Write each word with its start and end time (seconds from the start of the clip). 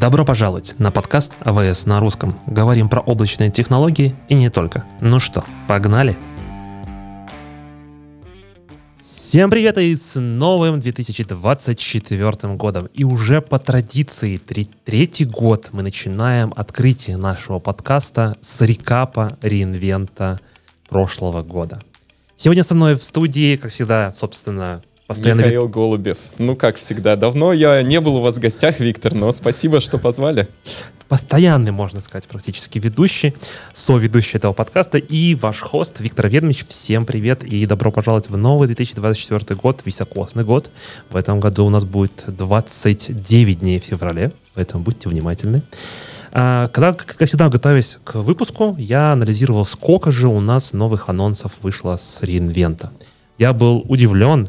Добро 0.00 0.24
пожаловать 0.24 0.76
на 0.78 0.92
подкаст 0.92 1.32
АВС 1.40 1.84
на 1.84 1.98
русском. 1.98 2.38
Говорим 2.46 2.88
про 2.88 3.00
облачные 3.00 3.50
технологии 3.50 4.14
и 4.28 4.34
не 4.34 4.48
только. 4.48 4.84
Ну 5.00 5.18
что, 5.18 5.44
погнали? 5.66 6.16
Всем 9.00 9.50
привет 9.50 9.76
и 9.78 9.96
с 9.96 10.20
новым 10.20 10.78
2024 10.78 12.54
годом. 12.54 12.86
И 12.94 13.02
уже 13.02 13.42
по 13.42 13.58
традиции 13.58 14.36
три, 14.36 14.70
третий 14.84 15.24
год 15.24 15.70
мы 15.72 15.82
начинаем 15.82 16.54
открытие 16.54 17.16
нашего 17.16 17.58
подкаста 17.58 18.36
с 18.40 18.60
рекапа 18.60 19.36
реинвента 19.42 20.38
прошлого 20.88 21.42
года. 21.42 21.82
Сегодня 22.36 22.62
со 22.62 22.76
мной 22.76 22.94
в 22.94 23.02
студии, 23.02 23.56
как 23.56 23.72
всегда, 23.72 24.12
собственно, 24.12 24.80
Постоянно 25.08 25.40
Михаил 25.40 25.64
вид... 25.64 25.74
Голубев. 25.74 26.18
Ну, 26.36 26.54
как 26.54 26.76
всегда, 26.76 27.16
давно 27.16 27.54
я 27.54 27.80
не 27.80 27.98
был 27.98 28.16
у 28.16 28.20
вас 28.20 28.36
в 28.36 28.40
гостях, 28.40 28.78
Виктор, 28.78 29.14
но 29.14 29.32
спасибо, 29.32 29.80
что 29.80 29.96
позвали. 29.96 30.48
Постоянный, 31.08 31.72
можно 31.72 32.02
сказать, 32.02 32.28
практически 32.28 32.78
ведущий, 32.78 33.34
соведущий 33.72 34.36
этого 34.36 34.52
подкаста 34.52 34.98
и 34.98 35.34
ваш 35.34 35.60
хост 35.60 36.00
Виктор 36.00 36.28
Ведмич. 36.28 36.66
Всем 36.68 37.06
привет 37.06 37.42
и 37.42 37.64
добро 37.64 37.90
пожаловать 37.90 38.28
в 38.28 38.36
новый 38.36 38.66
2024 38.66 39.58
год, 39.58 39.80
високосный 39.86 40.44
год. 40.44 40.70
В 41.08 41.16
этом 41.16 41.40
году 41.40 41.64
у 41.64 41.70
нас 41.70 41.86
будет 41.86 42.24
29 42.26 43.60
дней 43.60 43.80
в 43.80 43.84
феврале, 43.84 44.32
поэтому 44.52 44.84
будьте 44.84 45.08
внимательны. 45.08 45.62
А, 46.32 46.68
когда, 46.68 46.92
как 46.92 47.26
всегда, 47.26 47.48
готовясь 47.48 47.98
к 48.04 48.16
выпуску, 48.16 48.76
я 48.78 49.12
анализировал, 49.12 49.64
сколько 49.64 50.10
же 50.10 50.28
у 50.28 50.40
нас 50.40 50.74
новых 50.74 51.08
анонсов 51.08 51.52
вышло 51.62 51.96
с 51.96 52.22
реинвента. 52.22 52.92
Я 53.38 53.54
был 53.54 53.82
удивлен, 53.88 54.48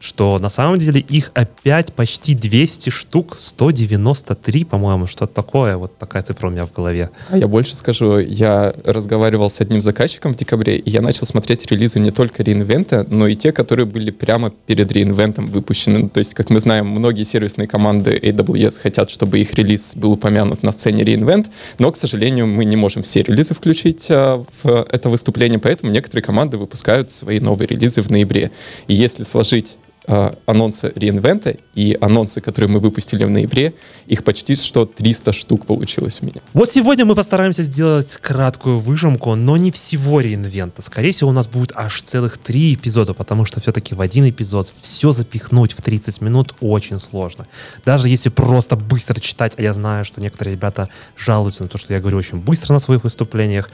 что 0.00 0.38
на 0.38 0.48
самом 0.48 0.78
деле 0.78 1.00
их 1.00 1.32
опять 1.34 1.92
почти 1.92 2.34
200 2.34 2.90
штук, 2.90 3.36
193, 3.36 4.64
по-моему, 4.64 5.06
что-то 5.06 5.34
такое, 5.34 5.76
вот 5.76 5.98
такая 5.98 6.22
цифра 6.22 6.48
у 6.48 6.50
меня 6.50 6.66
в 6.66 6.72
голове. 6.72 7.10
А 7.30 7.36
я 7.36 7.48
больше 7.48 7.74
скажу, 7.74 8.18
я 8.18 8.72
разговаривал 8.84 9.50
с 9.50 9.60
одним 9.60 9.80
заказчиком 9.80 10.34
в 10.34 10.36
декабре, 10.36 10.76
и 10.76 10.88
я 10.88 11.00
начал 11.00 11.26
смотреть 11.26 11.66
релизы 11.70 11.98
не 11.98 12.12
только 12.12 12.44
реинвента, 12.44 13.06
но 13.10 13.26
и 13.26 13.34
те, 13.34 13.50
которые 13.50 13.86
были 13.86 14.12
прямо 14.12 14.50
перед 14.50 14.92
реинвентом 14.92 15.48
выпущены. 15.48 16.08
То 16.08 16.18
есть, 16.18 16.34
как 16.34 16.50
мы 16.50 16.60
знаем, 16.60 16.86
многие 16.86 17.24
сервисные 17.24 17.66
команды 17.66 18.16
AWS 18.16 18.80
хотят, 18.80 19.10
чтобы 19.10 19.40
их 19.40 19.54
релиз 19.54 19.96
был 19.96 20.12
упомянут 20.12 20.62
на 20.62 20.70
сцене 20.70 21.02
реинвент, 21.02 21.50
но, 21.78 21.90
к 21.90 21.96
сожалению, 21.96 22.46
мы 22.46 22.64
не 22.64 22.76
можем 22.76 23.02
все 23.02 23.22
релизы 23.22 23.54
включить 23.54 24.06
а, 24.10 24.44
в 24.62 24.86
это 24.90 25.10
выступление, 25.10 25.58
поэтому 25.58 25.90
некоторые 25.90 26.22
команды 26.22 26.56
выпускают 26.56 27.10
свои 27.10 27.40
новые 27.40 27.66
релизы 27.66 28.00
в 28.00 28.10
ноябре. 28.10 28.52
И 28.86 28.94
если 28.94 29.24
сложить 29.24 29.76
э, 30.08 30.32
анонсы 30.46 30.92
реинвента 30.96 31.54
и 31.74 31.96
анонсы, 32.00 32.40
которые 32.40 32.70
мы 32.70 32.80
выпустили 32.80 33.24
в 33.24 33.30
ноябре, 33.30 33.74
их 34.06 34.24
почти 34.24 34.56
что 34.56 34.86
300 34.86 35.32
штук 35.32 35.66
получилось 35.66 36.20
у 36.22 36.26
меня. 36.26 36.40
Вот 36.54 36.70
сегодня 36.70 37.04
мы 37.04 37.14
постараемся 37.14 37.62
сделать 37.62 38.16
краткую 38.16 38.78
выжимку, 38.78 39.34
но 39.34 39.56
не 39.56 39.70
всего 39.70 40.20
реинвента. 40.20 40.82
Скорее 40.82 41.12
всего, 41.12 41.30
у 41.30 41.32
нас 41.32 41.46
будет 41.46 41.72
аж 41.74 42.02
целых 42.02 42.38
три 42.38 42.74
эпизода, 42.74 43.12
потому 43.12 43.44
что 43.44 43.60
все-таки 43.60 43.94
в 43.94 44.00
один 44.00 44.28
эпизод 44.28 44.72
все 44.80 45.12
запихнуть 45.12 45.72
в 45.72 45.82
30 45.82 46.20
минут 46.22 46.54
очень 46.60 46.98
сложно. 46.98 47.46
Даже 47.84 48.08
если 48.08 48.30
просто 48.30 48.76
быстро 48.76 49.20
читать, 49.20 49.52
а 49.58 49.62
я 49.62 49.72
знаю, 49.72 50.04
что 50.04 50.20
некоторые 50.20 50.54
ребята 50.54 50.88
жалуются 51.16 51.62
на 51.62 51.68
то, 51.68 51.78
что 51.78 51.92
я 51.92 52.00
говорю 52.00 52.18
очень 52.18 52.38
быстро 52.38 52.72
на 52.72 52.78
своих 52.78 53.04
выступлениях, 53.04 53.70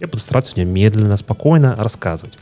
я 0.00 0.06
буду 0.06 0.18
стараться 0.18 0.52
сегодня 0.52 0.70
медленно, 0.70 1.16
спокойно 1.16 1.74
рассказывать. 1.76 2.38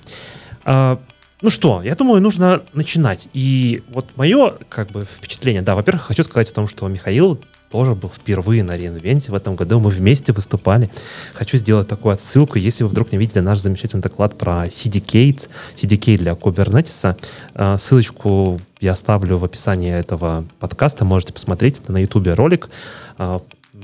А, 1.37 1.43
ну 1.43 1.51
что, 1.51 1.83
я 1.83 1.95
думаю, 1.95 2.23
нужно 2.23 2.63
начинать. 2.73 3.29
И 3.33 3.83
вот 3.89 4.17
мое 4.17 4.55
как 4.69 4.91
бы 4.91 5.05
впечатление, 5.05 5.63
да, 5.63 5.75
во-первых, 5.75 6.05
хочу 6.05 6.23
сказать 6.23 6.51
о 6.51 6.55
том, 6.55 6.67
что 6.67 6.89
Михаил 6.89 7.41
тоже 7.71 7.95
был 7.95 8.09
впервые 8.09 8.63
на 8.63 8.77
реинвенте 8.77 9.33
в 9.33 9.35
этом 9.35 9.57
году. 9.57 9.81
Мы 9.81 9.91
вместе 9.91 10.33
выступали. 10.33 10.91
Хочу 11.35 11.57
сделать 11.59 11.89
такую 11.89 12.15
отсылку. 12.15 12.59
Если 12.59 12.85
вы 12.85 12.91
вдруг 12.91 13.13
не 13.13 13.19
видели 13.19 13.41
наш 13.41 13.59
замечательный 13.59 14.03
доклад 14.03 14.39
про 14.39 14.67
CDK, 14.67 15.49
CDK 15.75 16.17
для 16.17 16.33
Kubernetes, 16.33 17.19
э, 17.55 17.77
ссылочку 17.79 18.61
я 18.81 18.93
оставлю 18.93 19.37
в 19.39 19.45
описании 19.45 19.93
этого 19.93 20.45
подкаста. 20.61 21.05
Можете 21.05 21.33
посмотреть. 21.33 21.81
Это 21.81 21.93
на 21.93 21.99
YouTube 21.99 22.29
ролик. 22.29 22.69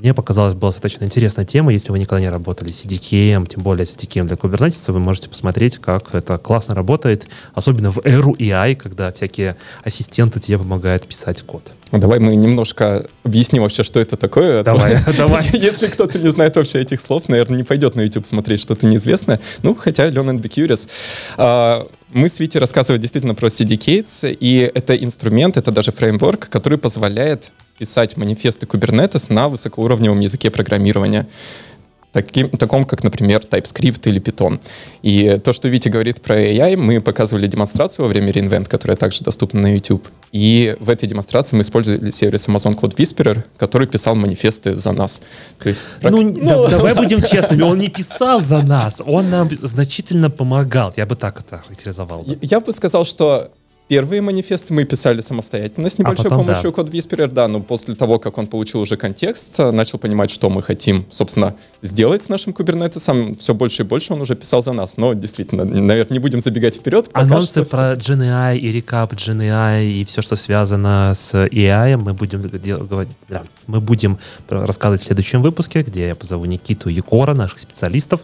Мне 0.03 0.13
показалось, 0.13 0.53
была 0.53 0.69
достаточно 0.69 1.05
интересная 1.05 1.45
тема. 1.45 1.71
Если 1.71 1.89
вы 1.89 1.97
никогда 1.97 2.19
не 2.19 2.27
работали 2.27 2.71
с 2.71 2.83
CDK, 2.83 3.47
тем 3.47 3.63
более 3.63 3.85
с 3.85 3.95
CDK 3.95 4.23
для 4.23 4.35
Kubernetes, 4.35 4.91
вы 4.91 4.99
можете 4.99 5.29
посмотреть, 5.29 5.77
как 5.77 6.13
это 6.13 6.37
классно 6.37 6.75
работает, 6.75 7.29
особенно 7.53 7.89
в 7.89 8.01
эру 8.03 8.33
AI, 8.33 8.75
когда 8.75 9.13
всякие 9.13 9.55
ассистенты 9.81 10.41
тебе 10.41 10.57
помогают 10.57 11.07
писать 11.07 11.43
код. 11.43 11.71
Давай 11.93 12.19
мы 12.19 12.35
немножко 12.35 13.05
объясним 13.23 13.61
вообще, 13.61 13.83
что 13.83 14.01
это 14.01 14.17
такое. 14.17 14.59
А 14.59 14.63
давай, 14.65 14.97
давай. 15.17 15.45
Если 15.53 15.87
кто-то 15.87 16.19
не 16.19 16.31
знает 16.31 16.57
вообще 16.57 16.81
этих 16.81 16.99
слов, 16.99 17.29
наверное, 17.29 17.55
не 17.55 17.63
пойдет 17.63 17.95
на 17.95 18.01
YouTube 18.01 18.25
смотреть 18.25 18.59
что-то 18.59 18.85
неизвестное. 18.85 19.39
Ну, 19.61 19.73
хотя 19.73 20.09
learn 20.09 20.31
and 20.31 20.41
be 20.41 20.49
curious. 20.49 20.89
А, 21.37 21.87
мы 22.11 22.27
с 22.27 22.41
Витей 22.41 22.59
рассказывали 22.59 22.99
действительно 22.99 23.35
про 23.35 23.47
CDKs, 23.47 24.35
и 24.37 24.69
это 24.75 24.97
инструмент, 24.97 25.55
это 25.55 25.71
даже 25.71 25.93
фреймворк, 25.93 26.49
который 26.49 26.77
позволяет 26.77 27.51
писать 27.83 28.15
манифесты 28.15 28.65
Kubernetes 28.65 29.25
на 29.27 29.49
высокоуровневом 29.49 30.21
языке 30.21 30.49
программирования 30.49 31.27
таким, 32.13 32.49
таком, 32.49 32.85
как, 32.85 33.03
например, 33.03 33.41
TypeScript 33.41 34.07
или 34.09 34.21
Python. 34.21 34.59
И 35.01 35.37
то, 35.43 35.51
что 35.51 35.67
Витя 35.67 35.89
говорит 35.89 36.21
про 36.21 36.35
AI, 36.35 36.77
мы 36.77 37.01
показывали 37.01 37.47
демонстрацию 37.47 38.05
во 38.05 38.09
время 38.09 38.31
reInvent, 38.31 38.69
которая 38.69 38.95
также 38.95 39.23
доступна 39.23 39.61
на 39.61 39.73
YouTube. 39.73 40.07
И 40.31 40.77
в 40.79 40.89
этой 40.89 41.09
демонстрации 41.09 41.57
мы 41.57 41.63
использовали 41.63 42.11
сервис 42.11 42.47
Amazon 42.47 42.75
Code 42.79 42.95
Whisperer, 42.95 43.43
который 43.57 43.87
писал 43.87 44.15
манифесты 44.15 44.77
за 44.77 44.91
нас. 44.93 45.21
То 45.59 45.69
есть, 45.69 45.87
ну, 46.01 46.21
ну... 46.21 46.33
Да, 46.33 46.69
давай 46.69 46.93
будем 46.95 47.21
честными, 47.31 47.63
он 47.63 47.79
не 47.79 47.89
писал 47.89 48.41
за 48.41 48.61
нас, 48.61 49.01
он 49.05 49.29
нам 49.29 49.49
значительно 49.61 50.29
помогал. 50.29 50.93
Я 50.95 51.05
бы 51.05 51.15
так 51.15 51.39
это 51.39 51.57
характеризовал. 51.57 52.23
Да. 52.25 52.33
Я, 52.33 52.37
я 52.41 52.59
бы 52.59 52.71
сказал, 52.71 53.05
что 53.05 53.49
Первые 53.87 54.21
манифесты 54.21 54.73
мы 54.73 54.85
писали 54.85 55.21
самостоятельно 55.21 55.89
с 55.89 55.97
небольшой 55.97 56.27
а 56.27 56.29
потом, 56.29 56.45
помощью 56.45 56.71
да. 56.71 56.81
Code 56.81 56.91
Whisperer, 56.91 57.27
да, 57.27 57.47
но 57.47 57.61
после 57.61 57.95
того, 57.95 58.17
как 58.17 58.37
он 58.37 58.47
получил 58.47 58.79
уже 58.81 58.95
контекст, 58.95 59.59
начал 59.59 59.99
понимать, 59.99 60.31
что 60.31 60.49
мы 60.49 60.63
хотим, 60.63 61.05
собственно, 61.11 61.55
сделать 61.81 62.23
с 62.23 62.29
нашим 62.29 62.53
Kubernetes, 62.53 63.37
все 63.37 63.53
больше 63.53 63.83
и 63.83 63.85
больше 63.85 64.13
он 64.13 64.21
уже 64.21 64.35
писал 64.35 64.63
за 64.63 64.71
нас. 64.71 64.97
Но 64.97 65.13
действительно, 65.13 65.65
наверное, 65.65 66.13
не 66.13 66.19
будем 66.19 66.39
забегать 66.39 66.75
вперед. 66.75 67.09
Анонсы 67.13 67.65
про 67.65 67.93
GNI 67.93 68.57
и 68.57 68.71
рекап 68.71 69.13
GNI 69.13 69.85
и 69.85 70.05
все, 70.05 70.21
что 70.21 70.35
связано 70.35 71.11
с 71.15 71.33
AI, 71.35 71.97
мы 71.97 72.13
будем 72.13 72.41
говорить, 72.41 73.11
да, 73.27 73.43
мы 73.67 73.81
будем 73.81 74.17
рассказывать 74.47 75.01
в 75.01 75.05
следующем 75.05 75.41
выпуске, 75.41 75.81
где 75.81 76.07
я 76.07 76.15
позову 76.15 76.45
Никиту 76.45 76.89
Егора, 76.89 77.33
наших 77.33 77.59
специалистов. 77.59 78.21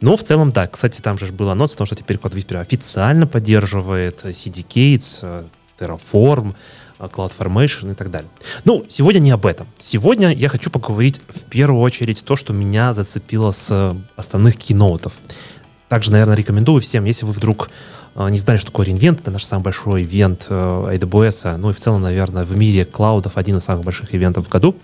Но 0.00 0.16
в 0.16 0.22
целом, 0.22 0.50
да, 0.52 0.66
кстати, 0.66 1.00
там 1.00 1.18
же 1.18 1.32
был 1.32 1.50
анонс, 1.50 1.72
потому 1.72 1.86
что 1.86 1.94
теперь 1.94 2.16
Code 2.16 2.34
Whisperer 2.34 2.60
официально 2.60 3.26
поддерживает 3.26 4.24
CDK, 4.24 4.93
Kubernetes, 4.94 5.20
э, 5.22 5.44
Terraform, 5.78 6.54
э, 6.98 7.06
CloudFormation 7.06 7.92
и 7.92 7.94
так 7.94 8.10
далее. 8.10 8.30
Ну, 8.64 8.84
сегодня 8.88 9.18
не 9.18 9.30
об 9.30 9.46
этом. 9.46 9.66
Сегодня 9.78 10.32
я 10.32 10.48
хочу 10.48 10.70
поговорить 10.70 11.20
в 11.28 11.44
первую 11.44 11.80
очередь 11.80 12.24
то, 12.24 12.36
что 12.36 12.52
меня 12.52 12.94
зацепило 12.94 13.50
с 13.50 13.96
основных 14.16 14.56
киноутов. 14.56 15.12
Также, 15.88 16.12
наверное, 16.12 16.36
рекомендую 16.36 16.80
всем, 16.80 17.04
если 17.04 17.26
вы 17.26 17.32
вдруг 17.32 17.70
э, 18.14 18.28
не 18.30 18.38
знали, 18.38 18.58
что 18.58 18.66
такое 18.66 18.86
реинвент, 18.86 19.20
это 19.20 19.30
наш 19.30 19.44
самый 19.44 19.62
большой 19.64 20.04
ивент 20.04 20.46
AWS, 20.48 21.56
ну 21.56 21.70
и 21.70 21.72
в 21.72 21.80
целом, 21.80 22.02
наверное, 22.02 22.44
в 22.44 22.56
мире 22.56 22.84
клаудов 22.84 23.36
один 23.36 23.56
из 23.56 23.64
самых 23.64 23.84
больших 23.84 24.14
ивентов 24.14 24.46
в 24.46 24.48
году. 24.48 24.76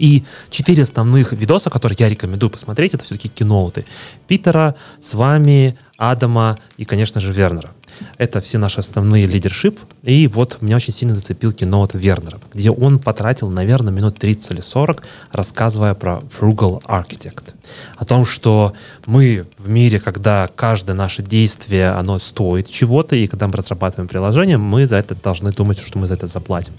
И 0.00 0.24
четыре 0.48 0.84
основных 0.84 1.32
видоса, 1.32 1.68
которые 1.68 1.94
я 2.00 2.08
рекомендую 2.08 2.48
посмотреть, 2.48 2.94
это 2.94 3.04
все-таки 3.04 3.28
киноуты. 3.28 3.84
Питера, 4.26 4.74
с 4.98 5.12
вами, 5.12 5.78
Адама 5.98 6.58
и, 6.78 6.86
конечно 6.86 7.20
же, 7.20 7.34
Вернера. 7.34 7.70
Это 8.18 8.40
все 8.40 8.58
наши 8.58 8.80
основные 8.80 9.26
лидершип. 9.26 9.78
И 10.02 10.26
вот 10.26 10.58
меня 10.60 10.76
очень 10.76 10.92
сильно 10.92 11.14
зацепил 11.14 11.52
кино 11.52 11.82
от 11.82 11.94
Вернера, 11.94 12.40
где 12.52 12.70
он 12.70 12.98
потратил, 12.98 13.50
наверное, 13.50 13.92
минут 13.92 14.18
30 14.18 14.52
или 14.52 14.60
40, 14.60 15.02
рассказывая 15.32 15.94
про 15.94 16.22
Frugal 16.30 16.82
Architect. 16.84 17.54
О 17.96 18.04
том, 18.04 18.24
что 18.24 18.74
мы 19.06 19.46
в 19.58 19.68
мире, 19.68 20.00
когда 20.00 20.48
каждое 20.54 20.94
наше 20.94 21.22
действие, 21.22 21.90
оно 21.90 22.18
стоит 22.18 22.68
чего-то, 22.68 23.16
и 23.16 23.26
когда 23.26 23.46
мы 23.46 23.54
разрабатываем 23.54 24.08
приложение, 24.08 24.56
мы 24.56 24.86
за 24.86 24.96
это 24.96 25.14
должны 25.14 25.52
думать, 25.52 25.78
что 25.78 25.98
мы 25.98 26.06
за 26.06 26.14
это 26.14 26.26
заплатим. 26.26 26.74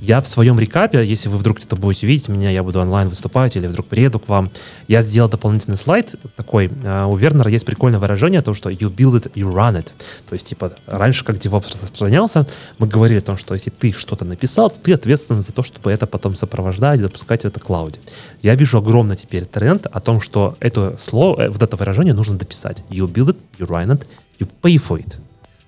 Я 0.00 0.20
в 0.20 0.26
своем 0.26 0.58
рекапе, 0.58 1.04
если 1.04 1.28
вы 1.28 1.38
вдруг 1.38 1.58
где-то 1.58 1.76
будете 1.76 2.06
видеть 2.06 2.28
меня, 2.28 2.50
я 2.50 2.62
буду 2.62 2.80
онлайн 2.80 3.08
выступать 3.08 3.56
или 3.56 3.66
вдруг 3.66 3.86
приеду 3.86 4.18
к 4.18 4.28
вам, 4.28 4.50
я 4.88 5.02
сделал 5.02 5.28
дополнительный 5.28 5.76
слайд 5.76 6.14
такой. 6.36 6.70
А, 6.84 7.06
у 7.06 7.16
Вернера 7.16 7.50
есть 7.50 7.66
прикольное 7.66 8.00
выражение 8.00 8.40
о 8.40 8.42
том, 8.42 8.54
что 8.54 8.70
you 8.70 8.94
build 8.94 9.20
it, 9.20 9.32
you 9.34 9.52
run 9.52 9.76
it. 9.76 9.90
То 10.28 10.34
есть 10.34 10.41
типа, 10.44 10.72
раньше, 10.86 11.24
как 11.24 11.36
DevOps 11.36 11.72
распространялся, 11.72 12.46
мы 12.78 12.86
говорили 12.86 13.18
о 13.18 13.22
том, 13.22 13.36
что 13.36 13.54
если 13.54 13.70
ты 13.70 13.92
что-то 13.92 14.24
написал, 14.24 14.70
то 14.70 14.80
ты 14.80 14.92
ответственен 14.92 15.40
за 15.40 15.52
то, 15.52 15.62
чтобы 15.62 15.90
это 15.90 16.06
потом 16.06 16.34
сопровождать, 16.34 17.00
запускать 17.00 17.44
это 17.44 17.60
клауде. 17.60 18.00
Я 18.42 18.54
вижу 18.54 18.78
огромный 18.78 19.16
теперь 19.16 19.44
тренд 19.44 19.86
о 19.86 20.00
том, 20.00 20.20
что 20.20 20.56
это 20.60 20.96
слово, 20.96 21.42
э, 21.42 21.48
вот 21.48 21.62
это 21.62 21.76
выражение 21.76 22.14
нужно 22.14 22.36
дописать. 22.36 22.84
You 22.90 23.06
build 23.06 23.36
it, 23.36 23.40
you 23.58 23.66
run 23.66 23.90
it, 23.90 24.06
you 24.38 24.48
pay 24.62 24.76
for 24.76 24.98
it. 24.98 25.18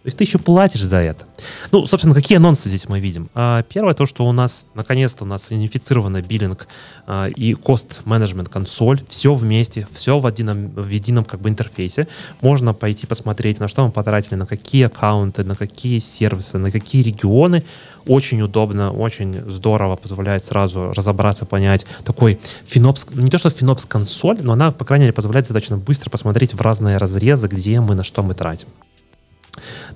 То 0.05 0.09
есть 0.09 0.19
ты 0.19 0.25
еще 0.25 0.39
платишь 0.39 0.83
за 0.83 0.99
это. 0.99 1.25
Ну, 1.73 1.87
собственно, 1.87 2.15
какие 2.15 2.37
анонсы 2.37 2.69
здесь 2.69 2.91
мы 2.91 3.01
видим? 3.01 3.27
А, 3.35 3.63
первое, 3.63 3.95
то, 3.95 4.05
что 4.05 4.27
у 4.27 4.33
нас, 4.33 4.67
наконец-то, 4.75 5.25
у 5.25 5.27
нас 5.27 5.51
унифицированный 5.51 6.21
биллинг 6.21 6.69
а, 7.07 7.29
и 7.29 7.55
кост-менеджмент 7.55 8.51
консоль, 8.51 9.01
все 9.09 9.33
вместе, 9.33 9.89
все 9.91 10.19
в 10.19 10.27
едином, 10.27 10.67
в 10.67 10.91
едином 10.91 11.25
как 11.25 11.41
бы 11.41 11.49
интерфейсе. 11.49 12.07
Можно 12.43 12.75
пойти 12.75 13.07
посмотреть, 13.07 13.61
на 13.61 13.69
что 13.69 13.87
мы 13.87 13.93
потратили, 13.93 14.35
на 14.35 14.45
какие 14.45 14.85
аккаунты, 14.85 15.43
на 15.43 15.57
какие 15.57 16.01
сервисы, 16.01 16.59
на 16.59 16.71
какие 16.71 17.03
регионы. 17.03 17.65
Очень 18.07 18.43
удобно, 18.43 18.91
очень 18.91 19.49
здорово, 19.49 19.97
позволяет 19.97 20.45
сразу 20.45 20.93
разобраться, 20.93 21.47
понять. 21.47 21.87
Такой 22.05 22.39
финопс, 22.67 23.07
не 23.15 23.31
то 23.31 23.39
что 23.39 23.49
финопс 23.49 23.87
консоль, 23.87 24.41
но 24.43 24.53
она, 24.53 24.71
по 24.71 24.85
крайней 24.85 25.05
мере, 25.05 25.15
позволяет 25.15 25.47
достаточно 25.47 25.79
быстро 25.79 26.11
посмотреть 26.11 26.53
в 26.53 26.61
разные 26.61 26.99
разрезы, 26.99 27.47
где 27.47 27.81
мы, 27.81 27.95
на 27.95 28.03
что 28.03 28.23
мы 28.23 28.35
тратим. 28.35 28.69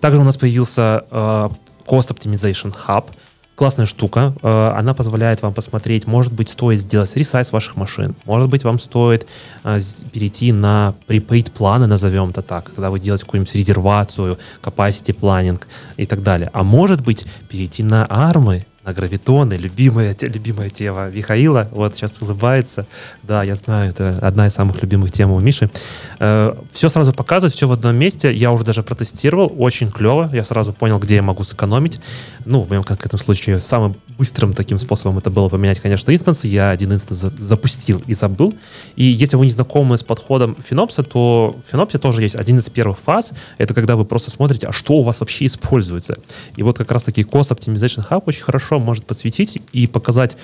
Также 0.00 0.20
у 0.20 0.24
нас 0.24 0.36
появился 0.36 1.04
э, 1.10 1.48
Cost 1.86 2.14
Optimization 2.14 2.74
Hub. 2.86 3.06
Классная 3.54 3.86
штука. 3.86 4.34
Э, 4.42 4.72
она 4.76 4.94
позволяет 4.94 5.42
вам 5.42 5.52
посмотреть, 5.52 6.06
может 6.06 6.32
быть, 6.32 6.48
стоит 6.48 6.80
сделать 6.80 7.16
ресайз 7.16 7.52
ваших 7.52 7.76
машин. 7.76 8.14
Может 8.24 8.48
быть, 8.48 8.62
вам 8.62 8.78
стоит 8.78 9.26
э, 9.64 9.80
перейти 10.12 10.52
на 10.52 10.94
prepaid 11.08 11.50
планы, 11.50 11.86
назовем 11.86 12.30
это 12.30 12.42
так, 12.42 12.64
когда 12.66 12.90
вы 12.90 13.00
делаете 13.00 13.24
какую-нибудь 13.24 13.54
резервацию, 13.54 14.38
capacity 14.62 15.18
planning 15.18 15.60
и 15.96 16.06
так 16.06 16.22
далее. 16.22 16.50
А 16.52 16.62
может 16.62 17.04
быть, 17.04 17.26
перейти 17.48 17.82
на 17.82 18.06
армы 18.08 18.64
на 18.88 18.94
гравитоны, 18.94 19.54
любимая, 19.54 20.16
любимая 20.20 20.70
тема 20.70 21.10
Михаила, 21.10 21.68
вот 21.72 21.94
сейчас 21.94 22.22
улыбается, 22.22 22.86
да, 23.22 23.42
я 23.42 23.54
знаю, 23.54 23.90
это 23.90 24.18
одна 24.22 24.46
из 24.46 24.54
самых 24.54 24.80
любимых 24.80 25.12
тем 25.12 25.30
у 25.30 25.38
Миши. 25.40 25.70
Э, 26.18 26.54
все 26.72 26.88
сразу 26.88 27.12
показывает, 27.12 27.52
все 27.54 27.68
в 27.68 27.72
одном 27.72 27.96
месте, 27.96 28.32
я 28.32 28.50
уже 28.50 28.64
даже 28.64 28.82
протестировал, 28.82 29.52
очень 29.58 29.90
клево, 29.90 30.30
я 30.32 30.42
сразу 30.42 30.72
понял, 30.72 30.98
где 30.98 31.16
я 31.16 31.22
могу 31.22 31.44
сэкономить, 31.44 32.00
ну, 32.46 32.62
в 32.62 32.70
моем 32.70 32.82
конкретном 32.82 33.18
случае, 33.18 33.60
самым 33.60 33.94
быстрым 34.16 34.54
таким 34.54 34.78
способом 34.78 35.18
это 35.18 35.30
было 35.30 35.48
поменять, 35.48 35.80
конечно, 35.80 36.10
инстансы, 36.14 36.48
я 36.48 36.70
один 36.70 36.92
инстанс 36.92 37.26
запустил 37.38 38.02
и 38.06 38.14
забыл, 38.14 38.54
и 38.96 39.04
если 39.04 39.36
вы 39.36 39.44
не 39.44 39.52
знакомы 39.52 39.98
с 39.98 40.02
подходом 40.02 40.56
Финопса, 40.66 41.02
то 41.02 41.60
в 41.64 41.70
Финопсе 41.70 41.98
тоже 41.98 42.22
есть 42.22 42.36
один 42.36 42.58
из 42.58 42.70
первых 42.70 42.98
фаз, 42.98 43.32
это 43.58 43.74
когда 43.74 43.96
вы 43.96 44.06
просто 44.06 44.30
смотрите, 44.30 44.66
а 44.66 44.72
что 44.72 44.94
у 44.94 45.02
вас 45.02 45.20
вообще 45.20 45.44
используется, 45.44 46.16
и 46.56 46.62
вот 46.62 46.78
как 46.78 46.90
раз-таки 46.90 47.20
Cost 47.22 47.54
Optimization 47.54 48.08
Hub 48.08 48.22
очень 48.24 48.42
хорошо 48.42 48.77
может 48.78 49.06
подсветить 49.06 49.60
и 49.72 49.86
показать, 49.86 50.36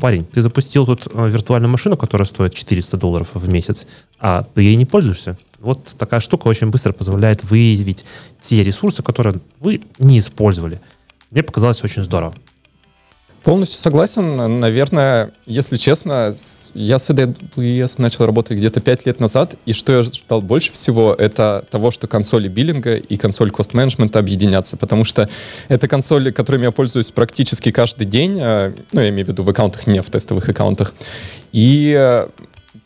парень, 0.00 0.24
ты 0.24 0.42
запустил 0.42 0.86
тут 0.86 1.08
э, 1.12 1.28
виртуальную 1.28 1.70
машину, 1.70 1.96
которая 1.96 2.26
стоит 2.26 2.54
400 2.54 2.96
долларов 2.96 3.30
в 3.34 3.48
месяц, 3.48 3.86
а 4.18 4.46
ты 4.54 4.62
ей 4.62 4.76
не 4.76 4.84
пользуешься. 4.84 5.38
Вот 5.60 5.94
такая 5.98 6.20
штука 6.20 6.48
очень 6.48 6.68
быстро 6.68 6.92
позволяет 6.92 7.44
выявить 7.44 8.04
те 8.40 8.62
ресурсы, 8.62 9.02
которые 9.02 9.36
вы 9.60 9.82
не 9.98 10.18
использовали. 10.18 10.80
Мне 11.30 11.42
показалось 11.42 11.82
очень 11.84 12.04
здорово. 12.04 12.34
Полностью 13.44 13.80
согласен. 13.80 14.60
Наверное, 14.60 15.30
если 15.46 15.76
честно, 15.76 16.34
я 16.74 16.98
с 16.98 17.10
AWS 17.10 17.94
начал 17.98 18.26
работать 18.26 18.58
где-то 18.58 18.80
5 18.80 19.06
лет 19.06 19.20
назад, 19.20 19.54
и 19.64 19.72
что 19.72 19.96
я 19.96 20.02
ждал 20.02 20.42
больше 20.42 20.72
всего, 20.72 21.14
это 21.14 21.64
того, 21.70 21.90
что 21.90 22.06
консоли 22.08 22.48
биллинга 22.48 22.96
и 22.96 23.16
консоль 23.16 23.50
кост-менеджмента 23.50 24.18
объединятся, 24.18 24.76
потому 24.76 25.04
что 25.04 25.28
это 25.68 25.88
консоли, 25.88 26.30
которыми 26.30 26.64
я 26.64 26.72
пользуюсь 26.72 27.10
практически 27.10 27.70
каждый 27.70 28.06
день, 28.06 28.38
а, 28.40 28.74
ну, 28.92 29.00
я 29.00 29.08
имею 29.10 29.24
в 29.24 29.28
виду 29.28 29.44
в 29.44 29.48
аккаунтах, 29.48 29.86
не 29.86 30.02
в 30.02 30.10
тестовых 30.10 30.48
аккаунтах, 30.48 30.92
и 31.52 32.26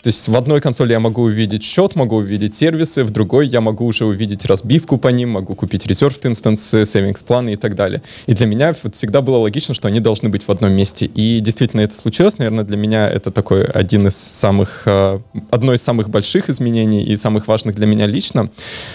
то 0.03 0.09
есть 0.09 0.27
в 0.27 0.37
одной 0.37 0.61
консоли 0.61 0.93
я 0.93 1.01
могу 1.01 1.23
увидеть 1.23 1.63
счет, 1.63 1.95
могу 1.95 2.17
увидеть 2.17 2.55
сервисы, 2.55 3.05
в 3.05 3.11
другой 3.11 3.47
я 3.47 3.61
могу 3.61 3.87
уже 3.87 4.05
увидеть 4.05 4.45
разбивку 4.45 4.99
по 4.99 5.09
ним, 5.09 5.31
могу 5.31 5.55
купить 5.55 5.87
reserved 5.87 6.27
инстансы, 6.27 6.83
savings 6.83 7.25
планы 7.25 7.53
и 7.53 7.57
так 7.57 7.77
далее. 7.77 8.03
И 8.27 8.35
для 8.35 8.47
меня 8.47 8.75
вот 8.83 8.97
всегда 8.97 9.21
было 9.21 9.37
логично, 9.37 9.75
что 9.75 9.87
они 9.87 10.01
должны 10.01 10.29
быть 10.29 10.43
в 10.43 10.51
одном 10.51 10.73
месте. 10.73 11.07
И 11.07 11.39
действительно 11.39 11.83
это 11.83 11.95
случилось. 11.95 12.39
Наверное, 12.39 12.65
для 12.65 12.77
меня 12.77 13.09
это 13.09 13.31
такой 13.31 13.65
один 13.65 14.09
из 14.09 14.17
самых, 14.17 14.83
э, 14.87 15.19
одно 15.51 15.73
из 15.73 15.83
самых 15.83 16.09
больших 16.09 16.51
изменений 16.51 17.05
и 17.05 17.17
самых 17.17 17.47
важных 17.47 17.77
для 17.77 17.87
меня 17.87 18.07
лично. 18.07 18.51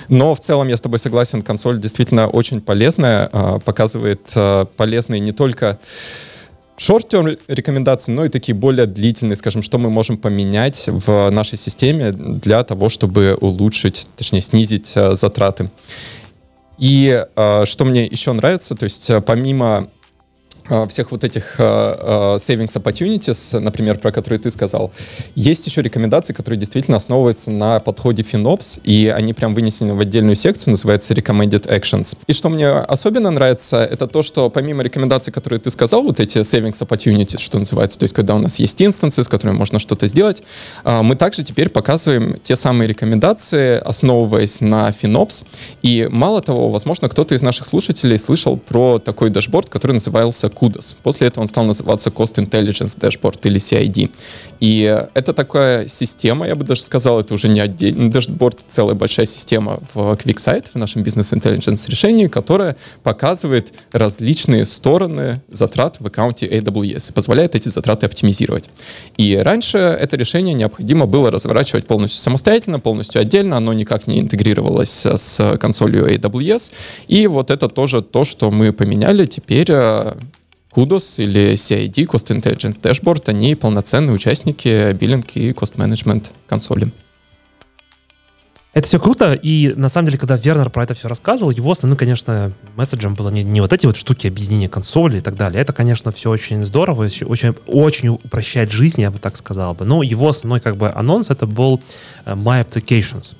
Но 0.09 0.35
в 0.35 0.41
целом 0.41 0.67
я 0.67 0.75
с 0.75 0.81
тобой 0.81 0.99
согласен, 0.99 1.41
консоль 1.41 1.79
действительно 1.79 2.27
очень 2.27 2.59
полезная, 2.59 3.29
э, 3.31 3.59
показывает 3.63 4.21
э, 4.35 4.65
полезные 4.75 5.21
не 5.21 5.31
только 5.31 5.79
шорт-терм 6.77 7.37
рекомендации, 7.47 8.11
но 8.11 8.25
и 8.25 8.29
такие 8.29 8.55
более 8.55 8.85
длительные, 8.85 9.35
скажем, 9.35 9.61
что 9.61 9.77
мы 9.77 9.89
можем 9.89 10.17
поменять 10.17 10.85
в 10.87 11.29
нашей 11.31 11.57
системе 11.57 12.11
для 12.11 12.63
того, 12.63 12.89
чтобы 12.89 13.35
улучшить, 13.39 14.07
точнее, 14.15 14.41
снизить 14.41 14.91
э, 14.95 15.15
затраты. 15.15 15.69
И 16.77 17.25
э, 17.35 17.65
что 17.65 17.85
мне 17.85 18.05
еще 18.05 18.31
нравится, 18.33 18.75
то 18.75 18.83
есть 18.83 19.09
э, 19.09 19.21
помимо 19.21 19.87
всех 20.89 21.11
вот 21.11 21.23
этих 21.23 21.59
uh, 21.59 22.35
savings 22.37 22.73
opportunities, 22.81 23.59
например, 23.59 23.99
про 23.99 24.11
которые 24.11 24.39
ты 24.39 24.51
сказал, 24.51 24.91
есть 25.35 25.65
еще 25.65 25.81
рекомендации, 25.81 26.33
которые 26.33 26.59
действительно 26.59 26.97
основываются 26.97 27.51
на 27.51 27.79
подходе 27.79 28.23
FinOps, 28.23 28.81
и 28.83 29.07
они 29.07 29.33
прям 29.33 29.53
вынесены 29.55 29.93
в 29.93 29.99
отдельную 29.99 30.35
секцию, 30.35 30.71
называется 30.71 31.13
Recommended 31.13 31.67
Actions. 31.67 32.17
И 32.27 32.33
что 32.33 32.49
мне 32.49 32.69
особенно 32.69 33.31
нравится, 33.31 33.77
это 33.77 34.07
то, 34.07 34.21
что 34.23 34.49
помимо 34.49 34.83
рекомендаций, 34.83 35.31
которые 35.31 35.59
ты 35.59 35.71
сказал, 35.71 36.03
вот 36.03 36.19
эти 36.19 36.39
savings 36.39 36.85
opportunities, 36.85 37.39
что 37.39 37.59
называется, 37.59 37.99
то 37.99 38.03
есть 38.03 38.13
когда 38.13 38.35
у 38.35 38.39
нас 38.39 38.59
есть 38.59 38.81
инстансы, 38.81 39.23
с 39.23 39.27
которыми 39.27 39.55
можно 39.55 39.79
что-то 39.79 40.07
сделать, 40.07 40.43
мы 40.83 41.15
также 41.15 41.43
теперь 41.43 41.69
показываем 41.69 42.37
те 42.43 42.55
самые 42.55 42.87
рекомендации, 42.87 43.77
основываясь 43.77 44.61
на 44.61 44.89
FinOps. 44.89 45.45
И 45.81 46.07
мало 46.11 46.41
того, 46.41 46.69
возможно, 46.69 47.09
кто-то 47.09 47.35
из 47.35 47.41
наших 47.41 47.65
слушателей 47.67 48.17
слышал 48.17 48.57
про 48.57 48.99
такой 48.99 49.29
дашборд, 49.29 49.69
который 49.69 49.93
назывался 49.93 50.49
KUDOS. 50.59 50.95
После 51.03 51.27
этого 51.27 51.43
он 51.43 51.47
стал 51.47 51.65
называться 51.65 52.09
Cost 52.09 52.35
Intelligence 52.35 52.97
Dashboard 52.97 53.39
или 53.43 53.59
CID. 53.59 54.11
И 54.59 55.05
это 55.13 55.33
такая 55.33 55.87
система, 55.87 56.47
я 56.47 56.55
бы 56.55 56.65
даже 56.65 56.81
сказал, 56.81 57.19
это 57.19 57.33
уже 57.33 57.47
не 57.47 57.59
отдельный 57.59 58.09
дашборд, 58.09 58.59
целая 58.67 58.95
большая 58.95 59.25
система 59.25 59.79
в 59.93 60.13
QuickSight, 60.13 60.69
в 60.73 60.75
нашем 60.75 61.03
бизнес 61.03 61.33
intelligence 61.33 61.89
решении, 61.89 62.27
которая 62.27 62.75
показывает 63.03 63.73
различные 63.91 64.65
стороны 64.65 65.41
затрат 65.49 65.97
в 65.99 66.07
аккаунте 66.07 66.47
AWS 66.47 67.11
и 67.11 67.13
позволяет 67.13 67.55
эти 67.55 67.69
затраты 67.69 68.05
оптимизировать. 68.05 68.69
И 69.17 69.35
раньше 69.37 69.77
это 69.77 70.17
решение 70.17 70.53
необходимо 70.53 71.05
было 71.05 71.31
разворачивать 71.31 71.85
полностью 71.85 72.21
самостоятельно, 72.21 72.79
полностью 72.79 73.21
отдельно, 73.21 73.57
оно 73.57 73.73
никак 73.73 74.07
не 74.07 74.19
интегрировалось 74.19 75.05
с 75.05 75.57
консолью 75.59 76.07
AWS. 76.07 76.71
И 77.07 77.27
вот 77.27 77.51
это 77.51 77.69
тоже 77.69 78.01
то, 78.01 78.23
что 78.23 78.51
мы 78.51 78.73
поменяли. 78.73 79.25
Теперь 79.25 79.67
э, 79.69 80.13
Kudos 80.77 81.17
или 81.17 81.53
CID, 81.55 82.05
Cost 82.05 82.29
Intelligence 82.29 82.79
Dashboard, 82.79 83.23
они 83.29 83.55
полноценные 83.55 84.13
участники 84.13 84.93
биллинг 84.93 85.25
и 85.35 85.49
cost 85.49 85.75
management 85.75 86.27
консоли. 86.45 86.91
Это 88.75 88.87
все 88.87 88.99
круто, 88.99 89.33
и 89.33 89.73
на 89.75 89.89
самом 89.89 90.05
деле, 90.05 90.19
когда 90.19 90.37
Вернер 90.37 90.69
про 90.69 90.83
это 90.83 90.93
все 90.93 91.07
рассказывал, 91.07 91.49
его 91.49 91.71
основным, 91.71 91.97
конечно, 91.97 92.51
месседжем 92.75 93.15
было 93.15 93.29
не, 93.29 93.41
не 93.41 93.59
вот 93.59 93.73
эти 93.73 93.87
вот 93.87 93.97
штуки 93.97 94.27
объединения 94.27 94.69
консоли 94.69 95.17
и 95.17 95.21
так 95.21 95.35
далее. 95.35 95.59
Это, 95.59 95.73
конечно, 95.73 96.11
все 96.11 96.29
очень 96.29 96.63
здорово, 96.63 97.05
очень, 97.05 97.55
очень 97.65 98.09
упрощает 98.09 98.71
жизнь, 98.71 99.01
я 99.01 99.09
бы 99.09 99.17
так 99.17 99.35
сказал 99.35 99.73
бы. 99.73 99.85
Но 99.85 100.03
его 100.03 100.29
основной 100.29 100.59
как 100.59 100.77
бы 100.77 100.91
анонс 100.91 101.31
это 101.31 101.47
был 101.47 101.81
э, 102.25 102.33
My 102.35 102.63
Applications. 102.63 103.35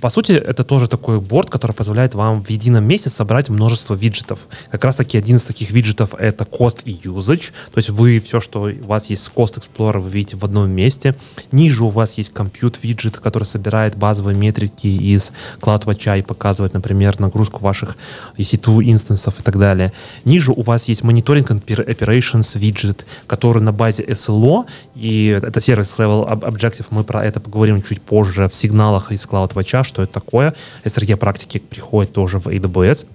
По 0.00 0.10
сути, 0.10 0.32
это 0.32 0.62
тоже 0.62 0.88
такой 0.88 1.20
борт, 1.20 1.50
который 1.50 1.72
позволяет 1.72 2.14
вам 2.14 2.44
в 2.44 2.50
едином 2.50 2.86
месте 2.86 3.10
собрать 3.10 3.48
множество 3.48 3.94
виджетов. 3.94 4.46
Как 4.70 4.84
раз 4.84 4.96
таки 4.96 5.18
один 5.18 5.36
из 5.36 5.44
таких 5.44 5.70
виджетов 5.70 6.14
это 6.18 6.44
Cost 6.44 6.82
и 6.84 6.92
Usage. 6.92 7.50
То 7.72 7.78
есть 7.78 7.90
вы 7.90 8.20
все, 8.20 8.40
что 8.40 8.62
у 8.62 8.86
вас 8.86 9.10
есть 9.10 9.24
с 9.24 9.30
Cost 9.34 9.58
Explorer, 9.58 9.98
вы 9.98 10.10
видите 10.10 10.36
в 10.36 10.44
одном 10.44 10.70
месте. 10.70 11.16
Ниже 11.50 11.84
у 11.84 11.88
вас 11.88 12.14
есть 12.14 12.32
Compute 12.32 12.78
виджет, 12.82 13.18
который 13.18 13.44
собирает 13.44 13.96
базовые 13.96 14.36
метрики 14.36 14.86
из 14.86 15.32
CloudWatch 15.60 16.20
и 16.20 16.22
показывает, 16.22 16.74
например, 16.74 17.18
нагрузку 17.18 17.60
ваших 17.60 17.96
EC2 18.36 18.90
инстансов 18.90 19.40
и 19.40 19.42
так 19.42 19.58
далее. 19.58 19.92
Ниже 20.24 20.52
у 20.52 20.62
вас 20.62 20.88
есть 20.88 21.02
Monitoring 21.02 21.46
Operations 21.66 22.58
виджет, 22.58 23.04
который 23.26 23.62
на 23.62 23.72
базе 23.72 24.04
SLO, 24.04 24.64
и 24.94 25.38
это 25.42 25.60
сервис 25.60 25.94
Level 25.98 26.26
Objective, 26.40 26.86
мы 26.90 27.02
про 27.02 27.24
это 27.24 27.40
поговорим 27.40 27.82
чуть 27.82 28.00
позже 28.00 28.48
в 28.48 28.54
сигналах 28.54 29.10
из 29.10 29.26
CloudWatch, 29.26 29.87
что 29.88 30.02
это 30.02 30.12
такое. 30.12 30.54
SRE 30.84 31.16
практики 31.16 31.58
приходит 31.58 32.12
тоже 32.12 32.38
в 32.38 32.46
AWS 32.46 33.06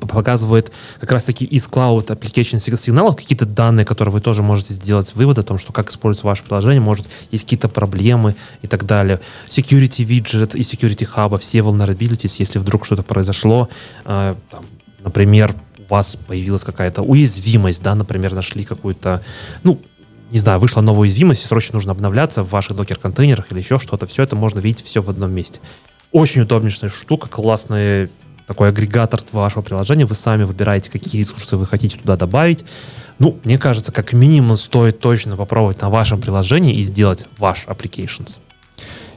показывает 0.00 0.72
как 1.00 1.12
раз-таки 1.12 1.44
из 1.44 1.68
Cloud 1.68 2.06
Application 2.06 2.58
сигналов 2.58 3.16
какие-то 3.16 3.46
данные, 3.46 3.84
которые 3.84 4.12
вы 4.12 4.20
тоже 4.20 4.42
можете 4.42 4.74
сделать 4.74 5.14
вывод 5.14 5.38
о 5.38 5.42
том, 5.42 5.58
что 5.58 5.72
как 5.72 5.90
используется 5.90 6.26
ваше 6.26 6.44
приложение, 6.44 6.80
может, 6.80 7.06
есть 7.30 7.44
какие-то 7.44 7.68
проблемы 7.68 8.34
и 8.62 8.66
так 8.66 8.84
далее. 8.84 9.20
Security 9.48 10.04
Widget 10.04 10.56
и 10.56 10.62
Security 10.62 11.08
Hub, 11.14 11.38
все 11.38 11.58
vulnerabilities, 11.60 12.36
если 12.38 12.58
вдруг 12.58 12.84
что-то 12.84 13.02
произошло, 13.02 13.68
э, 14.04 14.34
там, 14.50 14.64
например, 15.04 15.54
у 15.78 15.92
вас 15.92 16.16
появилась 16.16 16.64
какая-то 16.64 17.02
уязвимость, 17.02 17.82
да, 17.82 17.94
например, 17.94 18.34
нашли 18.34 18.64
какую-то, 18.64 19.22
ну, 19.62 19.80
не 20.30 20.38
знаю, 20.40 20.58
вышла 20.58 20.80
новая 20.80 21.02
уязвимость, 21.02 21.46
срочно 21.46 21.74
нужно 21.74 21.92
обновляться 21.92 22.42
в 22.42 22.50
ваших 22.50 22.76
докер-контейнерах 22.76 23.52
или 23.52 23.60
еще 23.60 23.78
что-то, 23.78 24.06
все 24.06 24.24
это 24.24 24.34
можно 24.34 24.58
видеть 24.58 24.84
все 24.84 25.00
в 25.00 25.08
одном 25.08 25.32
месте. 25.32 25.60
Очень 26.16 26.40
удобнейшая 26.40 26.88
штука, 26.88 27.28
классные 27.28 28.08
такой 28.46 28.70
агрегатор 28.70 29.20
вашего 29.32 29.60
приложения, 29.60 30.06
вы 30.06 30.14
сами 30.14 30.44
выбираете, 30.44 30.90
какие 30.90 31.20
ресурсы 31.20 31.58
вы 31.58 31.66
хотите 31.66 31.98
туда 31.98 32.16
добавить. 32.16 32.64
Ну, 33.18 33.38
мне 33.44 33.58
кажется, 33.58 33.92
как 33.92 34.14
минимум 34.14 34.56
стоит 34.56 34.98
точно 34.98 35.36
попробовать 35.36 35.82
на 35.82 35.90
вашем 35.90 36.18
приложении 36.18 36.74
и 36.74 36.80
сделать 36.80 37.26
ваш 37.36 37.66
applications. 37.66 38.38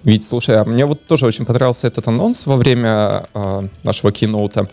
Ведь, 0.04 0.28
слушай, 0.28 0.60
а 0.60 0.66
мне 0.66 0.86
вот 0.86 1.08
тоже 1.08 1.26
очень 1.26 1.46
понравился 1.46 1.88
этот 1.88 2.06
анонс 2.10 2.46
во 2.46 2.58
время 2.58 3.28
э, 3.34 3.68
нашего 3.84 4.12
киноута. 4.12 4.70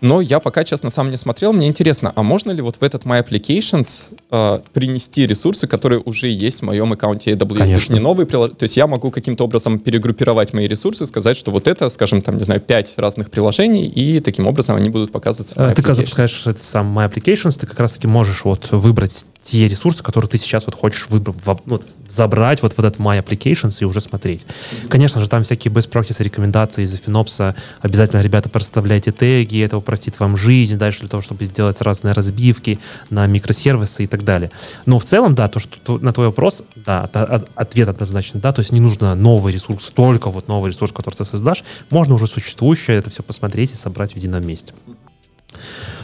Но 0.00 0.20
я 0.20 0.40
пока, 0.40 0.64
честно, 0.64 0.90
сам 0.90 1.10
не 1.10 1.16
смотрел. 1.16 1.52
Мне 1.52 1.66
интересно, 1.66 2.12
а 2.14 2.22
можно 2.22 2.50
ли 2.50 2.62
вот 2.62 2.76
в 2.76 2.82
этот 2.82 3.04
My 3.04 3.24
Applications 3.24 4.04
э, 4.30 4.60
принести 4.72 5.26
ресурсы, 5.26 5.66
которые 5.66 6.00
уже 6.00 6.28
есть 6.28 6.60
в 6.60 6.62
моем 6.64 6.92
аккаунте 6.92 7.32
AWS? 7.32 7.38
Конечно. 7.38 7.66
То 7.66 7.74
есть 7.74 7.90
не 7.90 8.00
новые 8.00 8.26
приложения. 8.26 8.56
То 8.56 8.64
есть 8.64 8.76
я 8.76 8.86
могу 8.86 9.10
каким-то 9.10 9.44
образом 9.44 9.78
перегруппировать 9.78 10.52
мои 10.52 10.68
ресурсы, 10.68 11.06
сказать, 11.06 11.36
что 11.36 11.50
вот 11.50 11.68
это, 11.68 11.88
скажем, 11.90 12.22
там, 12.22 12.36
не 12.36 12.44
знаю, 12.44 12.60
пять 12.60 12.94
разных 12.96 13.30
приложений, 13.30 13.86
и 13.86 14.20
таким 14.20 14.46
образом 14.46 14.76
они 14.76 14.90
будут 14.90 15.12
показываться 15.12 15.54
в 15.54 15.58
My 15.58 15.74
Ты, 15.74 15.82
когда 15.82 15.94
запускаешь 15.94 16.46
это 16.46 16.62
сам 16.62 16.96
My 16.96 17.10
Applications, 17.10 17.58
ты 17.58 17.66
как 17.66 17.80
раз-таки 17.80 18.06
можешь 18.06 18.44
вот 18.44 18.70
выбрать 18.72 19.26
те 19.46 19.68
ресурсы, 19.68 20.02
которые 20.02 20.28
ты 20.28 20.38
сейчас 20.38 20.66
вот 20.66 20.74
хочешь 20.74 21.06
выбрать, 21.08 21.36
вот, 21.44 21.94
забрать 22.08 22.62
вот 22.62 22.72
в 22.72 22.78
этот 22.78 22.96
My 22.96 23.22
Applications 23.22 23.76
и 23.80 23.84
уже 23.84 24.00
смотреть. 24.00 24.42
Mm-hmm. 24.42 24.88
Конечно 24.88 25.20
же, 25.20 25.28
там 25.28 25.44
всякие 25.44 25.72
best 25.72 25.90
practice 25.90 26.20
рекомендации 26.22 26.82
из 26.82 27.00
Финопса. 27.00 27.54
Обязательно, 27.80 28.20
ребята, 28.22 28.48
проставляйте 28.48 29.12
теги, 29.12 29.62
это 29.62 29.76
упростит 29.76 30.18
вам 30.18 30.36
жизнь 30.36 30.76
дальше 30.76 31.00
для 31.00 31.08
того, 31.08 31.20
чтобы 31.20 31.44
сделать 31.44 31.80
разные 31.80 32.12
разбивки 32.12 32.80
на 33.10 33.26
микросервисы 33.26 34.04
и 34.04 34.06
так 34.08 34.24
далее. 34.24 34.50
Но 34.84 34.98
в 34.98 35.04
целом, 35.04 35.34
да, 35.36 35.46
то, 35.48 35.60
что 35.60 35.98
на 35.98 36.12
твой 36.12 36.26
вопрос, 36.26 36.64
да, 36.74 37.08
ответ 37.54 37.88
однозначно, 37.88 38.40
да, 38.40 38.50
то 38.50 38.60
есть 38.60 38.72
не 38.72 38.80
нужно 38.80 39.14
новый 39.14 39.52
ресурс, 39.52 39.92
только 39.94 40.28
вот 40.30 40.48
новый 40.48 40.72
ресурс, 40.72 40.92
который 40.92 41.14
ты 41.14 41.24
создашь, 41.24 41.62
можно 41.90 42.14
уже 42.14 42.26
существующее 42.26 42.98
это 42.98 43.10
все 43.10 43.22
посмотреть 43.22 43.72
и 43.72 43.76
собрать 43.76 44.12
в 44.12 44.16
едином 44.16 44.44
месте. 44.44 44.74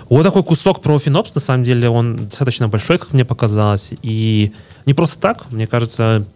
Вот 0.09 0.23
такой 0.25 0.43
кусок 0.43 0.83
про 0.83 0.97
FinOps, 0.97 1.31
на 1.35 1.41
самом 1.41 1.65
деле, 1.65 1.89
он 1.89 2.29
достаточно 2.29 2.69
большой, 2.69 2.99
как 2.99 3.13
мне 3.13 3.25
показалось. 3.25 3.93
И 4.03 4.53
не 4.85 4.95
просто 4.95 5.21
так, 5.21 5.51
мне 5.51 5.67
кажется, 5.67 6.27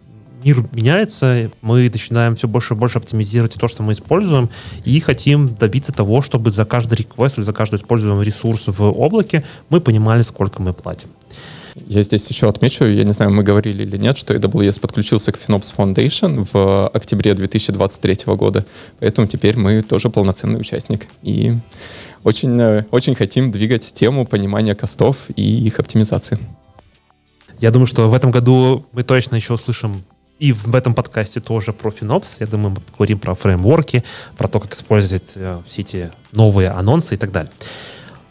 мир 0.43 0.65
меняется, 0.71 1.51
мы 1.61 1.89
начинаем 1.89 2.35
все 2.35 2.47
больше 2.47 2.73
и 2.73 2.77
больше 2.77 2.97
оптимизировать 2.97 3.55
то, 3.55 3.67
что 3.67 3.83
мы 3.83 3.93
используем, 3.93 4.49
и 4.85 4.99
хотим 4.99 5.53
добиться 5.55 5.91
того, 5.91 6.21
чтобы 6.21 6.51
за 6.51 6.65
каждый 6.65 6.99
реквест 6.99 7.37
или 7.37 7.45
за 7.45 7.53
каждый 7.53 7.75
используемый 7.75 8.25
ресурс 8.25 8.67
в 8.67 8.81
облаке 8.83 9.43
мы 9.69 9.81
понимали, 9.81 10.21
сколько 10.21 10.61
мы 10.61 10.73
платим. 10.73 11.09
Я 11.85 12.01
здесь 12.01 12.27
еще 12.27 12.49
отмечу, 12.49 12.85
я 12.85 13.03
не 13.03 13.13
знаю, 13.13 13.31
мы 13.31 13.43
говорили 13.43 13.83
или 13.83 13.97
нет, 13.97 14.17
что 14.17 14.33
AWS 14.33 14.79
подключился 14.79 15.31
к 15.31 15.37
FinOps 15.37 15.73
Foundation 15.75 16.47
в 16.51 16.87
октябре 16.87 17.35
2023 17.35 18.33
года, 18.35 18.65
поэтому 18.99 19.27
теперь 19.27 19.57
мы 19.57 19.81
тоже 19.83 20.09
полноценный 20.09 20.59
участник. 20.59 21.07
И 21.21 21.55
очень, 22.27 22.59
э, 22.59 22.83
очень 22.91 23.15
хотим 23.15 23.51
двигать 23.51 23.93
тему 23.93 24.25
понимания 24.25 24.75
костов 24.75 25.29
и 25.37 25.65
их 25.65 25.79
оптимизации. 25.79 26.37
Я 27.59 27.71
думаю, 27.71 27.87
что 27.87 28.09
в 28.09 28.13
этом 28.13 28.31
году 28.31 28.85
мы 28.91 29.03
точно 29.03 29.37
еще 29.37 29.53
услышим 29.53 30.03
и 30.37 30.51
в 30.51 30.75
этом 30.75 30.93
подкасте 30.93 31.39
тоже 31.39 31.71
про 31.71 31.89
FinOps. 31.89 32.37
Я 32.39 32.47
думаю, 32.47 32.71
мы 32.71 32.81
поговорим 32.81 33.19
про 33.19 33.33
фреймворки, 33.33 34.03
про 34.35 34.49
то, 34.49 34.59
как 34.59 34.73
использовать 34.73 35.33
э, 35.35 35.61
все 35.65 35.81
эти 35.81 36.11
новые 36.33 36.69
анонсы 36.69 37.15
и 37.15 37.17
так 37.17 37.31
далее. 37.31 37.51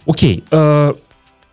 Окей. 0.05 0.45
Э, 0.51 0.93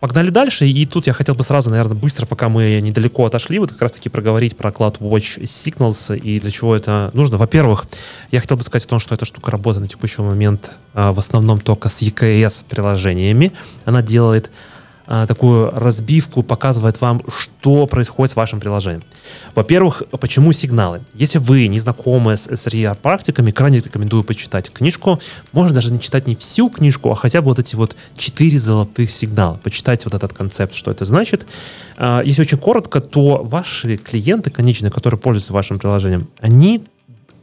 Погнали 0.03 0.31
дальше, 0.31 0.67
и 0.67 0.85
тут 0.85 1.07
я 1.07 1.13
хотел 1.13 1.33
бы 1.33 1.45
сразу, 1.45 1.69
наверное, 1.69 1.95
быстро, 1.95 2.25
пока 2.25 2.49
мы 2.49 2.81
недалеко 2.81 3.25
отошли, 3.25 3.57
вот 3.57 3.71
как 3.71 3.83
раз-таки 3.83 4.09
проговорить 4.09 4.57
про 4.57 4.69
CloudWatch 4.69 5.43
Signals 5.43 6.19
и 6.19 6.41
для 6.41 6.51
чего 6.51 6.75
это 6.75 7.09
нужно. 7.13 7.37
Во-первых, 7.37 7.85
я 8.29 8.41
хотел 8.41 8.57
бы 8.57 8.63
сказать 8.63 8.85
о 8.85 8.89
том, 8.89 8.99
что 8.99 9.15
эта 9.15 9.23
штука 9.23 9.49
работает 9.49 9.83
на 9.83 9.87
текущий 9.87 10.21
момент 10.21 10.71
а, 10.93 11.13
в 11.13 11.19
основном 11.19 11.61
только 11.61 11.87
с 11.87 12.01
EKS 12.01 12.65
приложениями. 12.67 13.53
Она 13.85 14.01
делает 14.01 14.51
такую 15.05 15.71
разбивку, 15.71 16.43
показывает 16.43 17.01
вам, 17.01 17.21
что 17.27 17.87
происходит 17.87 18.31
с 18.31 18.35
вашим 18.35 18.59
приложением. 18.59 19.03
Во-первых, 19.55 20.03
почему 20.19 20.53
сигналы? 20.53 21.01
Если 21.13 21.39
вы 21.39 21.67
не 21.67 21.79
знакомы 21.79 22.37
с 22.37 22.47
SRE-практиками, 22.47 23.51
крайне 23.51 23.79
рекомендую 23.79 24.23
почитать 24.23 24.71
книжку. 24.71 25.19
Можно 25.51 25.73
даже 25.73 25.91
не 25.91 25.99
читать 25.99 26.27
не 26.27 26.35
всю 26.35 26.69
книжку, 26.69 27.11
а 27.11 27.15
хотя 27.15 27.41
бы 27.41 27.47
вот 27.47 27.59
эти 27.59 27.75
вот 27.75 27.95
четыре 28.15 28.59
золотых 28.59 29.11
сигнала. 29.11 29.55
Почитать 29.55 30.05
вот 30.05 30.13
этот 30.13 30.33
концепт, 30.33 30.73
что 30.73 30.91
это 30.91 31.05
значит. 31.05 31.45
А, 31.97 32.21
если 32.23 32.41
очень 32.41 32.57
коротко, 32.57 33.01
то 33.01 33.43
ваши 33.43 33.97
клиенты 33.97 34.49
конечные, 34.49 34.91
которые 34.91 35.19
пользуются 35.19 35.53
вашим 35.53 35.79
приложением, 35.79 36.29
они 36.39 36.83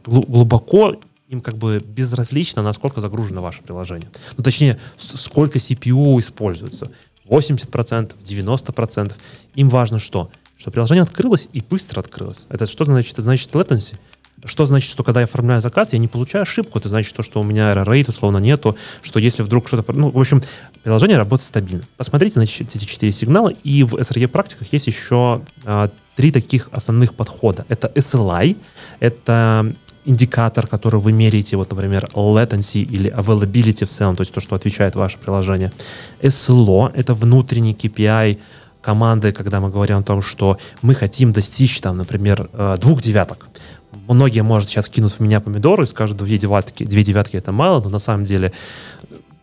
глубоко 0.05 0.95
им 1.29 1.41
как 1.41 1.57
бы 1.57 1.79
безразлично, 1.79 2.61
насколько 2.61 2.99
загружено 2.99 3.41
ваше 3.41 3.61
приложение. 3.61 4.09
Ну, 4.37 4.43
точнее, 4.43 4.77
сколько 4.97 5.59
CPU 5.59 6.19
используется. 6.19 6.91
80%, 7.31 8.13
90%. 8.21 9.13
Им 9.55 9.69
важно 9.69 9.99
что? 9.99 10.29
Что 10.57 10.69
приложение 10.69 11.03
открылось 11.03 11.47
и 11.53 11.61
быстро 11.61 12.01
открылось. 12.01 12.45
Это 12.49 12.65
что 12.65 12.83
значит? 12.83 13.13
Это 13.13 13.23
значит 13.23 13.49
latency. 13.51 13.95
Что 14.43 14.65
значит, 14.65 14.91
что 14.91 15.03
когда 15.03 15.21
я 15.21 15.25
оформляю 15.25 15.61
заказ, 15.61 15.93
я 15.93 15.99
не 15.99 16.07
получаю 16.07 16.43
ошибку. 16.43 16.79
Это 16.79 16.89
значит 16.89 17.15
то, 17.15 17.23
что 17.23 17.39
у 17.39 17.43
меня 17.43 17.71
error 17.71 17.85
rate 17.85 18.09
условно 18.09 18.39
нету, 18.39 18.75
что 19.01 19.19
если 19.19 19.43
вдруг 19.43 19.67
что-то... 19.67 19.91
Ну, 19.93 20.09
в 20.09 20.19
общем, 20.19 20.43
приложение 20.83 21.17
работает 21.17 21.47
стабильно. 21.47 21.83
Посмотрите 21.97 22.39
на 22.39 22.43
эти 22.43 22.77
четыре 22.85 23.11
сигнала, 23.11 23.49
и 23.49 23.83
в 23.83 23.95
SRE 23.95 24.27
практиках 24.27 24.73
есть 24.73 24.87
еще 24.87 25.43
а, 25.63 25.91
три 26.15 26.31
таких 26.31 26.69
основных 26.71 27.13
подхода. 27.13 27.65
Это 27.69 27.91
SLI, 27.95 28.57
это 28.99 29.75
индикатор, 30.05 30.67
который 30.67 30.99
вы 30.99 31.11
меряете, 31.11 31.57
вот, 31.57 31.71
например, 31.71 32.09
latency 32.13 32.81
или 32.81 33.11
availability 33.11 33.85
в 33.85 33.89
целом, 33.89 34.15
то 34.15 34.21
есть 34.21 34.33
то, 34.33 34.41
что 34.41 34.55
отвечает 34.55 34.95
ваше 34.95 35.17
приложение. 35.17 35.71
SLO— 36.21 36.91
это 36.95 37.13
внутренний 37.13 37.73
KPI 37.73 38.39
команды, 38.81 39.31
когда 39.31 39.59
мы 39.59 39.69
говорим 39.69 39.97
о 39.97 40.03
том, 40.03 40.21
что 40.21 40.57
мы 40.81 40.95
хотим 40.95 41.31
достичь, 41.31 41.79
там, 41.81 41.97
например, 41.97 42.49
э, 42.53 42.77
двух 42.79 43.01
девяток. 43.01 43.47
Многие, 44.07 44.41
может, 44.41 44.69
сейчас 44.69 44.89
кинут 44.89 45.11
в 45.11 45.19
меня 45.19 45.39
помидоры 45.39 45.83
и 45.83 45.87
скажут, 45.87 46.17
две 46.17 46.37
девятки, 46.37 46.83
две 46.83 47.03
девятки 47.03 47.37
это 47.37 47.51
мало, 47.51 47.81
но 47.81 47.89
на 47.89 47.99
самом 47.99 48.25
деле 48.25 48.51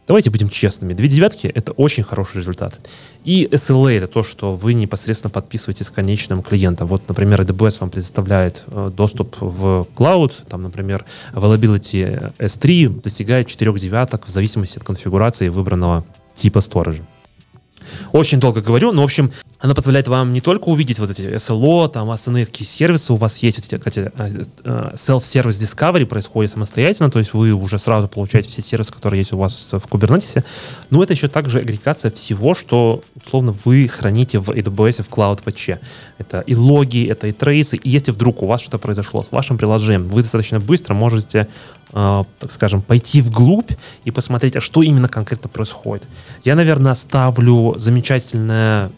Давайте 0.08 0.30
будем 0.30 0.48
честными. 0.48 0.94
Две 0.94 1.06
девятки— 1.06 1.46
это 1.54 1.72
очень 1.72 2.02
хороший 2.02 2.38
результат. 2.38 2.80
И 3.24 3.46
SLA— 3.52 3.90
это 3.98 4.06
то, 4.06 4.22
что 4.22 4.54
вы 4.54 4.72
непосредственно 4.72 5.30
подписываете 5.30 5.84
с 5.84 5.90
конечным 5.90 6.42
клиентом. 6.42 6.86
Вот, 6.86 7.06
например, 7.08 7.42
AWS 7.42 7.76
вам 7.80 7.90
предоставляет 7.90 8.64
э, 8.68 8.88
доступ 8.90 9.36
в 9.38 9.86
cloud, 9.94 10.32
там, 10.48 10.62
например, 10.62 11.04
availability 11.34 12.32
S3 12.38 13.02
достигает 13.02 13.48
4 13.48 13.70
девяток 13.74 14.26
в 14.26 14.30
зависимости 14.30 14.78
от 14.78 14.84
конфигурации 14.84 15.50
выбранного 15.50 16.06
типа 16.34 16.62
сториджа. 16.62 17.02
Очень 18.12 18.40
долго 18.40 18.62
говорю, 18.62 18.92
но, 18.92 19.02
в 19.02 19.04
общем, 19.04 19.30
она 19.60 19.74
позволяет 19.74 20.06
вам 20.06 20.32
не 20.32 20.40
только 20.40 20.68
увидеть 20.68 21.00
вот 21.00 21.10
эти 21.10 21.22
SLO, 21.22 21.88
там 21.88 22.10
основные 22.10 22.46
какие 22.46 22.66
сервисы 22.66 23.12
у 23.12 23.16
вас 23.16 23.38
есть, 23.38 23.58
эти, 23.58 23.74
эти 23.74 24.00
э, 24.00 24.44
э, 24.64 24.90
self-service 24.94 25.60
discovery 25.60 26.06
происходит 26.06 26.52
самостоятельно, 26.52 27.10
то 27.10 27.18
есть 27.18 27.34
вы 27.34 27.52
уже 27.52 27.78
сразу 27.78 28.06
получаете 28.06 28.48
все 28.48 28.62
сервисы, 28.62 28.92
которые 28.92 29.18
есть 29.18 29.32
у 29.32 29.38
вас 29.38 29.72
в 29.72 29.84
Kubernetes, 29.86 30.44
но 30.90 31.02
это 31.02 31.12
еще 31.12 31.26
также 31.26 31.58
агрегация 31.58 32.12
всего, 32.12 32.54
что, 32.54 33.02
условно, 33.16 33.54
вы 33.64 33.88
храните 33.88 34.38
в 34.38 34.50
AWS, 34.50 35.02
в 35.02 35.08
Cloud 35.08 35.42
Patch. 35.42 35.78
Это 36.18 36.40
и 36.40 36.54
логи, 36.54 37.08
это 37.08 37.26
и 37.26 37.32
трейсы, 37.32 37.76
и 37.76 37.90
если 37.90 38.12
вдруг 38.12 38.42
у 38.42 38.46
вас 38.46 38.60
что-то 38.60 38.78
произошло 38.78 39.24
с 39.24 39.32
вашим 39.32 39.58
приложением, 39.58 40.08
вы 40.08 40.22
достаточно 40.22 40.60
быстро 40.60 40.94
можете 40.94 41.48
э, 41.92 42.24
так 42.38 42.52
скажем, 42.52 42.82
пойти 42.82 43.20
вглубь 43.22 43.72
и 44.04 44.12
посмотреть, 44.12 44.56
а 44.56 44.60
что 44.60 44.82
именно 44.82 45.08
конкретно 45.08 45.48
происходит. 45.48 46.06
Я, 46.44 46.54
наверное, 46.54 46.92
оставлю 46.92 47.74
замечательное 47.78 48.90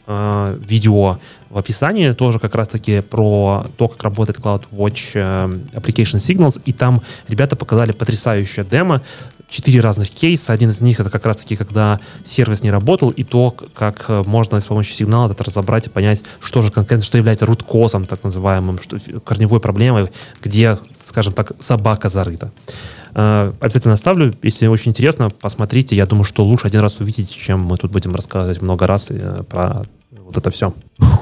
видео 0.58 1.18
в 1.50 1.58
описании, 1.58 2.12
тоже 2.12 2.38
как 2.38 2.54
раз-таки 2.54 3.00
про 3.00 3.66
то, 3.76 3.88
как 3.88 4.02
работает 4.02 4.38
CloudWatch 4.38 5.10
э, 5.14 5.78
Application 5.78 6.18
Signals, 6.18 6.60
и 6.64 6.72
там 6.72 7.02
ребята 7.28 7.56
показали 7.56 7.92
потрясающее 7.92 8.64
демо, 8.64 9.02
четыре 9.50 9.80
разных 9.80 10.10
кейса. 10.10 10.52
Один 10.52 10.70
из 10.70 10.80
них 10.80 11.00
это 11.00 11.10
как 11.10 11.26
раз-таки, 11.26 11.56
когда 11.56 12.00
сервис 12.24 12.62
не 12.62 12.70
работал, 12.70 13.10
и 13.10 13.24
то, 13.24 13.50
как 13.74 14.04
э, 14.08 14.22
можно 14.24 14.60
с 14.60 14.66
помощью 14.66 14.94
сигнала 14.94 15.30
это 15.30 15.44
разобрать 15.44 15.88
и 15.88 15.90
понять, 15.90 16.22
что 16.40 16.62
же 16.62 16.70
конкретно, 16.70 17.04
что 17.04 17.18
является 17.18 17.46
руткозом, 17.46 18.06
так 18.06 18.22
называемым, 18.22 18.78
что, 18.80 18.98
корневой 19.20 19.60
проблемой, 19.60 20.08
где, 20.42 20.78
скажем 21.02 21.34
так, 21.34 21.52
собака 21.58 22.08
зарыта. 22.08 22.52
Э, 23.14 23.52
обязательно 23.60 23.94
оставлю. 23.94 24.34
Если 24.42 24.68
очень 24.68 24.90
интересно, 24.92 25.30
посмотрите. 25.30 25.96
Я 25.96 26.06
думаю, 26.06 26.24
что 26.24 26.44
лучше 26.44 26.68
один 26.68 26.80
раз 26.80 27.00
увидеть, 27.00 27.34
чем 27.34 27.60
мы 27.60 27.76
тут 27.76 27.90
будем 27.90 28.14
рассказывать 28.14 28.62
много 28.62 28.86
раз 28.86 29.10
про 29.48 29.82
вот 30.30 30.38
это 30.38 30.50
все. 30.50 30.72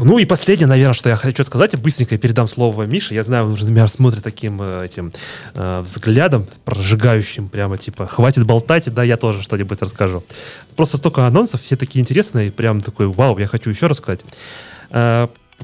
Ну 0.00 0.18
и 0.18 0.26
последнее, 0.26 0.66
наверное, 0.66 0.92
что 0.92 1.08
я 1.08 1.16
хочу 1.16 1.42
сказать, 1.42 1.76
быстренько 1.76 2.16
передам 2.18 2.46
слово 2.46 2.84
Мише. 2.84 3.14
Я 3.14 3.22
знаю, 3.22 3.46
он 3.46 3.52
уже 3.52 3.64
на 3.64 3.70
меня 3.70 3.88
смотрит 3.88 4.22
таким 4.22 4.60
э, 4.60 4.84
этим 4.84 5.12
э, 5.54 5.80
взглядом, 5.80 6.46
прожигающим 6.64 7.48
прямо 7.48 7.76
типа, 7.76 8.06
хватит 8.06 8.44
болтать, 8.44 8.92
да, 8.92 9.02
я 9.02 9.16
тоже 9.16 9.42
что-нибудь 9.42 9.80
расскажу. 9.80 10.22
Просто 10.76 10.98
столько 10.98 11.26
анонсов, 11.26 11.62
все 11.62 11.76
такие 11.76 12.00
интересные, 12.02 12.52
прям 12.52 12.80
такой, 12.80 13.06
вау, 13.06 13.38
я 13.38 13.46
хочу 13.46 13.70
еще 13.70 13.86
рассказать. 13.86 14.24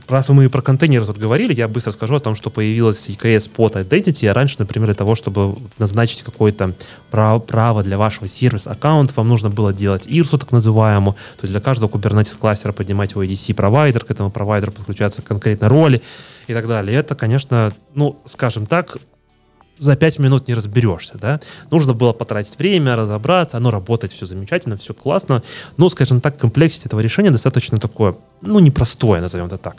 Раз 0.08 0.28
мы 0.28 0.50
про 0.50 0.60
контейнеры 0.60 1.06
тут 1.06 1.18
говорили, 1.18 1.54
я 1.54 1.68
быстро 1.68 1.92
скажу 1.92 2.16
о 2.16 2.20
том, 2.20 2.34
что 2.34 2.50
появилась 2.50 3.08
EKS 3.08 3.48
под 3.50 3.76
Identity. 3.76 4.30
Раньше, 4.30 4.56
например, 4.58 4.88
для 4.88 4.94
того, 4.94 5.14
чтобы 5.14 5.56
назначить 5.78 6.22
какое-то 6.22 6.74
право, 7.10 7.82
для 7.82 7.96
вашего 7.96 8.26
сервис-аккаунта, 8.26 9.14
вам 9.16 9.28
нужно 9.28 9.50
было 9.50 9.72
делать 9.72 10.08
IRSу 10.08 10.38
так 10.38 10.50
называемую. 10.50 11.14
То 11.14 11.42
есть 11.42 11.52
для 11.52 11.60
каждого 11.60 11.88
Kubernetes 11.88 12.36
кластера 12.36 12.72
поднимать 12.72 13.12
его 13.12 13.24
EDC-провайдер, 13.24 14.04
к 14.04 14.10
этому 14.10 14.30
провайдеру 14.30 14.72
подключаться 14.72 15.22
конкретно 15.22 15.68
роли 15.68 16.02
и 16.48 16.54
так 16.54 16.66
далее. 16.66 16.98
Это, 16.98 17.14
конечно, 17.14 17.72
ну, 17.94 18.18
скажем 18.26 18.66
так, 18.66 18.98
за 19.84 19.96
пять 19.96 20.18
минут 20.18 20.48
не 20.48 20.54
разберешься, 20.54 21.18
да. 21.18 21.40
Нужно 21.70 21.94
было 21.94 22.12
потратить 22.12 22.58
время, 22.58 22.96
разобраться, 22.96 23.56
оно 23.56 23.70
работает, 23.70 24.12
все 24.12 24.26
замечательно, 24.26 24.76
все 24.76 24.94
классно. 24.94 25.42
Но, 25.76 25.88
скажем 25.88 26.20
так, 26.20 26.38
комплексность 26.38 26.86
этого 26.86 27.00
решения 27.00 27.30
достаточно 27.30 27.78
такое, 27.78 28.14
ну, 28.42 28.58
непростое, 28.58 29.20
назовем 29.20 29.46
это 29.46 29.58
так. 29.58 29.76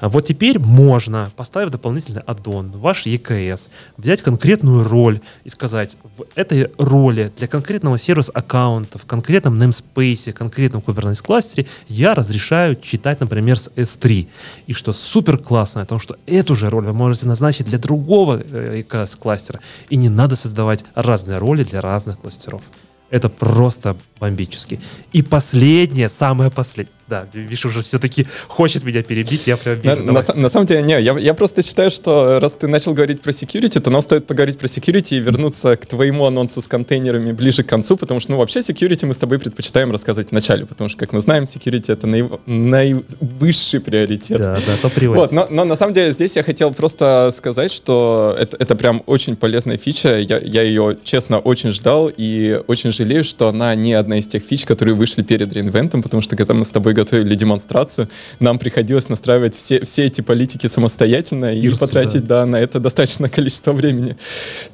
Вот 0.00 0.24
теперь 0.24 0.58
можно, 0.58 1.30
поставив 1.36 1.70
дополнительный 1.70 2.22
аддон, 2.22 2.68
ваш 2.68 3.06
EKS, 3.06 3.68
взять 3.96 4.22
конкретную 4.22 4.84
роль 4.84 5.20
и 5.44 5.48
сказать, 5.48 5.96
в 6.16 6.24
этой 6.34 6.70
роли 6.78 7.32
для 7.36 7.46
конкретного 7.46 7.98
сервис-аккаунта, 7.98 8.98
в 8.98 9.06
конкретном 9.06 9.58
namespace, 9.58 10.32
конкретном 10.32 10.82
Kubernetes 10.86 11.22
кластере 11.22 11.66
я 11.88 12.14
разрешаю 12.14 12.76
читать, 12.76 13.20
например, 13.20 13.58
с 13.58 13.68
S3. 13.68 14.28
И 14.66 14.72
что 14.72 14.92
супер 14.92 15.38
классно, 15.38 15.82
о 15.82 15.86
том, 15.86 15.98
что 15.98 16.16
эту 16.26 16.54
же 16.54 16.70
роль 16.70 16.84
вы 16.84 16.92
можете 16.92 17.26
назначить 17.26 17.66
для 17.66 17.78
другого 17.78 18.38
EKS 18.38 19.18
кластера, 19.18 19.39
кластера. 19.40 19.60
И 19.88 19.96
не 19.96 20.08
надо 20.08 20.36
создавать 20.36 20.84
разные 20.94 21.38
роли 21.38 21.64
для 21.64 21.80
разных 21.80 22.18
кластеров. 22.18 22.62
Это 23.10 23.28
просто 23.28 23.96
бомбически. 24.20 24.80
И 25.12 25.22
последнее, 25.22 26.08
самое 26.08 26.50
последнее. 26.50 26.94
Да, 27.10 27.26
видишь, 27.32 27.66
уже 27.66 27.80
все-таки 27.80 28.24
хочет 28.46 28.84
меня 28.84 29.02
перебить, 29.02 29.48
я 29.48 29.56
прям 29.56 29.80
вижу. 29.80 29.96
На, 29.96 30.12
на, 30.12 30.22
на 30.34 30.48
самом 30.48 30.66
деле, 30.66 30.82
не, 30.82 31.02
я, 31.02 31.18
я 31.18 31.34
просто 31.34 31.60
считаю, 31.62 31.90
что 31.90 32.38
раз 32.38 32.54
ты 32.54 32.68
начал 32.68 32.94
говорить 32.94 33.20
про 33.20 33.32
security, 33.32 33.80
то 33.80 33.90
нам 33.90 34.00
стоит 34.00 34.26
поговорить 34.26 34.58
про 34.58 34.68
security 34.68 35.16
и 35.16 35.18
вернуться 35.18 35.76
к 35.76 35.86
твоему 35.86 36.24
анонсу 36.24 36.62
с 36.62 36.68
контейнерами 36.68 37.32
ближе 37.32 37.64
к 37.64 37.66
концу, 37.66 37.96
потому 37.96 38.20
что, 38.20 38.30
ну, 38.30 38.38
вообще 38.38 38.60
security 38.60 39.06
мы 39.06 39.14
с 39.14 39.18
тобой 39.18 39.40
предпочитаем 39.40 39.90
рассказывать 39.90 40.28
в 40.28 40.32
начале, 40.32 40.66
потому 40.66 40.88
что, 40.88 41.00
как 41.00 41.12
мы 41.12 41.20
знаем, 41.20 41.44
security— 41.44 41.86
это 41.92 42.06
наив... 42.06 42.30
наивысший 42.46 43.80
приоритет. 43.80 44.38
Да, 44.38 44.54
да, 44.54 44.88
то 44.88 45.10
Вот, 45.10 45.32
но, 45.32 45.48
но 45.50 45.64
на 45.64 45.74
самом 45.74 45.94
деле 45.94 46.12
здесь 46.12 46.36
я 46.36 46.44
хотел 46.44 46.72
просто 46.72 47.30
сказать, 47.32 47.72
что 47.72 48.36
это, 48.38 48.56
это 48.56 48.76
прям 48.76 49.02
очень 49.06 49.34
полезная 49.34 49.78
фича, 49.78 50.16
я, 50.16 50.38
я 50.38 50.62
ее, 50.62 50.96
честно, 51.02 51.40
очень 51.40 51.72
ждал 51.72 52.08
и 52.16 52.62
очень 52.68 52.92
жалею, 52.92 53.24
что 53.24 53.48
она 53.48 53.74
не 53.74 53.94
одна 53.94 54.18
из 54.18 54.28
тех 54.28 54.44
фич, 54.44 54.64
которые 54.64 54.94
вышли 54.94 55.24
перед 55.24 55.52
реинвентом, 55.52 56.04
потому 56.04 56.20
что 56.20 56.36
когда 56.36 56.54
мы 56.54 56.64
с 56.64 56.70
тобой 56.70 56.94
готовили 57.00 57.34
демонстрацию, 57.34 58.08
нам 58.40 58.58
приходилось 58.58 59.08
настраивать 59.08 59.54
все, 59.54 59.84
все 59.84 60.04
эти 60.04 60.20
политики 60.20 60.66
самостоятельно 60.66 61.54
и 61.54 61.66
Ирсу, 61.66 61.86
потратить 61.86 62.26
да. 62.26 62.40
Да, 62.40 62.46
на 62.46 62.56
это 62.56 62.78
достаточное 62.88 63.30
количество 63.30 63.72
времени. 63.72 64.16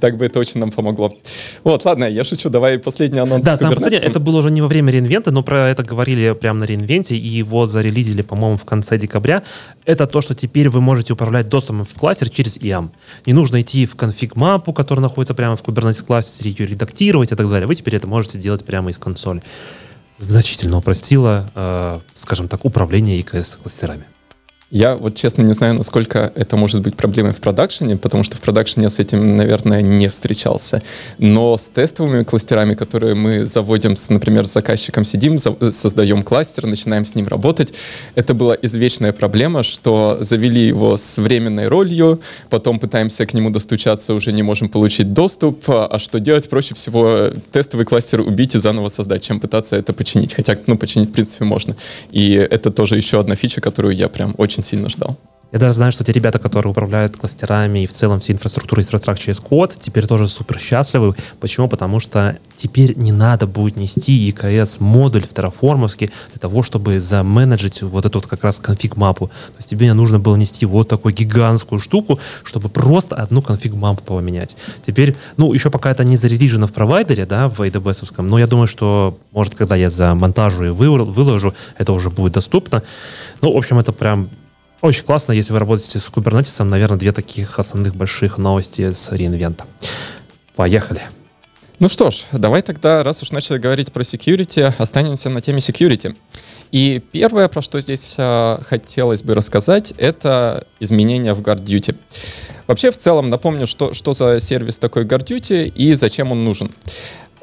Так 0.01 0.17
бы 0.17 0.25
это 0.25 0.39
очень 0.39 0.61
нам 0.61 0.71
помогло. 0.73 1.17
Вот, 1.65 1.85
ладно, 1.85 2.05
я 2.05 2.25
шучу, 2.25 2.49
давай 2.51 2.79
последний 2.79 3.21
анонс. 3.21 3.45
Да, 3.45 3.57
самое 3.57 3.77
последнее, 3.77 4.11
это 4.11 4.21
было 4.21 4.39
уже 4.39 4.51
не 4.51 4.63
во 4.63 4.69
время 4.69 4.93
реинвента, 4.93 5.31
но 5.31 5.43
про 5.43 5.69
это 5.69 5.83
говорили 5.83 6.35
прямо 6.35 6.61
на 6.61 6.65
реинвенте, 6.65 7.17
и 7.17 7.27
его 7.27 7.67
зарелизили, 7.67 8.23
по-моему, 8.23 8.57
в 8.57 8.65
конце 8.65 8.99
декабря. 8.99 9.43
Это 9.85 10.07
то, 10.07 10.21
что 10.21 10.35
теперь 10.35 10.69
вы 10.69 10.81
можете 10.81 11.13
управлять 11.13 11.49
доступом 11.49 11.85
в 11.85 11.95
кластер 11.95 12.29
через 12.29 12.59
IAM. 12.59 12.91
Не 13.27 13.33
нужно 13.33 13.61
идти 13.61 13.87
в 13.87 13.95
конфиг-мапу, 13.95 14.73
которая 14.73 15.03
находится 15.03 15.35
прямо 15.35 15.57
в 15.57 15.63
Kubernetes 15.63 16.05
кластере, 16.05 16.51
ее 16.51 16.67
редактировать 16.67 17.33
и 17.33 17.37
так 17.37 17.49
далее. 17.49 17.67
Вы 17.67 17.75
теперь 17.75 17.97
это 17.97 18.07
можете 18.07 18.39
делать 18.39 18.65
прямо 18.65 18.91
из 18.91 18.99
консоли 18.99 19.43
значительно 20.19 20.79
упростило, 20.79 21.51
э, 21.55 22.01
скажем 22.15 22.49
так, 22.49 22.65
управление 22.65 23.21
ИКС-кластерами. 23.21 24.07
Я 24.77 24.95
вот 24.95 25.15
честно 25.15 25.41
не 25.41 25.55
знаю, 25.55 25.75
насколько 25.75 26.31
это 26.35 26.59
может 26.59 26.83
быть 26.83 26.97
проблемой 26.97 27.33
в 27.33 27.41
продакшене, 27.41 27.97
потому 27.97 28.25
что 28.25 28.37
в 28.37 28.41
продакшене 28.43 28.85
я 28.85 28.91
с 28.91 28.99
этим, 28.99 29.35
наверное, 29.39 29.81
не 29.81 30.09
встречался. 30.09 30.83
Но 31.17 31.57
с 31.57 31.71
тестовыми 31.71 32.25
кластерами, 32.25 32.75
которые 32.75 33.15
мы 33.15 33.47
заводим, 33.47 33.97
с, 33.97 34.11
например, 34.11 34.45
с 34.45 34.53
заказчиком 34.53 35.07
сидим, 35.07 35.39
за, 35.39 35.73
создаем 35.73 36.23
кластер, 36.23 36.67
начинаем 36.67 37.07
с 37.07 37.15
ним 37.15 37.27
работать, 37.27 37.73
это 38.17 38.35
была 38.35 38.55
извечная 38.61 39.15
проблема, 39.15 39.63
что 39.63 40.19
завели 40.21 40.67
его 40.67 40.99
с 40.99 41.17
временной 41.17 41.69
ролью, 41.69 42.21
потом 42.51 42.79
пытаемся 42.79 43.25
к 43.25 43.33
нему 43.33 43.49
достучаться, 43.49 44.13
уже 44.13 44.31
не 44.31 44.43
можем 44.43 44.69
получить 44.69 45.15
доступ, 45.15 45.65
а 45.69 45.99
что 45.99 46.21
делать? 46.21 46.51
Проще 46.51 46.75
всего 46.75 47.31
тестовый 47.51 47.87
кластер 47.87 48.21
убить 48.21 48.55
и 48.55 48.59
заново 48.59 48.91
создать, 48.91 49.23
чем 49.23 49.41
пытаться 49.41 49.75
это 49.77 49.95
починить. 49.95 50.35
Хотя, 50.35 50.55
ну, 50.67 50.77
починить, 50.77 51.09
в 51.09 51.13
принципе, 51.13 51.47
можно. 51.47 51.75
И 52.11 52.33
это 52.33 52.71
тоже 52.71 52.99
еще 52.99 53.19
одна 53.19 53.37
фича, 53.37 53.63
которую 53.63 53.97
я 53.97 54.11
прям 54.11 54.35
очень 54.37 54.66
сильно 54.67 54.89
ждал. 54.89 55.19
Я 55.53 55.61
даже 55.61 55.75
знаю, 55.75 55.93
что 55.93 56.03
те 56.03 56.13
ребята, 56.13 56.41
которые 56.41 56.73
управляют 56.73 57.17
кластерами 57.17 57.85
и 57.85 57.87
в 57.87 57.93
целом 57.93 58.19
всей 58.19 58.33
инфраструктурой 58.33 58.83
инфраструктуры 58.83 59.17
через 59.17 59.39
код, 59.39 59.77
теперь 59.79 60.07
тоже 60.07 60.27
супер 60.27 60.59
счастливы. 60.59 61.15
Почему? 61.41 61.69
Потому 61.69 62.01
что 62.01 62.37
теперь 62.57 62.95
не 62.99 63.13
надо 63.13 63.47
будет 63.47 63.77
нести 63.77 64.29
EKS 64.29 64.79
модуль 64.81 65.23
в 65.23 65.33
терраформовский 65.33 66.11
для 66.33 66.41
того, 66.41 66.65
чтобы 66.65 66.99
заменеджить 66.99 67.83
вот 67.83 68.05
эту 68.05 68.19
вот 68.19 68.27
как 68.27 68.43
раз 68.43 68.59
конфиг-мапу. 68.59 69.29
То 69.29 69.57
есть 69.59 69.71
тебе 69.71 69.93
нужно 69.95 70.19
было 70.19 70.35
нести 70.35 70.67
вот 70.67 70.89
такую 70.89 71.15
гигантскую 71.15 71.81
штуку, 71.81 72.19
чтобы 72.43 72.69
просто 72.69 73.15
одну 73.15 73.41
конфиг-мапу 73.41 74.03
поменять. 74.03 74.57
Теперь, 74.85 75.17
ну, 75.37 75.53
еще 75.53 75.71
пока 75.71 75.93
это 75.93 76.03
не 76.03 76.17
зарелижено 76.17 76.67
в 76.67 76.73
провайдере, 76.73 77.25
да, 77.25 77.49
в 77.49 77.61
AWS, 77.61 78.21
но 78.21 78.39
я 78.41 78.49
думаю, 78.49 78.67
что, 78.67 79.17
может, 79.33 79.55
когда 79.55 79.77
я 79.77 79.91
за 79.91 80.15
монтажу 80.17 80.65
и 80.65 80.69
выложу, 80.71 81.55
это 81.79 81.93
уже 81.93 82.11
будет 82.11 82.33
доступно. 82.33 82.83
Ну, 83.41 83.53
в 83.53 83.57
общем, 83.57 83.79
это 83.79 83.93
прям 83.93 84.29
очень 84.83 85.05
классно, 85.05 85.33
если 85.33 85.53
вы 85.53 85.59
работаете 85.59 85.99
с 85.99 86.09
Kubernetes, 86.11 86.63
наверное, 86.63 86.99
две 86.99 87.13
таких 87.13 87.59
основных 87.59 87.97
больших 87.97 88.39
новости 88.39 88.93
с 88.93 89.11
реинвента. 89.13 89.65
Поехали. 90.55 91.03
Ну 91.79 91.89
что 91.89 92.11
ж, 92.11 92.25
давай 92.33 92.63
тогда, 92.63 93.03
раз 93.03 93.23
уж 93.23 93.33
начали 93.33 93.59
говорить 93.59 93.93
про 93.93 94.03
security, 94.03 94.73
останемся 94.79 95.29
на 95.29 95.43
теме 95.43 95.59
security. 95.59 96.17
И 96.73 97.03
первое, 97.13 97.49
про 97.49 97.61
что 97.61 97.81
здесь 97.81 98.15
э, 98.17 98.59
хотелось 98.63 99.23
бы 99.23 99.35
рассказать, 99.35 99.93
это 99.99 100.67
изменения 100.81 101.35
в 101.35 101.43
GuardDuty. 101.43 101.95
Вообще, 102.67 102.91
в 102.91 102.97
целом, 102.97 103.29
напомню, 103.29 103.67
что, 103.67 103.93
что 103.93 104.15
за 104.15 104.41
сервис 104.41 104.79
такой 104.79 105.05
GuardDuty 105.05 105.69
и 105.69 105.95
зачем 105.95 106.33
он 106.33 106.45
нужен. 106.45 106.73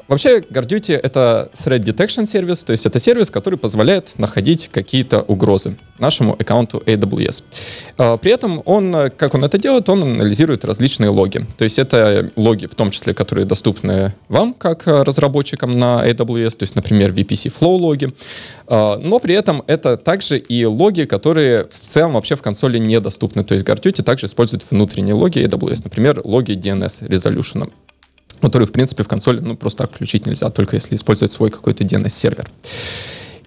Вообще, 0.08 0.38
GuardDuty— 0.38 0.94
это 1.02 1.50
Threat 1.54 1.80
Detection 1.80 2.26
сервис, 2.26 2.64
то 2.64 2.72
есть 2.72 2.84
это 2.84 3.00
сервис, 3.00 3.30
который 3.30 3.58
позволяет 3.58 4.18
находить 4.18 4.68
какие-то 4.68 5.22
угрозы 5.22 5.76
нашему 5.98 6.34
аккаунту 6.34 6.82
AWS. 6.84 7.42
А, 7.96 8.16
при 8.18 8.32
этом 8.32 8.62
он, 8.66 8.92
как 9.16 9.34
он 9.34 9.44
это 9.44 9.56
делает, 9.58 9.88
он 9.88 10.02
анализирует 10.02 10.64
различные 10.64 11.08
логи. 11.08 11.46
То 11.56 11.64
есть 11.64 11.78
это 11.78 12.30
логи, 12.36 12.66
в 12.66 12.74
том 12.74 12.90
числе, 12.90 13.14
которые 13.14 13.46
доступны 13.46 14.12
вам, 14.28 14.52
как 14.52 14.86
разработчикам 14.86 15.70
на 15.70 16.06
AWS, 16.06 16.56
то 16.56 16.62
есть, 16.64 16.76
например, 16.76 17.12
VPC 17.12 17.52
Flow 17.58 17.78
логи. 17.78 18.12
А, 18.66 18.98
но 18.98 19.18
при 19.20 19.34
этом 19.34 19.62
это 19.66 19.96
также 19.96 20.38
и 20.38 20.64
логи, 20.64 21.04
которые 21.04 21.64
в 21.64 21.80
целом 21.80 22.12
вообще 22.12 22.36
в 22.36 22.42
консоли 22.42 22.78
недоступны. 22.78 23.42
То 23.42 23.54
есть 23.54 23.66
GuardDuty 23.66 24.02
также 24.02 24.26
использует 24.26 24.70
внутренние 24.70 25.14
логи 25.14 25.38
AWS, 25.38 25.80
например, 25.84 26.20
логи 26.24 26.52
DNS 26.52 27.08
Resolution 27.08 27.70
который, 28.44 28.66
в 28.66 28.72
принципе, 28.72 29.02
в 29.02 29.08
консоли 29.08 29.40
ну, 29.40 29.56
просто 29.56 29.84
так 29.84 29.94
включить 29.94 30.26
нельзя, 30.26 30.50
только 30.50 30.76
если 30.76 30.94
использовать 30.94 31.32
свой 31.32 31.50
какой-то 31.50 31.84
DNS-сервер. 31.84 32.50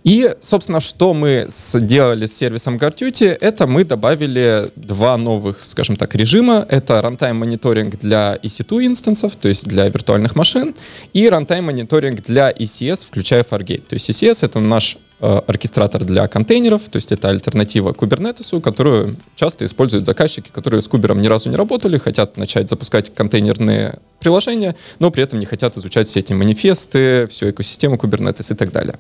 И, 0.04 0.34
собственно, 0.40 0.80
что 0.80 1.14
мы 1.14 1.46
сделали 1.50 2.28
с 2.28 2.38
сервисом 2.38 2.78
GuardDuty, 2.78 3.38
это 3.42 3.68
мы 3.68 3.84
добавили 3.84 4.72
два 4.76 5.18
новых, 5.18 5.66
скажем 5.66 5.98
так, 5.98 6.16
режима. 6.16 6.66
Это 6.70 7.00
runtime 7.00 7.34
мониторинг 7.34 8.00
для 8.00 8.38
EC2 8.42 8.86
инстансов, 8.86 9.36
то 9.36 9.50
есть 9.50 9.68
для 9.68 9.88
виртуальных 9.90 10.36
машин, 10.36 10.74
и 11.12 11.28
runtime 11.28 11.62
мониторинг 11.62 12.24
для 12.24 12.52
ECS, 12.52 13.06
включая 13.06 13.44
Fargate. 13.44 13.84
То 13.88 13.96
есть 13.96 14.10
ECS— 14.10 14.40
это 14.46 14.60
наш 14.60 14.98
оркестратор 15.20 16.04
для 16.04 16.28
контейнеров, 16.28 16.84
то 16.90 16.98
есть 16.98 17.12
это 17.12 17.30
альтернатива 17.30 17.92
Kubernetes, 17.92 18.62
которую 18.62 19.18
часто 19.36 19.66
используют 19.66 20.06
заказчики, 20.06 20.50
которые 20.52 20.82
с 20.82 20.88
Кубером 20.88 21.22
ни 21.22 21.28
разу 21.28 21.50
не 21.50 21.56
работали, 21.56 21.98
хотят 21.98 22.38
начать 22.38 22.70
запускать 22.70 23.14
контейнерные 23.14 23.96
приложения, 24.20 24.76
но 25.00 25.10
при 25.10 25.24
этом 25.24 25.40
не 25.40 25.46
хотят 25.46 25.76
изучать 25.78 26.08
все 26.08 26.20
эти 26.20 26.34
манифесты, 26.34 27.26
всю 27.28 27.50
экосистему 27.50 27.96
Kubernetes 27.96 28.54
и 28.54 28.56
так 28.56 28.72
далее. 28.72 28.98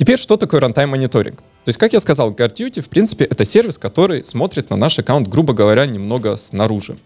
Теперь, 0.00 0.18
что 0.18 0.38
такое 0.38 0.62
runtime 0.62 0.86
мониторинг? 0.86 1.42
То 1.42 1.68
есть, 1.68 1.78
как 1.78 1.92
я 1.92 2.00
сказал, 2.00 2.30
GuardDuty, 2.30 2.80
в 2.80 2.88
принципе, 2.88 3.26
это 3.26 3.44
сервис, 3.44 3.76
который 3.76 4.24
смотрит 4.24 4.70
на 4.70 4.76
наш 4.76 4.98
аккаунт, 4.98 5.28
грубо 5.28 5.52
говоря, 5.52 5.84
немного 5.84 6.38
снаружи. 6.38 6.96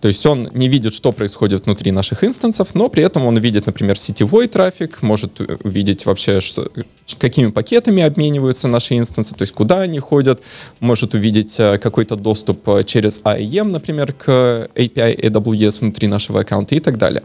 То 0.00 0.08
есть 0.08 0.26
он 0.26 0.50
не 0.52 0.68
видит, 0.68 0.92
что 0.92 1.12
происходит 1.12 1.66
внутри 1.66 1.92
наших 1.92 2.24
инстансов, 2.24 2.74
но 2.74 2.88
при 2.88 3.04
этом 3.04 3.26
он 3.26 3.38
видит, 3.38 3.66
например, 3.66 3.96
сетевой 3.96 4.48
трафик, 4.48 5.02
может 5.02 5.40
увидеть 5.62 6.04
вообще, 6.04 6.40
что, 6.40 6.68
какими 7.16 7.46
пакетами 7.52 8.02
обмениваются 8.02 8.66
наши 8.66 8.98
инстансы, 8.98 9.36
то 9.36 9.42
есть 9.42 9.54
куда 9.54 9.82
они 9.82 10.00
ходят, 10.00 10.42
может 10.80 11.14
увидеть 11.14 11.60
э, 11.60 11.78
какой-то 11.78 12.16
доступ 12.16 12.68
э, 12.70 12.82
через 12.82 13.20
IAM, 13.22 13.70
например, 13.70 14.14
к 14.14 14.68
API 14.74 15.16
AWS 15.16 15.78
внутри 15.82 16.08
нашего 16.08 16.40
аккаунта 16.40 16.74
и 16.74 16.80
так 16.80 16.98
далее. 16.98 17.22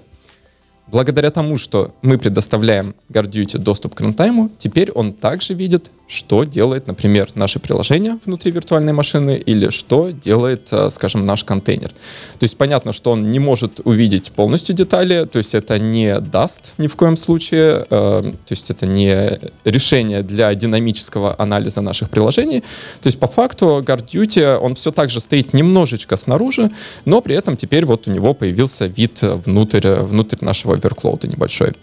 Благодаря 0.87 1.31
тому, 1.31 1.57
что 1.57 1.91
мы 2.01 2.17
предоставляем 2.17 2.95
GuardDuty 3.09 3.57
доступ 3.57 3.95
к 3.95 4.01
рантайму, 4.01 4.49
теперь 4.57 4.91
он 4.91 5.13
также 5.13 5.53
видит, 5.53 5.91
что 6.07 6.45
делает, 6.45 6.87
например, 6.87 7.29
наше 7.35 7.59
приложение 7.59 8.17
внутри 8.25 8.51
виртуальной 8.51 8.93
машины 8.93 9.41
или 9.45 9.69
что 9.69 10.09
делает, 10.11 10.69
э, 10.71 10.89
скажем, 10.89 11.25
наш 11.25 11.43
контейнер. 11.43 11.89
То 11.89 12.43
есть 12.43 12.57
понятно, 12.57 12.93
что 12.93 13.11
он 13.11 13.23
не 13.23 13.39
может 13.39 13.81
увидеть 13.83 14.31
полностью 14.31 14.73
детали, 14.75 15.25
то 15.25 15.37
есть 15.37 15.53
это 15.53 15.77
не 15.79 16.15
Dust 16.15 16.73
ни 16.77 16.87
в 16.87 16.95
коем 16.95 17.17
случае, 17.17 17.85
э, 17.89 18.21
то 18.21 18.51
есть 18.51 18.71
это 18.71 18.85
не 18.85 19.37
решение 19.65 20.23
для 20.23 20.55
динамического 20.55 21.35
анализа 21.37 21.81
наших 21.81 22.09
приложений. 22.09 22.63
То 23.01 23.07
есть 23.07 23.19
по 23.19 23.27
факту 23.27 23.83
GuardDuty, 23.85 24.57
он 24.57 24.75
все 24.75 24.91
так 24.91 25.09
же 25.09 25.19
стоит 25.19 25.53
немножечко 25.53 26.15
снаружи, 26.15 26.71
но 27.03 27.21
при 27.21 27.35
этом 27.35 27.57
теперь 27.57 27.85
вот 27.85 28.07
у 28.07 28.11
него 28.11 28.33
появился 28.33 28.85
вид 28.85 29.19
внутрь, 29.21 29.87
внутрь 30.03 30.37
нашего 30.41 30.76
оверклоуда 30.77 31.27
небольшой. 31.27 31.73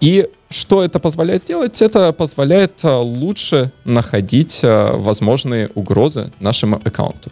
И 0.00 0.28
что 0.48 0.84
это 0.84 1.00
позволяет 1.00 1.42
сделать? 1.42 1.82
Это 1.82 2.12
позволяет 2.12 2.84
э, 2.84 2.94
лучше 2.94 3.72
находить 3.84 4.60
э, 4.62 4.92
возможные 4.92 5.70
угрозы 5.74 6.32
нашему 6.38 6.76
аккаунту. 6.76 7.30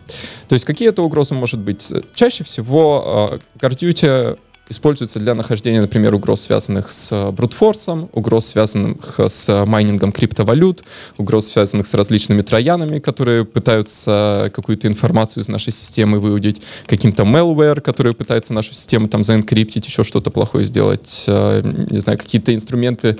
То 0.48 0.54
есть 0.54 0.64
какие 0.64 0.88
это 0.88 1.02
угрозы 1.02 1.34
может 1.34 1.60
быть? 1.60 1.92
Чаще 2.14 2.42
всего 2.42 3.38
GuardDuty 3.60 4.38
используется 4.68 5.20
для 5.20 5.34
нахождения, 5.34 5.80
например, 5.80 6.14
угроз, 6.14 6.42
связанных 6.42 6.90
с 6.90 7.30
брутфорсом, 7.32 8.08
угроз, 8.12 8.46
связанных 8.46 9.20
с 9.20 9.64
майнингом 9.66 10.10
криптовалют, 10.10 10.84
угроз, 11.18 11.48
связанных 11.48 11.86
с 11.86 11.94
различными 11.94 12.42
троянами, 12.42 12.98
которые 12.98 13.44
пытаются 13.44 14.50
какую-то 14.54 14.88
информацию 14.88 15.42
из 15.42 15.48
нашей 15.48 15.72
системы 15.72 16.18
выудить, 16.18 16.62
каким-то 16.86 17.24
malware, 17.24 17.80
который 17.80 18.14
пытается 18.14 18.54
нашу 18.54 18.72
систему 18.72 19.08
там 19.08 19.22
заэнкриптить, 19.22 19.86
еще 19.86 20.02
что-то 20.02 20.30
плохое 20.30 20.64
сделать, 20.64 21.24
э, 21.26 21.62
не 21.90 22.00
знаю, 22.00 22.18
какие-то 22.18 22.54
инструменты, 22.54 23.18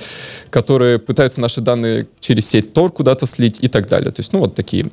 которые 0.51 0.99
пытаются 0.99 1.41
наши 1.41 1.61
данные 1.61 2.07
через 2.21 2.49
сеть 2.49 2.73
Tor 2.73 2.91
куда-то 2.91 3.27
слить 3.27 3.59
и 3.61 3.69
так 3.69 3.89
далее. 3.89 4.13
То 4.13 4.21
есть, 4.21 4.33
ну, 4.33 4.41
вот 4.41 4.55
такие 4.55 4.91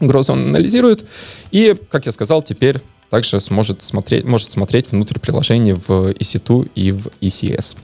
угрозы 0.00 0.32
он 0.32 0.48
анализирует. 0.48 1.04
И, 1.50 1.76
как 1.90 2.06
я 2.06 2.12
сказал, 2.12 2.42
теперь 2.42 2.80
также 3.14 3.38
сможет 3.38 3.80
смотреть, 3.80 4.24
может 4.24 4.50
смотреть 4.50 4.90
внутрь 4.90 5.20
приложения 5.20 5.76
в 5.76 6.10
EC2 6.10 6.72
и 6.74 6.90
в 6.90 7.06
ECS. 7.20 7.76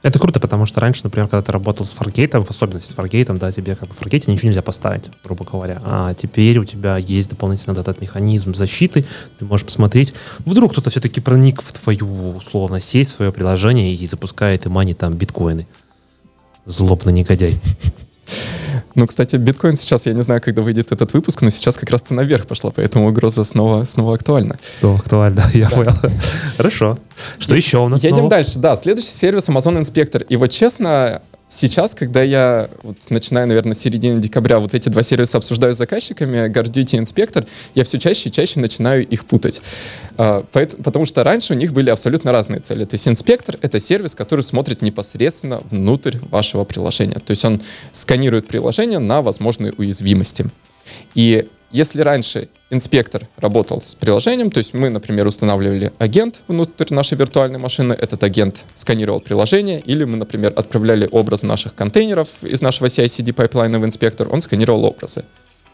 Это 0.00 0.18
круто, 0.18 0.40
потому 0.40 0.64
что 0.64 0.80
раньше, 0.80 1.02
например, 1.04 1.28
когда 1.28 1.42
ты 1.42 1.52
работал 1.52 1.84
с 1.84 1.94
Fargate, 1.94 2.42
в 2.42 2.48
особенности 2.48 2.90
с 2.90 2.96
Fargate, 2.96 3.36
да, 3.36 3.52
тебе 3.52 3.74
как 3.74 3.90
бы 3.90 3.94
в 3.94 4.00
Fargate 4.00 4.30
ничего 4.30 4.48
нельзя 4.48 4.62
поставить, 4.62 5.10
грубо 5.22 5.44
говоря. 5.44 5.82
А 5.84 6.14
теперь 6.14 6.56
у 6.56 6.64
тебя 6.64 6.96
есть 6.96 7.28
дополнительно 7.28 7.78
этот 7.78 8.00
механизм 8.00 8.54
защиты, 8.54 9.04
ты 9.38 9.44
можешь 9.44 9.66
посмотреть, 9.66 10.14
вдруг 10.46 10.72
кто-то 10.72 10.88
все-таки 10.88 11.20
проник 11.20 11.60
в 11.60 11.70
твою, 11.74 12.36
условно, 12.36 12.80
сеть, 12.80 13.08
в 13.08 13.16
свое 13.16 13.32
приложение 13.32 13.94
и 13.94 14.06
запускает 14.06 14.64
и 14.64 14.70
мани 14.70 14.94
там 14.94 15.12
биткоины. 15.12 15.68
Злобный 16.64 17.12
негодяй. 17.12 17.60
Ну, 18.94 19.06
кстати, 19.06 19.36
биткоин 19.36 19.76
сейчас, 19.76 20.06
я 20.06 20.12
не 20.12 20.22
знаю, 20.22 20.40
когда 20.40 20.62
выйдет 20.62 20.92
этот 20.92 21.12
выпуск, 21.12 21.42
но 21.42 21.50
сейчас 21.50 21.76
как 21.76 21.90
раз 21.90 22.02
цена 22.02 22.22
вверх 22.22 22.46
пошла, 22.46 22.70
поэтому 22.70 23.08
угроза 23.08 23.44
снова, 23.44 23.84
снова 23.84 24.14
актуальна. 24.14 24.58
Снова 24.80 24.98
актуальна, 24.98 25.44
я 25.54 25.68
понял. 25.68 25.94
Хорошо. 26.56 26.98
Что 27.38 27.54
еще 27.54 27.78
у 27.78 27.88
нас 27.88 28.02
Едем 28.02 28.28
дальше. 28.28 28.58
Да, 28.58 28.76
следующий 28.76 29.10
сервис 29.10 29.48
Amazon 29.48 29.80
Inspector. 29.80 30.24
И 30.28 30.36
вот 30.36 30.48
честно, 30.48 31.20
Сейчас, 31.48 31.94
когда 31.94 32.22
я 32.22 32.68
вот, 32.82 32.98
начинаю, 33.08 33.48
наверное, 33.48 33.72
с 33.74 33.78
середины 33.78 34.20
декабря 34.20 34.58
вот 34.58 34.74
эти 34.74 34.90
два 34.90 35.02
сервиса 35.02 35.38
обсуждаю 35.38 35.74
с 35.74 35.78
заказчиками, 35.78 36.48
GuardDuty 36.48 36.98
и 36.98 37.00
Inspector, 37.00 37.48
я 37.74 37.84
все 37.84 37.98
чаще 37.98 38.28
и 38.28 38.32
чаще 38.32 38.60
начинаю 38.60 39.06
их 39.06 39.24
путать. 39.24 39.62
А, 40.18 40.44
поэтому, 40.52 40.82
потому 40.82 41.06
что 41.06 41.24
раньше 41.24 41.54
у 41.54 41.56
них 41.56 41.72
были 41.72 41.88
абсолютно 41.88 42.32
разные 42.32 42.60
цели. 42.60 42.84
То 42.84 42.94
есть 42.94 43.08
Inspector— 43.08 43.58
это 43.62 43.80
сервис, 43.80 44.14
который 44.14 44.42
смотрит 44.42 44.82
непосредственно 44.82 45.62
внутрь 45.70 46.18
вашего 46.30 46.64
приложения. 46.64 47.18
То 47.18 47.30
есть 47.30 47.44
он 47.46 47.62
сканирует 47.92 48.46
приложение 48.46 48.98
на 48.98 49.22
возможные 49.22 49.72
уязвимости. 49.72 50.46
И 51.14 51.46
если 51.70 52.00
раньше 52.00 52.48
Inspector 52.70 53.28
работал 53.36 53.82
с 53.82 53.94
приложением, 53.94 54.50
то 54.50 54.58
есть 54.58 54.72
мы, 54.72 54.88
например, 54.88 55.26
устанавливали 55.26 55.92
агент 55.98 56.42
внутрь 56.48 56.94
нашей 56.94 57.18
виртуальной 57.18 57.58
машины, 57.58 57.92
этот 57.92 58.22
агент 58.22 58.64
сканировал 58.74 59.20
приложение, 59.20 59.80
или 59.80 60.04
мы, 60.04 60.16
например, 60.16 60.54
отправляли 60.56 61.08
образы 61.10 61.46
наших 61.46 61.74
контейнеров 61.74 62.42
из 62.42 62.62
нашего 62.62 62.86
CI/CD 62.86 63.34
пайплайна 63.34 63.78
в 63.78 63.84
Inspector, 63.84 64.32
он 64.32 64.40
сканировал 64.40 64.84
образы. 64.84 65.24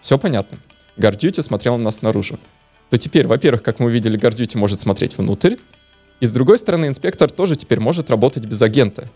Все 0.01 0.19
понятно. 0.19 0.59
GuardDuty 0.97 1.43
смотрел 1.43 1.79
на 1.79 1.85
нас 1.85 1.97
снаружи. 1.97 2.39
То 2.91 2.99
теперь, 2.99 3.27
во-первых, 3.27 3.63
как 3.63 3.79
мы 3.79 3.87
увидели, 3.87 4.19
GuardDuty 4.19 4.59
может 4.59 4.81
смотреть 4.81 5.17
внутрь, 5.17 5.57
и 6.21 6.27
с 6.27 6.33
другой 6.33 6.59
стороны, 6.59 6.87
инспектор 6.87 7.31
тоже 7.31 7.55
теперь 7.55 7.81
может 7.81 8.11
работать 8.11 8.47
без 8.47 8.61
агента. 8.63 9.09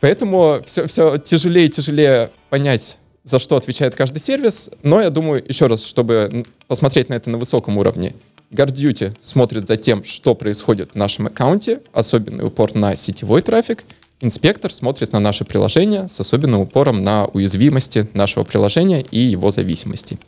Поэтому 0.00 0.62
все, 0.64 0.86
все 0.86 1.18
тяжелее 1.18 1.66
и 1.66 1.68
тяжелее 1.68 2.30
понять, 2.50 2.98
за 3.26 3.38
что 3.38 3.56
отвечает 3.56 3.94
каждый 3.94 4.20
сервис, 4.20 4.70
но 4.82 5.02
я 5.02 5.10
думаю, 5.10 5.44
еще 5.46 5.66
раз, 5.66 5.84
чтобы 5.84 6.44
посмотреть 6.68 7.10
на 7.10 7.14
это 7.14 7.28
на 7.28 7.36
высоком 7.36 7.76
уровне, 7.76 8.14
GuardDuty 8.52 9.16
смотрит 9.20 9.66
за 9.66 9.76
тем, 9.76 10.04
что 10.04 10.34
происходит 10.34 10.92
в 10.92 10.94
нашем 10.94 11.26
аккаунте, 11.26 11.82
особенный 11.92 12.46
упор 12.46 12.74
на 12.74 12.96
сетевой 12.96 13.42
трафик, 13.42 13.84
Инспектор 14.22 14.72
смотрит 14.72 15.12
на 15.12 15.20
наше 15.20 15.44
приложение 15.44 16.08
с 16.08 16.18
особенным 16.18 16.60
упором 16.60 17.04
на 17.04 17.26
уязвимости 17.26 18.08
нашего 18.14 18.44
приложения 18.44 19.02
и 19.02 19.18
его 19.18 19.50
зависимости. 19.50 20.18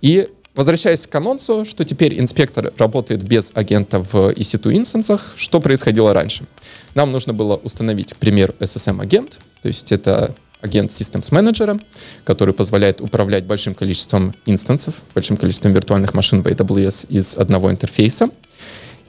И 0.00 0.28
возвращаясь 0.54 1.06
к 1.06 1.14
анонсу, 1.14 1.66
что 1.66 1.84
теперь 1.84 2.18
инспектор 2.18 2.72
работает 2.78 3.22
без 3.22 3.52
агента 3.54 4.00
в 4.00 4.30
EC2 4.30 4.76
инстансах, 4.78 5.34
что 5.36 5.60
происходило 5.60 6.14
раньше? 6.14 6.46
Нам 6.94 7.12
нужно 7.12 7.34
было 7.34 7.56
установить, 7.56 8.14
к 8.14 8.16
примеру, 8.16 8.54
SSM-агент, 8.60 9.40
то 9.60 9.68
есть 9.68 9.92
это 9.92 10.34
агент 10.62 10.90
Systems 10.90 11.30
Manager, 11.30 11.80
который 12.24 12.54
позволяет 12.54 13.00
управлять 13.00 13.44
большим 13.44 13.74
количеством 13.74 14.34
инстансов, 14.46 14.94
большим 15.14 15.36
количеством 15.36 15.72
виртуальных 15.72 16.14
машин 16.14 16.42
в 16.42 16.46
AWS 16.46 17.06
из 17.08 17.36
одного 17.36 17.70
интерфейса. 17.70 18.30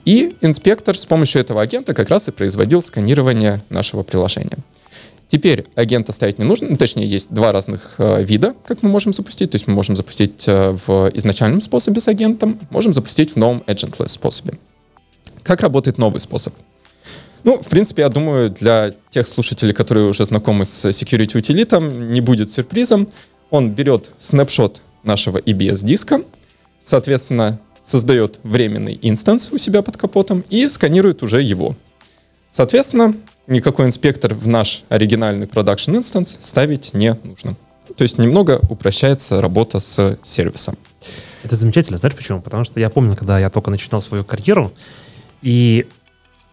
И 0.04 0.36
инспектор 0.42 0.98
с 0.98 1.06
помощью 1.06 1.40
этого 1.40 1.62
агента 1.62 1.94
как 1.94 2.10
раз 2.10 2.28
и 2.28 2.30
производил 2.30 2.82
сканирование 2.82 3.62
нашего 3.70 4.02
приложения. 4.02 4.58
Теперь 5.28 5.64
агента 5.74 6.12
ставить 6.12 6.38
не 6.38 6.44
нужно, 6.44 6.68
ну, 6.68 6.76
точнее, 6.76 7.06
есть 7.06 7.32
два 7.32 7.50
разных 7.52 7.94
э, 7.98 8.22
вида, 8.22 8.54
как 8.66 8.82
мы 8.82 8.90
можем 8.90 9.12
запустить. 9.12 9.50
То 9.50 9.56
есть 9.56 9.66
мы 9.66 9.74
можем 9.74 9.96
запустить 9.96 10.44
э, 10.46 10.70
в 10.70 11.10
изначальном 11.14 11.60
способе 11.60 12.00
с 12.00 12.08
агентом, 12.08 12.60
можем 12.70 12.92
запустить 12.92 13.32
в 13.32 13.36
новом 13.36 13.64
agentless 13.66 14.08
способе. 14.08 14.58
Как 15.42 15.60
работает 15.60 15.98
новый 15.98 16.20
способ? 16.20 16.54
Ну, 17.44 17.62
в 17.62 17.68
принципе, 17.68 18.02
я 18.02 18.08
думаю, 18.08 18.50
для 18.50 18.92
тех 19.10 19.28
слушателей, 19.28 19.74
которые 19.74 20.06
уже 20.06 20.24
знакомы 20.24 20.64
с 20.64 20.88
Security 20.88 21.36
утилитом, 21.38 22.06
не 22.06 22.22
будет 22.22 22.50
сюрпризом. 22.50 23.08
Он 23.50 23.70
берет 23.70 24.10
снапшот 24.18 24.80
нашего 25.02 25.38
EBS-диска, 25.38 26.22
соответственно, 26.82 27.60
создает 27.82 28.40
временный 28.44 28.98
инстанс 29.02 29.52
у 29.52 29.58
себя 29.58 29.82
под 29.82 29.98
капотом 29.98 30.42
и 30.48 30.66
сканирует 30.68 31.22
уже 31.22 31.42
его. 31.42 31.76
Соответственно, 32.50 33.14
никакой 33.46 33.86
инспектор 33.86 34.32
в 34.32 34.46
наш 34.46 34.84
оригинальный 34.88 35.46
production 35.46 35.98
instance 35.98 36.38
ставить 36.40 36.94
не 36.94 37.14
нужно. 37.24 37.56
То 37.96 38.02
есть 38.04 38.16
немного 38.16 38.58
упрощается 38.70 39.42
работа 39.42 39.80
с 39.80 40.18
сервисом. 40.22 40.78
Это 41.42 41.56
замечательно. 41.56 41.98
Знаешь 41.98 42.16
почему? 42.16 42.40
Потому 42.40 42.64
что 42.64 42.80
я 42.80 42.88
помню, 42.88 43.14
когда 43.16 43.38
я 43.38 43.50
только 43.50 43.70
начинал 43.70 44.00
свою 44.00 44.24
карьеру, 44.24 44.72
и 45.42 45.86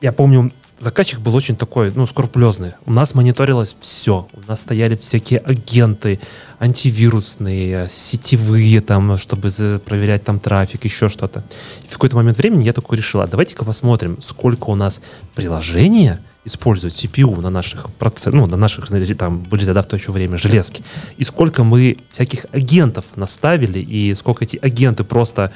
я 0.02 0.12
помню, 0.12 0.52
заказчик 0.82 1.20
был 1.20 1.36
очень 1.36 1.56
такой, 1.56 1.92
ну, 1.96 2.06
скрупулезный. 2.06 2.74
У 2.86 2.92
нас 2.92 3.14
мониторилось 3.16 3.78
все. 3.80 4.28
У 4.34 4.50
нас 4.50 4.62
стояли 4.62 4.96
всякие 4.96 5.40
агенты, 5.40 6.20
антивирусные, 6.60 7.88
сетевые, 7.90 8.82
там, 8.82 9.18
чтобы 9.18 9.50
проверять 9.86 10.24
там 10.24 10.40
трафик, 10.40 10.84
еще 10.84 11.08
что-то. 11.08 11.44
И 11.84 11.88
в 11.88 11.94
какой-то 11.94 12.16
момент 12.16 12.38
времени 12.38 12.64
я 12.64 12.74
такой 12.74 12.98
решила, 12.98 13.28
давайте-ка 13.28 13.64
посмотрим, 13.64 14.22
сколько 14.22 14.70
у 14.70 14.76
нас 14.76 15.02
приложения 15.36 16.20
используют 16.44 16.96
CPU 16.96 17.40
на 17.40 17.50
наших 17.50 17.90
процессах, 17.92 18.34
ну, 18.34 18.48
на 18.48 18.58
наших, 18.58 18.88
там, 19.18 19.44
были 19.44 19.66
тогда 19.66 19.82
в 19.82 19.86
то 19.86 19.96
еще 19.96 20.12
время 20.12 20.38
железки, 20.38 20.84
и 21.18 21.24
сколько 21.24 21.64
мы 21.64 21.98
всяких 22.10 22.48
агентов 22.52 23.06
наставили, 23.16 23.80
и 23.80 24.16
сколько 24.16 24.44
эти 24.44 24.58
агенты 24.58 25.04
просто 25.04 25.52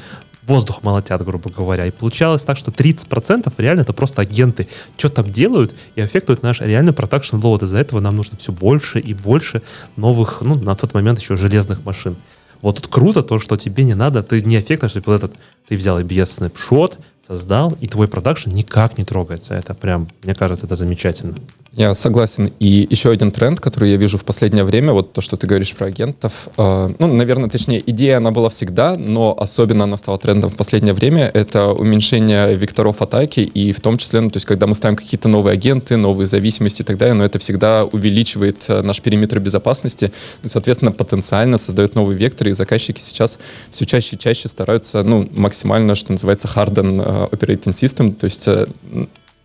воздух 0.47 0.83
молотят, 0.83 1.23
грубо 1.23 1.49
говоря. 1.49 1.85
И 1.85 1.91
получалось 1.91 2.43
так, 2.43 2.57
что 2.57 2.71
30% 2.71 3.51
реально 3.57 3.81
это 3.81 3.93
просто 3.93 4.21
агенты. 4.21 4.67
Что 4.97 5.09
там 5.09 5.29
делают 5.29 5.75
и 5.95 6.01
аффектуют 6.01 6.43
наш 6.43 6.61
реальный 6.61 6.93
production 6.93 7.37
load. 7.37 7.63
Из-за 7.63 7.77
этого 7.77 7.99
нам 7.99 8.15
нужно 8.15 8.37
все 8.37 8.51
больше 8.51 8.99
и 8.99 9.13
больше 9.13 9.61
новых, 9.95 10.41
ну, 10.41 10.55
на 10.55 10.75
тот 10.75 10.93
момент 10.93 11.19
еще 11.19 11.35
железных 11.35 11.83
машин. 11.85 12.15
Вот 12.61 12.77
тут 12.77 12.87
круто 12.87 13.21
то, 13.21 13.37
что 13.39 13.57
тебе 13.57 13.83
не 13.83 13.93
надо, 13.93 14.23
ты 14.23 14.41
не 14.41 14.57
аффектно, 14.57 14.87
что 14.87 15.01
вот 15.05 15.15
этот, 15.15 15.35
ты 15.67 15.75
взял 15.75 15.99
EBS 15.99 16.25
snapshot, 16.25 16.99
создал, 17.25 17.75
и 17.81 17.87
твой 17.87 18.07
production 18.07 18.51
никак 18.51 18.97
не 18.97 19.03
трогается. 19.03 19.55
Это 19.55 19.73
прям, 19.73 20.07
мне 20.23 20.35
кажется, 20.35 20.65
это 20.65 20.75
замечательно. 20.75 21.35
Я 21.75 21.93
согласен. 21.93 22.53
И 22.59 22.87
еще 22.89 23.11
один 23.11 23.31
тренд, 23.31 23.59
который 23.59 23.91
я 23.91 23.97
вижу 23.97 24.17
в 24.17 24.23
последнее 24.23 24.63
время, 24.63 24.93
вот 24.93 25.11
то, 25.11 25.19
что 25.19 25.35
ты 25.35 25.45
говоришь 25.45 25.73
про 25.73 25.87
агентов, 25.87 26.47
э, 26.57 26.93
ну, 26.97 27.07
наверное, 27.07 27.49
точнее, 27.49 27.83
идея 27.85 28.17
она 28.17 28.31
была 28.31 28.47
всегда, 28.47 28.95
но 28.95 29.35
особенно 29.37 29.83
она 29.83 29.97
стала 29.97 30.17
трендом 30.17 30.49
в 30.49 30.55
последнее 30.55 30.93
время, 30.93 31.29
это 31.33 31.73
уменьшение 31.73 32.55
векторов 32.55 33.01
атаки, 33.01 33.41
и 33.41 33.73
в 33.73 33.81
том 33.81 33.97
числе, 33.97 34.21
ну, 34.21 34.29
то 34.29 34.37
есть, 34.37 34.45
когда 34.45 34.67
мы 34.67 34.75
ставим 34.75 34.95
какие-то 34.95 35.27
новые 35.27 35.53
агенты, 35.53 35.97
новые 35.97 36.27
зависимости 36.27 36.81
и 36.81 36.85
так 36.85 36.97
далее, 36.97 37.13
но 37.13 37.25
это 37.25 37.39
всегда 37.39 37.83
увеличивает 37.83 38.63
э, 38.69 38.81
наш 38.81 39.01
периметр 39.01 39.39
безопасности, 39.39 40.13
ну, 40.43 40.49
соответственно, 40.49 40.93
потенциально 40.93 41.57
создает 41.57 41.93
новые 41.93 42.17
векторы, 42.17 42.51
и 42.51 42.53
заказчики 42.53 43.01
сейчас 43.01 43.37
все 43.69 43.85
чаще 43.85 44.15
и 44.15 44.19
чаще 44.19 44.47
стараются, 44.47 45.03
ну, 45.03 45.27
максимально, 45.33 45.95
что 45.95 46.13
называется, 46.13 46.47
э, 46.47 47.14
operating 47.23 47.71
system, 47.71 48.13
то 48.13 48.25
есть 48.25 48.47
э, 48.47 48.67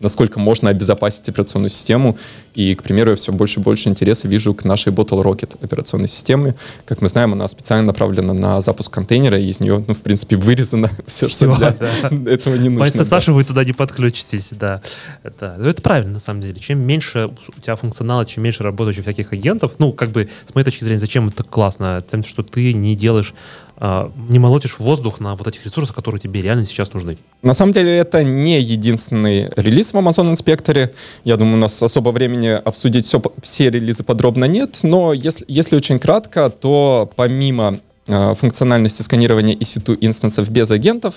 насколько 0.01 0.39
можно 0.39 0.69
обезопасить 0.69 1.29
операционную 1.29 1.69
систему. 1.69 2.17
И, 2.53 2.75
к 2.75 2.83
примеру, 2.83 3.11
я 3.11 3.15
все 3.15 3.31
больше 3.31 3.59
и 3.59 3.63
больше 3.63 3.87
интереса 3.87 4.27
вижу 4.27 4.53
к 4.53 4.65
нашей 4.65 4.91
Bottle 4.91 5.23
Rocket 5.23 5.57
операционной 5.63 6.07
системе. 6.07 6.55
Как 6.85 7.01
мы 7.01 7.07
знаем, 7.07 7.31
она 7.33 7.47
специально 7.47 7.85
направлена 7.85 8.33
на 8.33 8.61
запуск 8.61 8.91
контейнера, 8.91 9.37
и 9.37 9.47
из 9.47 9.59
нее, 9.59 9.83
ну, 9.87 9.93
в 9.93 9.99
принципе, 9.99 10.35
вырезано 10.37 10.89
все, 11.07 11.27
все 11.27 11.53
что 11.53 11.55
для 11.55 11.71
да. 11.71 11.89
этого 12.31 12.55
не 12.55 12.69
нужно. 12.69 12.79
Пальцы 12.79 12.97
да. 12.97 13.05
Саши 13.05 13.31
вы 13.31 13.43
туда 13.43 13.63
не 13.63 13.73
подключитесь, 13.73 14.49
да. 14.51 14.81
Это, 15.23 15.55
ну, 15.57 15.69
это 15.69 15.81
правильно, 15.81 16.13
на 16.13 16.19
самом 16.19 16.41
деле. 16.41 16.59
Чем 16.59 16.81
меньше 16.81 17.29
у 17.55 17.61
тебя 17.61 17.75
функционала, 17.75 18.25
чем 18.25 18.43
меньше 18.43 18.63
работающих 18.63 19.03
всяких 19.03 19.31
агентов, 19.31 19.73
ну, 19.77 19.93
как 19.93 20.09
бы, 20.09 20.27
с 20.45 20.53
моей 20.55 20.65
точки 20.65 20.83
зрения, 20.83 20.99
зачем 20.99 21.27
это 21.27 21.43
классно? 21.43 22.03
Тем, 22.09 22.23
что 22.23 22.43
ты 22.43 22.73
не 22.73 22.95
делаешь 22.95 23.33
не 23.81 24.37
молотишь 24.37 24.77
воздух 24.77 25.19
на 25.19 25.35
вот 25.35 25.47
этих 25.47 25.65
ресурсах, 25.65 25.95
которые 25.95 26.21
тебе 26.21 26.41
реально 26.41 26.65
сейчас 26.65 26.93
нужны. 26.93 27.17
На 27.41 27.55
самом 27.55 27.73
деле 27.73 27.97
это 27.97 28.23
не 28.23 28.59
единственный 28.61 29.49
релиз 29.55 29.93
в 29.93 29.97
Amazon 29.97 30.29
Инспекторе. 30.29 30.93
Я 31.23 31.35
думаю, 31.37 31.57
у 31.57 31.59
нас 31.61 31.81
особо 31.81 32.11
времени 32.11 32.49
обсудить 32.49 33.07
все, 33.07 33.21
все 33.41 33.71
релизы 33.71 34.03
подробно 34.03 34.45
нет, 34.45 34.81
но 34.83 35.13
если, 35.13 35.45
если 35.47 35.75
очень 35.75 35.97
кратко, 35.97 36.51
то 36.51 37.09
помимо 37.15 37.79
а, 38.07 38.35
функциональности 38.35 39.01
сканирования 39.01 39.55
EC2 39.55 39.97
инстансов 40.01 40.49
без 40.49 40.69
агентов, 40.69 41.15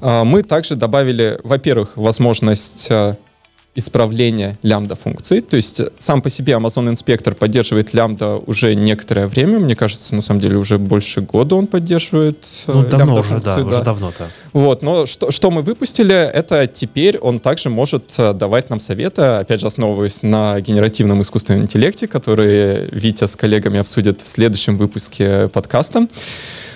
а, 0.00 0.24
мы 0.24 0.42
также 0.42 0.76
добавили, 0.76 1.38
во-первых, 1.44 1.96
возможность 1.96 2.88
исправления 3.74 4.58
лямбда 4.62 4.96
функций. 4.96 5.40
То 5.40 5.56
есть 5.56 5.80
сам 5.98 6.20
по 6.20 6.30
себе 6.30 6.54
Amazon 6.54 6.92
Inspector 6.92 7.34
поддерживает 7.34 7.94
лямбда 7.94 8.36
уже 8.36 8.74
некоторое 8.74 9.26
время. 9.28 9.60
Мне 9.60 9.76
кажется, 9.76 10.14
на 10.14 10.22
самом 10.22 10.40
деле 10.40 10.56
уже 10.56 10.78
больше 10.78 11.20
года 11.20 11.54
он 11.54 11.66
поддерживает 11.66 12.46
э, 12.66 12.72
ну, 12.72 12.84
давно 12.84 13.14
уже, 13.14 13.30
функцию, 13.30 13.56
да, 13.56 13.62
да, 13.62 13.66
уже 13.66 13.84
давно-то. 13.84 14.28
Вот, 14.52 14.82
но 14.82 15.06
что, 15.06 15.30
что 15.30 15.50
мы 15.50 15.62
выпустили, 15.62 16.14
это 16.14 16.66
теперь 16.66 17.18
он 17.18 17.38
также 17.38 17.70
может 17.70 18.12
э, 18.18 18.32
давать 18.32 18.70
нам 18.70 18.80
советы, 18.80 19.22
опять 19.22 19.60
же, 19.60 19.68
основываясь 19.68 20.22
на 20.22 20.60
генеративном 20.60 21.22
искусственном 21.22 21.62
интеллекте, 21.62 22.08
который 22.08 22.86
Витя 22.90 23.26
с 23.26 23.36
коллегами 23.36 23.78
обсудит 23.78 24.22
в 24.22 24.28
следующем 24.28 24.76
выпуске 24.76 25.48
подкаста. 25.48 26.08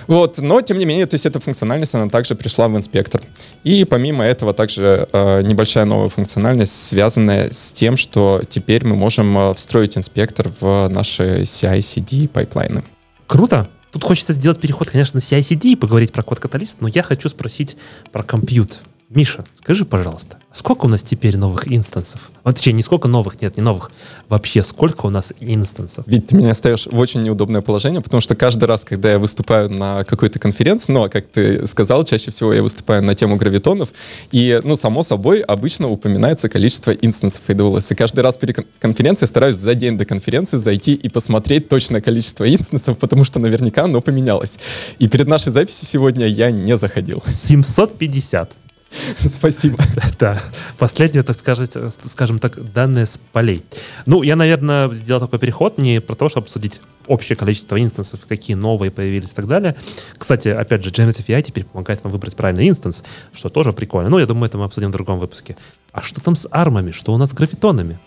Вот, 0.07 0.39
но, 0.39 0.61
тем 0.61 0.77
не 0.77 0.85
менее, 0.85 1.05
то 1.05 1.15
есть 1.15 1.25
эта 1.25 1.39
функциональность, 1.39 1.95
она 1.95 2.09
также 2.09 2.35
пришла 2.35 2.67
в 2.67 2.77
Inspector. 2.77 3.21
И 3.63 3.85
помимо 3.85 4.23
этого 4.23 4.53
также 4.53 5.07
э, 5.11 5.41
небольшая 5.43 5.85
новая 5.85 6.09
функциональность, 6.09 6.73
связанная 6.73 7.49
с 7.51 7.71
тем, 7.71 7.97
что 7.97 8.41
теперь 8.47 8.85
мы 8.85 8.95
можем 8.95 9.37
э, 9.37 9.53
встроить 9.53 9.97
Inspector 9.97 10.51
в 10.59 10.87
наши 10.89 11.43
CI/CD 11.43 12.27
пайплайны. 12.27 12.83
Круто! 13.27 13.69
Тут 13.91 14.03
хочется 14.03 14.33
сделать 14.33 14.59
переход, 14.59 14.89
конечно, 14.89 15.19
на 15.19 15.21
CI/CD 15.21 15.73
и 15.73 15.75
поговорить 15.75 16.11
про 16.11 16.23
CodeCatalyst, 16.23 16.81
но 16.81 16.87
я 16.87 17.03
хочу 17.03 17.29
спросить 17.29 17.77
про 18.11 18.23
compute. 18.23 18.81
Миша, 19.15 19.45
скажи, 19.53 19.85
пожалуйста, 19.85 20.37
сколько 20.51 20.85
у 20.85 20.87
нас 20.87 21.03
теперь 21.03 21.37
новых 21.37 21.71
инстансов? 21.71 22.31
Вот, 22.43 22.55
точнее, 22.55 22.73
не 22.73 22.81
сколько 22.81 23.07
новых, 23.07 23.39
нет, 23.41 23.57
не 23.57 23.63
новых. 23.63 23.91
Вообще, 24.27 24.63
сколько 24.63 25.05
у 25.05 25.11
нас 25.11 25.33
инстансов? 25.39 26.03
Ведь 26.07 26.27
ты 26.27 26.35
меня 26.35 26.55
ставишь 26.55 26.87
в 26.87 26.97
очень 26.97 27.21
неудобное 27.21 27.61
положение, 27.61 28.01
потому 28.01 28.21
что 28.21 28.35
каждый 28.35 28.63
раз, 28.63 28.85
когда 28.85 29.11
я 29.11 29.19
выступаю 29.19 29.69
на 29.69 30.03
какой-то 30.03 30.39
конференции, 30.39 30.91
ну, 30.91 31.03
а 31.03 31.09
как 31.09 31.27
ты 31.27 31.67
сказал, 31.67 32.05
чаще 32.05 32.31
всего 32.31 32.53
я 32.53 32.63
выступаю 32.63 33.03
на 33.03 33.13
тему 33.13 33.35
гравитонов, 33.35 33.93
и, 34.31 34.59
ну, 34.63 34.75
само 34.75 35.03
собой, 35.03 35.41
обычно 35.41 35.89
упоминается 35.89 36.49
количество 36.49 36.89
инстансов 36.89 37.43
AWS. 37.47 37.93
И 37.93 37.95
каждый 37.95 38.21
раз 38.21 38.37
перед 38.37 38.65
конференцией 38.79 39.27
стараюсь 39.27 39.57
за 39.57 39.75
день 39.75 39.95
до 39.95 40.05
конференции 40.05 40.57
зайти 40.57 40.93
и 40.93 41.07
посмотреть 41.07 41.69
точное 41.69 42.01
количество 42.01 42.51
инстансов, 42.51 42.97
потому 42.97 43.25
что 43.25 43.37
наверняка 43.37 43.83
оно 43.83 44.01
поменялось. 44.01 44.57
И 44.97 45.07
перед 45.07 45.27
нашей 45.27 45.51
записью 45.51 45.87
сегодня 45.87 46.25
я 46.25 46.49
не 46.49 46.77
заходил. 46.77 47.21
750. 47.31 48.53
Спасибо. 49.17 49.77
Да. 50.19 50.37
Последнее, 50.77 51.23
так 51.23 51.37
сказать, 51.37 51.75
скажем 52.05 52.39
так, 52.39 52.71
данные 52.71 53.05
с 53.05 53.19
полей. 53.31 53.63
Ну, 54.05 54.23
я, 54.23 54.35
наверное, 54.35 54.89
сделал 54.93 55.21
такой 55.21 55.39
переход 55.39 55.77
не 55.77 56.01
про 56.01 56.15
то, 56.15 56.29
чтобы 56.29 56.45
обсудить 56.45 56.81
общее 57.07 57.35
количество 57.35 57.81
инстансов, 57.81 58.25
какие 58.27 58.55
новые 58.55 58.91
появились 58.91 59.31
и 59.31 59.35
так 59.35 59.47
далее. 59.47 59.75
Кстати, 60.17 60.49
опять 60.49 60.83
же, 60.83 60.89
Generative 60.89 61.25
AI 61.27 61.41
теперь 61.41 61.65
помогает 61.65 62.03
вам 62.03 62.11
выбрать 62.11 62.35
правильный 62.35 62.69
инстанс, 62.69 63.03
что 63.33 63.49
тоже 63.49 63.73
прикольно. 63.73 64.09
Ну, 64.09 64.19
я 64.19 64.25
думаю, 64.25 64.45
это 64.45 64.57
мы 64.57 64.65
обсудим 64.65 64.89
в 64.89 64.91
другом 64.91 65.19
выпуске. 65.19 65.57
А 65.91 66.01
что 66.01 66.21
там 66.21 66.35
с 66.35 66.47
армами? 66.51 66.91
Что 66.91 67.13
у 67.13 67.17
нас 67.17 67.31
с 67.31 67.33
графитонами? 67.33 67.99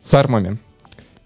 С 0.00 0.12
армами. 0.14 0.58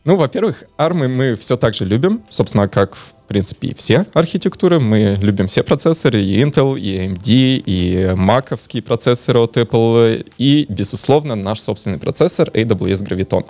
Ну, 0.06 0.14
во-первых, 0.14 0.62
армы 0.78 1.08
мы 1.08 1.34
все 1.34 1.56
так 1.56 1.74
же 1.74 1.84
любим, 1.84 2.22
собственно, 2.30 2.68
как, 2.68 2.94
в 2.94 3.26
принципе, 3.26 3.68
и 3.68 3.74
все 3.74 4.06
архитектуры. 4.14 4.78
Мы 4.78 5.16
любим 5.20 5.48
все 5.48 5.64
процессоры, 5.64 6.22
и 6.22 6.40
Intel, 6.40 6.78
и 6.78 7.08
AMD, 7.08 7.62
и 7.66 8.12
маковские 8.14 8.84
процессоры 8.84 9.40
от 9.40 9.56
Apple, 9.56 10.24
и, 10.38 10.66
безусловно, 10.68 11.34
наш 11.34 11.58
собственный 11.58 11.98
процессор 11.98 12.48
AWS 12.50 13.04
Graviton. 13.04 13.46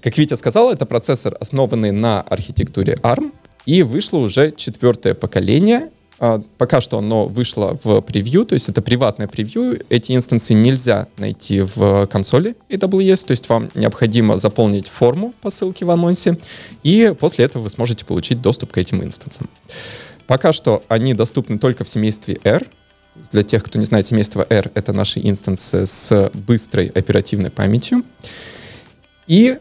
Как 0.00 0.16
Витя 0.16 0.36
сказал, 0.36 0.72
это 0.72 0.86
процессор, 0.86 1.36
основанный 1.40 1.90
на 1.92 2.22
архитектуре 2.22 2.94
ARM, 3.02 3.30
и 3.66 3.82
вышло 3.82 4.16
уже 4.16 4.52
четвертое 4.52 5.12
поколение, 5.12 5.90
пока 6.18 6.80
что 6.80 6.98
оно 6.98 7.24
вышло 7.24 7.78
в 7.82 8.00
превью, 8.00 8.44
то 8.44 8.54
есть 8.54 8.68
это 8.68 8.82
приватное 8.82 9.28
превью. 9.28 9.78
Эти 9.88 10.12
инстансы 10.12 10.54
нельзя 10.54 11.08
найти 11.18 11.60
в 11.60 12.06
консоли 12.06 12.56
AWS, 12.70 13.26
то 13.26 13.30
есть 13.32 13.48
вам 13.48 13.70
необходимо 13.74 14.38
заполнить 14.38 14.88
форму 14.88 15.34
по 15.42 15.50
ссылке 15.50 15.84
в 15.84 15.90
анонсе, 15.90 16.38
и 16.82 17.14
после 17.18 17.44
этого 17.44 17.64
вы 17.64 17.70
сможете 17.70 18.04
получить 18.04 18.40
доступ 18.40 18.72
к 18.72 18.78
этим 18.78 19.02
инстансам. 19.02 19.48
Пока 20.26 20.52
что 20.52 20.82
они 20.88 21.14
доступны 21.14 21.58
только 21.58 21.84
в 21.84 21.88
семействе 21.88 22.38
R. 22.44 22.66
Для 23.32 23.42
тех, 23.42 23.62
кто 23.62 23.78
не 23.78 23.86
знает, 23.86 24.04
семейство 24.04 24.46
R— 24.48 24.70
это 24.74 24.92
наши 24.92 25.20
инстансы 25.20 25.86
с 25.86 26.30
быстрой 26.34 26.88
оперативной 26.88 27.50
памятью. 27.50 28.02
И 29.26 29.58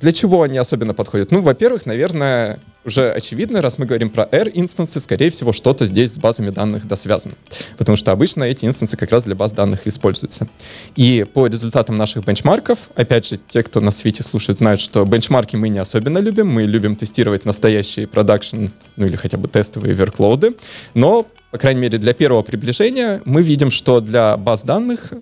для 0.00 0.12
чего 0.12 0.42
они 0.42 0.58
особенно 0.58 0.94
подходят? 0.94 1.30
Ну, 1.30 1.40
во-первых, 1.40 1.86
наверное, 1.86 2.58
уже 2.84 3.10
очевидно, 3.10 3.62
раз 3.62 3.78
мы 3.78 3.86
говорим 3.86 4.10
про 4.10 4.28
R-инстансы, 4.30 5.00
скорее 5.00 5.30
всего, 5.30 5.52
что-то 5.52 5.86
здесь 5.86 6.12
с 6.12 6.18
базами 6.18 6.50
данных 6.50 6.86
да 6.86 6.96
связано. 6.96 7.34
Потому 7.78 7.96
что 7.96 8.12
обычно 8.12 8.44
эти 8.44 8.66
инстансы 8.66 8.96
как 8.96 9.10
раз 9.10 9.24
для 9.24 9.34
баз 9.34 9.52
данных 9.52 9.86
используются. 9.86 10.48
И 10.96 11.26
по 11.32 11.46
результатам 11.46 11.96
наших 11.96 12.24
бенчмарков, 12.24 12.90
опять 12.94 13.26
же, 13.26 13.38
те, 13.48 13.62
кто 13.62 13.80
на 13.80 13.90
свете 13.90 14.22
слушает, 14.22 14.58
знают, 14.58 14.80
что 14.80 15.04
бенчмарки 15.04 15.56
мы 15.56 15.70
не 15.70 15.78
особенно 15.78 16.18
любим. 16.18 16.48
Мы 16.48 16.64
любим 16.64 16.94
тестировать 16.94 17.46
настоящие 17.46 18.06
продакшн, 18.06 18.66
ну 18.96 19.06
или 19.06 19.16
хотя 19.16 19.38
бы 19.38 19.48
тестовые 19.48 19.94
верклоуды. 19.94 20.56
Но, 20.92 21.26
по 21.50 21.58
крайней 21.58 21.80
мере, 21.80 21.96
для 21.96 22.12
первого 22.12 22.42
приближения 22.42 23.22
мы 23.24 23.42
видим, 23.42 23.70
что 23.70 24.00
для 24.00 24.36
баз 24.36 24.62
данных 24.62 25.14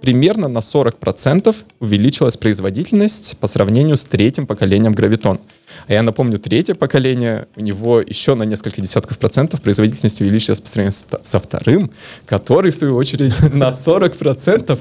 примерно 0.00 0.48
на 0.48 0.58
40% 0.58 1.54
увеличилась 1.78 2.36
производительность 2.36 3.36
по 3.38 3.46
сравнению 3.46 3.96
с 3.96 4.04
третьим 4.04 4.46
поколением 4.46 4.92
гравитон. 4.92 5.40
А 5.86 5.92
я 5.92 6.02
напомню, 6.02 6.38
третье 6.38 6.74
поколение, 6.74 7.46
у 7.56 7.60
него 7.60 8.00
еще 8.00 8.34
на 8.34 8.44
несколько 8.44 8.80
десятков 8.80 9.18
процентов 9.18 9.62
производительность 9.62 10.20
увеличилась 10.20 10.60
по 10.60 10.68
сравнению 10.68 10.98
со 11.22 11.40
вторым, 11.40 11.90
который, 12.26 12.70
в 12.70 12.76
свою 12.76 12.96
очередь, 12.96 13.38
на 13.54 13.70
40% 13.70 14.78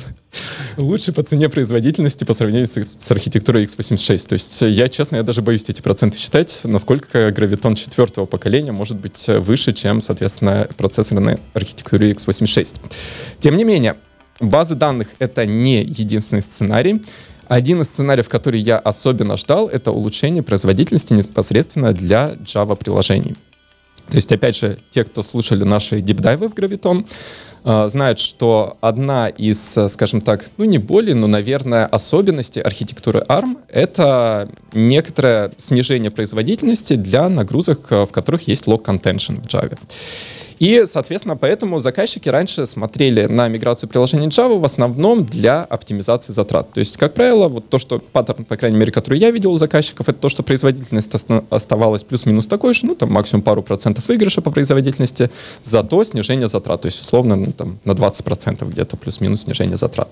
лучше 0.78 1.12
по 1.12 1.24
цене 1.24 1.50
производительности 1.50 2.24
по 2.24 2.34
сравнению 2.34 2.68
с, 2.68 2.78
с 2.78 3.12
архитектурой 3.12 3.66
x86. 3.66 4.28
То 4.28 4.34
есть 4.34 4.62
я, 4.62 4.88
честно, 4.88 5.18
я 5.18 5.24
даже 5.24 5.42
боюсь 5.42 5.66
эти 5.68 5.82
проценты 5.82 6.18
считать, 6.18 6.62
насколько 6.64 7.32
гравитон 7.32 7.76
четвертого 7.76 8.26
поколения 8.26 8.72
может 8.72 8.98
быть 8.98 9.28
выше, 9.28 9.74
чем, 9.74 10.02
соответственно, 10.02 10.68
процессоры 10.78 11.20
на 11.22 11.40
архитектуре 11.54 12.12
x86. 12.12 12.76
Тем 13.40 13.56
не 13.56 13.64
менее, 13.64 13.96
Базы 14.40 14.76
данных— 14.76 15.10
это 15.20 15.46
не 15.46 15.82
единственный 15.82 16.42
сценарий. 16.42 17.04
Один 17.48 17.82
из 17.82 17.90
сценариев, 17.90 18.30
который 18.30 18.60
я 18.60 18.78
особенно 18.78 19.36
ждал, 19.36 19.68
это 19.68 19.92
улучшение 19.92 20.44
производительности 20.44 21.14
непосредственно 21.14 21.94
для 21.94 22.34
Java-приложений. 22.46 23.36
То 24.10 24.16
есть, 24.16 24.32
опять 24.32 24.56
же, 24.56 24.80
те, 24.92 25.04
кто 25.04 25.24
слушали 25.24 25.64
наши 25.64 26.02
дипдайвы 26.02 26.50
в 26.50 26.54
э, 26.56 27.90
знают, 27.90 28.20
что 28.20 28.78
одна 28.82 29.30
из, 29.30 29.78
скажем 29.90 30.22
так, 30.22 30.50
ну 30.58 30.66
не 30.66 30.78
более, 30.78 31.16
но, 31.16 31.28
наверное, 31.28 31.86
особенностей 31.86 32.62
архитектуры 32.62 33.24
ARM— 33.28 33.58
это 33.68 34.50
некоторое 34.74 35.52
снижение 35.58 36.12
производительности 36.12 36.96
для 36.96 37.30
нагрузок, 37.30 37.92
в 37.92 38.08
которых 38.08 38.48
есть 38.48 38.68
log 38.68 38.84
contention 38.84 39.42
в 39.42 39.46
Java. 39.46 39.78
И, 40.60 40.84
соответственно, 40.86 41.38
поэтому 41.38 41.80
заказчики 41.80 42.28
раньше 42.28 42.66
смотрели 42.66 43.26
на 43.26 43.48
миграцию 43.48 43.90
приложений 43.90 44.28
Java 44.28 44.60
в 44.60 44.66
основном 44.66 45.26
для 45.26 45.64
оптимизации 45.64 46.34
затрат. 46.34 46.72
То 46.74 46.82
есть, 46.82 46.98
как 46.98 47.14
правило, 47.14 47.48
вот 47.48 47.70
то, 47.70 47.78
что 47.78 48.00
паттерн, 48.00 48.44
по 48.44 48.58
крайней 48.58 48.78
мере, 48.78 48.92
который 48.92 49.20
я 49.20 49.32
видел 49.32 49.54
у 49.54 49.58
заказчиков, 49.58 50.10
это 50.10 50.20
то, 50.20 50.28
что 50.30 50.44
производительность 50.44 51.12
оставалась 51.50 52.04
плюс-минус 52.04 52.46
такой 52.46 52.74
же, 52.74 52.86
ну, 52.86 52.96
там 52.96 53.12
максимум 53.12 53.42
пару 53.42 53.64
процентов 53.64 54.08
выигрыша 54.10 54.42
по 54.42 54.52
производительности, 54.52 55.32
зато 55.64 56.04
снижение 56.04 56.50
затрат, 56.50 56.82
то 56.82 56.88
есть, 56.88 57.02
условно, 57.02 57.38
ну, 57.38 57.54
там, 57.54 57.80
на 57.86 57.94
20 57.94 58.26
процентов 58.26 58.70
где-то 58.70 58.98
плюс-минус 58.98 59.44
снижение 59.44 59.78
затрат. 59.78 60.10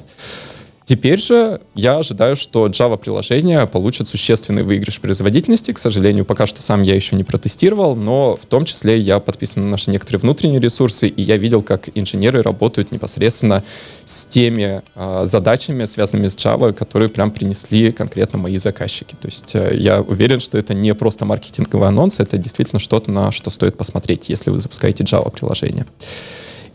Теперь 0.88 1.20
же 1.20 1.60
я 1.76 1.98
ожидаю, 1.98 2.38
что 2.38 2.68
Java-приложение 2.68 3.68
получит 3.68 4.08
существенный 4.08 4.64
выигрыш 4.64 5.02
производительности. 5.02 5.74
К 5.74 5.80
сожалению, 5.80 6.24
пока 6.24 6.46
что 6.46 6.64
сам 6.64 6.82
я 6.82 6.96
еще 6.96 7.18
не 7.18 7.26
протестировал, 7.26 7.98
но 7.98 8.38
в 8.38 8.46
том 8.46 8.64
числе 8.64 8.98
я 8.98 9.20
подписан 9.20 9.64
на 9.64 9.72
наши 9.72 9.92
некоторые 9.92 10.22
внутренние 10.22 10.62
ресурсы, 10.62 11.10
и 11.10 11.22
я 11.22 11.36
видел, 11.36 11.62
как 11.62 11.90
инженеры 11.94 12.42
работают 12.42 12.94
непосредственно 12.94 13.66
с 14.06 14.28
теми 14.28 14.82
э, 14.96 15.24
задачами, 15.26 15.84
связанными 15.84 16.30
с 16.30 16.38
Java, 16.38 16.72
которые 16.72 17.10
прям 17.10 17.32
принесли 17.32 17.92
конкретно 17.92 18.40
мои 18.40 18.58
заказчики. 18.58 19.18
То 19.22 19.28
есть 19.28 19.56
э, 19.56 19.76
я 19.76 20.00
уверен, 20.02 20.40
что 20.40 20.58
это 20.58 20.74
не 20.74 20.96
просто 20.96 21.26
маркетинговый 21.26 21.90
анонс, 21.90 22.22
это 22.22 22.38
действительно 22.38 22.80
что-то, 22.80 23.12
на 23.12 23.34
что 23.34 23.50
стоит 23.50 23.76
посмотреть, 23.76 24.30
если 24.30 24.52
вы 24.52 24.60
запускаете 24.60 25.04
Java-приложение. 25.04 25.86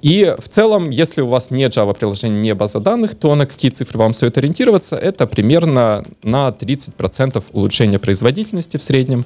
И 0.03 0.35
в 0.37 0.49
целом, 0.49 0.91
если 0.91 1.21
у 1.21 1.29
вас 1.29 1.53
не 1.53 1.65
Java 1.65 1.95
приложение, 1.95 2.41
не 2.41 2.55
база 2.55 2.81
данных, 2.81 3.15
то 3.15 3.35
на 3.37 3.47
какие 3.47 3.71
цифры 3.71 4.01
вам 4.01 4.12
стоит 4.12 4.37
ориентироваться? 4.37 4.97
Это 4.97 5.29
примерно 5.29 6.05
на 6.25 6.49
30% 6.49 7.43
улучшения 7.53 8.01
производительности 8.01 8.77
в 8.77 8.83
среднем 8.83 9.25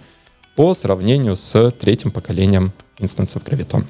по 0.54 0.74
сравнению 0.74 1.36
с 1.36 1.70
третьим 1.72 2.10
поколением 2.10 2.72
инстансов 2.98 3.42
Graviton. 3.42 3.84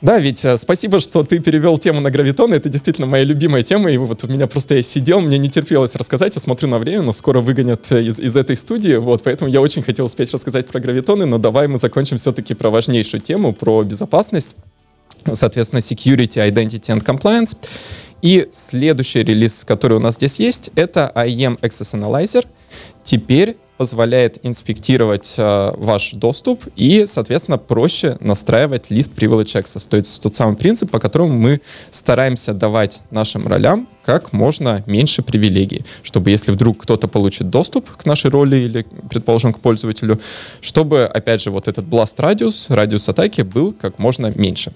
Да, 0.00 0.18
ведь 0.18 0.44
э, 0.44 0.56
спасибо, 0.56 0.98
что 0.98 1.22
ты 1.24 1.40
перевел 1.40 1.76
тему 1.76 2.00
на 2.00 2.10
гравитон. 2.10 2.54
Это 2.54 2.70
действительно 2.70 3.06
моя 3.06 3.22
любимая 3.22 3.62
тема. 3.62 3.92
И 3.92 3.98
вот 3.98 4.24
у 4.24 4.28
меня 4.28 4.46
просто 4.46 4.76
я 4.76 4.82
сидел, 4.82 5.20
мне 5.20 5.36
не 5.36 5.50
терпелось 5.50 5.94
рассказать. 5.94 6.34
Я 6.34 6.40
смотрю 6.40 6.68
на 6.70 6.78
время, 6.78 7.02
но 7.02 7.12
скоро 7.12 7.40
выгонят 7.40 7.92
э, 7.92 8.04
из, 8.04 8.18
из 8.18 8.34
этой 8.34 8.56
студии. 8.56 8.94
Вот, 8.94 9.22
поэтому 9.22 9.50
я 9.50 9.60
очень 9.60 9.82
хотел 9.82 10.06
успеть 10.06 10.32
рассказать 10.32 10.66
про 10.68 10.80
гравитоны. 10.80 11.26
Но 11.26 11.36
давай 11.36 11.68
мы 11.68 11.76
закончим 11.76 12.16
все-таки 12.16 12.54
про 12.54 12.70
важнейшую 12.70 13.20
тему, 13.20 13.52
про 13.52 13.84
безопасность 13.84 14.56
соответственно, 15.34 15.80
Security, 15.80 16.36
Identity 16.48 16.96
and 16.96 17.04
Compliance. 17.04 17.56
И 18.22 18.48
следующий 18.52 19.22
релиз, 19.22 19.64
который 19.64 19.96
у 19.96 20.00
нас 20.00 20.16
здесь 20.16 20.38
есть, 20.38 20.70
это 20.74 21.10
IAM 21.14 21.58
Access 21.60 21.98
Analyzer. 21.98 22.46
Теперь 23.02 23.56
позволяет 23.76 24.44
инспектировать 24.44 25.34
э, 25.38 25.72
ваш 25.76 26.12
доступ 26.12 26.64
и, 26.76 27.06
соответственно, 27.06 27.56
проще 27.56 28.18
настраивать 28.20 28.90
лист 28.90 29.12
Privilege 29.16 29.62
Access. 29.62 29.88
То 29.88 29.96
есть 29.96 30.22
тот 30.22 30.34
самый 30.34 30.56
принцип, 30.56 30.90
по 30.90 30.98
которому 30.98 31.36
мы 31.36 31.62
стараемся 31.90 32.52
давать 32.52 33.00
нашим 33.10 33.48
ролям 33.48 33.88
как 34.04 34.34
можно 34.34 34.84
меньше 34.86 35.22
привилегий, 35.22 35.82
чтобы 36.02 36.30
если 36.30 36.52
вдруг 36.52 36.82
кто-то 36.82 37.08
получит 37.08 37.48
доступ 37.48 37.90
к 37.96 38.04
нашей 38.04 38.30
роли 38.30 38.56
или, 38.56 38.86
предположим, 39.08 39.54
к 39.54 39.60
пользователю, 39.60 40.20
чтобы, 40.60 41.04
опять 41.04 41.40
же, 41.40 41.50
вот 41.50 41.66
этот 41.66 41.86
blast 41.86 42.16
радиус, 42.18 42.68
радиус 42.68 43.08
атаки 43.08 43.40
был 43.40 43.72
как 43.72 43.98
можно 43.98 44.30
меньше. 44.34 44.72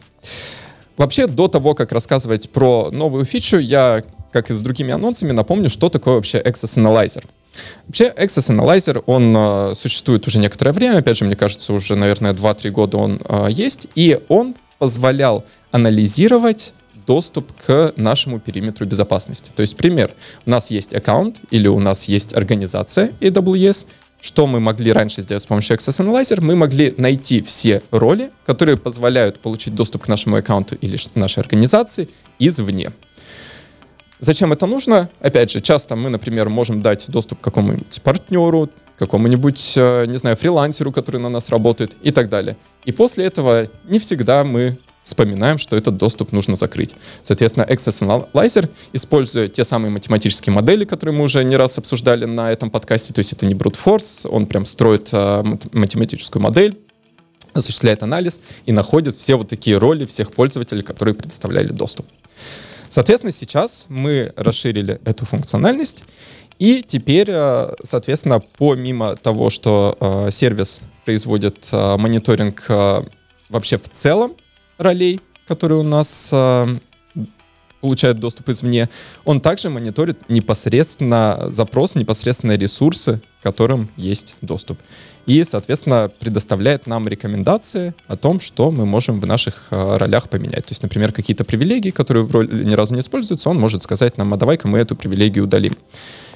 Вообще, 0.97 1.27
до 1.27 1.49
того, 1.49 1.75
как 1.75 1.93
рассказывать 1.93 2.49
про 2.51 2.91
новую 2.91 3.25
фичу, 3.25 3.59
я, 3.59 4.03
как 4.33 4.51
и 4.51 4.55
с 4.55 4.63
другими 4.63 4.95
анонсами, 4.95 5.33
напомню, 5.33 5.69
что 5.69 5.89
такое 5.89 6.15
вообще 6.15 6.39
Access 6.39 6.79
Analyzer. 6.79 7.25
Вообще, 7.87 8.13
Access 8.17 8.51
Analyzer, 8.51 9.03
он 9.07 9.35
э, 9.37 9.75
существует 9.75 10.27
уже 10.27 10.39
некоторое 10.39 10.73
время, 10.73 10.99
опять 10.99 11.17
же, 11.17 11.25
мне 11.25 11.37
кажется, 11.37 11.73
уже, 11.73 11.97
наверное, 11.97 12.33
2-3 12.33 12.71
года 12.71 12.97
он 12.99 13.21
э, 13.29 13.49
есть, 13.51 13.89
и 13.95 14.21
он 14.29 14.55
позволял 14.79 15.45
анализировать 15.71 16.73
доступ 17.07 17.53
к 17.53 17.93
нашему 17.97 18.41
периметру 18.41 18.87
безопасности. 18.87 19.53
То 19.55 19.63
есть, 19.63 19.77
пример, 19.77 20.13
у 20.47 20.51
нас 20.51 20.71
есть 20.71 20.95
аккаунт 20.95 21.41
или 21.51 21.69
у 21.69 21.79
нас 21.79 22.05
есть 22.05 22.35
организация 22.35 23.11
AWS, 23.21 23.87
что 24.25 24.47
мы 24.47 24.59
могли 24.59 24.91
раньше 24.91 25.21
сделать 25.21 25.43
с 25.43 25.47
помощью 25.47 25.77
Access 25.77 26.03
Analyzer? 26.03 26.41
Мы 26.41 26.57
могли 26.57 26.95
найти 26.97 27.43
все 27.43 27.83
роли, 27.91 28.31
которые 28.47 28.79
позволяют 28.79 29.39
получить 29.41 29.75
доступ 29.75 30.05
к 30.05 30.09
нашему 30.09 30.37
аккаунту 30.37 30.77
или 30.77 30.99
нашей 31.15 31.41
организации 31.41 32.09
извне. 32.39 32.91
Зачем 34.25 34.55
это 34.55 34.65
нужно? 34.65 35.11
Опять 35.21 35.51
же, 35.51 35.61
часто 35.61 35.97
мы, 35.97 36.09
например, 36.09 36.49
можем 36.49 36.81
дать 36.81 37.05
доступ 37.09 37.41
к 37.41 37.45
какому-нибудь 37.45 38.01
партнеру, 38.03 38.71
какому-нибудь, 38.99 39.75
э, 39.77 40.07
не 40.07 40.17
знаю, 40.17 40.35
фрилансеру, 40.37 40.93
который 40.93 41.21
на 41.21 41.29
нас 41.29 41.51
работает 41.51 41.95
и 42.03 42.11
так 42.11 42.31
далее. 42.31 42.57
И 42.87 42.93
после 42.93 43.27
этого 43.27 43.67
не 43.85 43.99
всегда 43.99 44.43
мы 44.43 44.79
вспоминаем, 45.03 45.59
что 45.59 45.77
этот 45.77 45.99
доступ 45.99 46.33
нужно 46.33 46.57
закрыть. 46.57 46.95
Соответственно, 47.21 47.65
Access 47.65 48.01
Analyzer, 48.33 48.71
используя 48.95 49.49
те 49.49 49.63
самые 49.63 49.91
математические 49.91 50.55
модели, 50.55 50.87
которые 50.87 51.15
мы 51.15 51.25
уже 51.25 51.45
не 51.45 51.57
раз 51.57 51.77
обсуждали 51.77 52.25
на 52.25 52.51
этом 52.51 52.71
подкасте, 52.71 53.13
то 53.13 53.19
есть 53.19 53.35
это 53.35 53.45
не 53.45 53.53
brute 53.53 53.77
force, 53.77 54.27
он 54.27 54.47
прям 54.47 54.65
строит 54.65 55.11
э, 55.13 55.45
математическую 55.73 56.43
модель, 56.43 56.79
осуществляет 57.53 58.03
анализ 58.03 58.41
и 58.65 58.73
находит 58.73 59.17
все 59.17 59.37
вот 59.37 59.49
такие 59.49 59.77
роли 59.77 60.07
всех 60.07 60.33
пользователей, 60.33 60.81
которые 60.81 61.15
предоставляли 61.15 61.69
доступ. 61.69 62.07
Соответственно, 62.95 63.33
сейчас 63.33 63.87
мы 63.89 64.33
расширили 64.37 65.01
эту 65.05 65.25
функциональность, 65.25 66.05
и 66.61 66.81
теперь, 66.81 67.27
э, 67.29 67.73
соответственно, 67.83 68.41
помимо 68.57 69.17
того, 69.17 69.51
что 69.51 69.97
э, 69.99 70.31
сервис 70.31 70.81
производит 71.05 71.57
э, 71.73 71.97
мониторинг 71.97 72.69
вообще 73.49 73.79
в 73.79 73.89
целом 73.89 74.37
ролей, 74.79 75.21
которые 75.49 75.81
у 75.81 75.83
нас 75.83 76.33
получают 77.85 78.19
доступ 78.19 78.49
извне, 78.49 78.89
он 79.27 79.43
также 79.43 79.69
мониторит 79.69 80.31
непосредственно 80.31 81.49
запрос, 81.51 81.97
непосредственно 81.97 82.57
ресурсы, 82.57 83.21
к 83.41 83.43
которым 83.43 83.91
есть 83.99 84.37
доступ. 84.41 84.79
И, 85.27 85.45
соответственно, 85.45 86.11
предоставляет 86.19 86.87
нам 86.87 87.07
рекомендации 87.07 87.95
о 88.07 88.17
том, 88.17 88.41
что 88.41 88.71
мы 88.71 88.87
можем 88.87 89.21
в 89.21 89.27
наших 89.27 89.67
э, 89.71 89.97
ролях 89.99 90.31
поменять. 90.31 90.65
То 90.65 90.71
есть, 90.71 90.83
например, 90.83 91.13
какие-то 91.13 91.45
привилегии, 91.45 91.91
которые 91.91 92.25
в 92.25 92.33
роли 92.33 92.65
ни 92.65 92.73
разу 92.73 92.95
не 92.95 93.01
используются, 93.01 93.51
он 93.51 93.61
может 93.61 93.83
сказать 93.83 94.17
нам, 94.17 94.33
а 94.33 94.37
давай-ка 94.39 94.67
мы 94.67 94.79
эту 94.79 94.97
привилегию 94.97 95.45
удалим. 95.45 95.77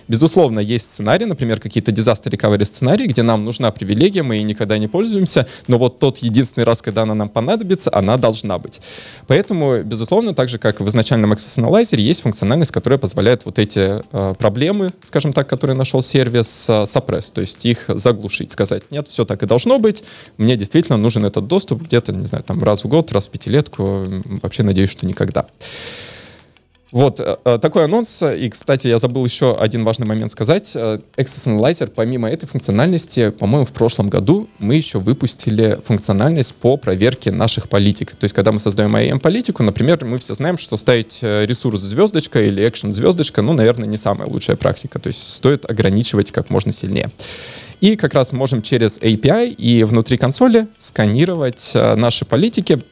Безусловно, 0.09 0.61
есть 0.61 0.87
сценарии, 0.87 1.25
например, 1.25 1.61
какие-то 1.61 1.91
disaster 1.91 2.31
recovery 2.31 2.65
сценарии, 2.65 3.07
где 3.07 3.23
нам 3.23 3.45
нужна 3.45 3.71
привилегия, 3.71 4.23
мы 4.23 4.37
ей 4.37 4.43
никогда 4.43 4.79
не 4.79 4.89
пользуемся, 4.89 5.47
но 5.67 5.79
вот 5.79 6.01
тот 6.01 6.19
единственный 6.19 6.65
раз, 6.65 6.81
когда 6.81 7.03
она 7.03 7.15
нам 7.15 7.29
понадобится, 7.29 7.91
она 7.95 8.17
должна 8.17 8.59
быть. 8.59 8.81
Поэтому, 9.27 9.83
безусловно, 9.83 10.35
так 10.35 10.49
же, 10.49 10.59
как 10.59 10.81
в 10.81 10.89
изначальном 10.89 11.33
Access 11.33 11.63
Analyzer, 11.63 12.01
есть 12.01 12.23
функциональность, 12.23 12.73
которая 12.73 12.99
позволяет 12.99 13.45
вот 13.45 13.59
эти 13.59 14.03
э, 14.13 14.35
проблемы, 14.39 14.93
скажем 15.03 15.33
так, 15.33 15.49
которые 15.49 15.77
нашел 15.77 16.03
сервис, 16.03 16.69
э, 16.69 16.83
suppress, 16.85 17.31
то 17.33 17.43
есть 17.43 17.67
их 17.67 17.85
заглушить, 17.89 18.51
сказать, 18.51 18.85
нет, 18.91 19.09
все 19.09 19.27
так 19.27 19.43
и 19.43 19.47
должно 19.47 19.79
быть, 19.79 20.05
мне 20.39 20.57
действительно 20.57 20.97
нужен 20.97 21.27
этот 21.27 21.47
доступ 21.47 21.83
где-то, 21.83 22.13
не 22.13 22.27
знаю, 22.27 22.45
там 22.45 22.63
раз 22.65 22.85
в 22.85 22.89
год, 22.89 23.13
раз 23.13 23.29
в 23.29 23.31
пятилетку, 23.31 24.07
вообще 24.43 24.63
надеюсь, 24.63 24.91
что 24.91 25.07
никогда. 25.07 25.47
Вот, 26.91 27.21
э, 27.21 27.37
э, 27.45 27.59
такой 27.61 27.85
анонс. 27.85 28.23
И, 28.23 28.49
кстати, 28.49 28.89
я 28.89 28.99
забыл 28.99 29.25
еще 29.25 29.55
один 29.55 29.85
важный 29.85 30.07
момент 30.07 30.33
сказать. 30.33 30.73
Э, 30.75 30.99
Access 31.17 31.47
Analyzer, 31.47 31.91
помимо 31.95 32.31
этой 32.31 32.47
функциональности, 32.47 33.31
по-моему, 33.31 33.67
в 33.67 33.73
прошлом 33.73 34.09
году 34.09 34.49
мы 34.59 34.75
еще 34.75 34.99
выпустили 34.99 35.79
функциональность 35.85 36.55
по 36.55 36.79
проверке 36.79 37.31
наших 37.31 37.69
политик. 37.69 38.13
То 38.13 38.25
есть, 38.25 38.35
когда 38.35 38.53
мы 38.53 38.59
создаем 38.59 38.97
IAM-политику, 38.97 39.63
например, 39.63 40.03
мы 40.05 40.19
все 40.19 40.35
знаем, 40.35 40.57
что 40.57 40.77
ставить 40.79 41.19
ресурс 41.23 41.81
звездочка 41.83 42.43
или 42.43 42.67
экшен 42.67 42.93
звездочка, 42.93 43.43
ну, 43.43 43.53
наверное, 43.53 43.87
не 43.87 43.99
самая 43.99 44.29
лучшая 44.29 44.57
практика. 44.57 44.99
То 44.99 45.09
есть, 45.09 45.35
стоит 45.35 45.71
ограничивать 45.71 46.33
как 46.33 46.49
можно 46.49 46.73
сильнее. 46.73 47.11
И 47.81 47.97
как 47.97 48.15
раз 48.15 48.33
можем 48.33 48.63
через 48.63 48.99
API 48.99 49.51
и 49.51 49.85
внутри 49.85 50.17
консоли 50.17 50.67
сканировать 50.79 51.73
наши 51.75 52.25
политики, 52.25 52.83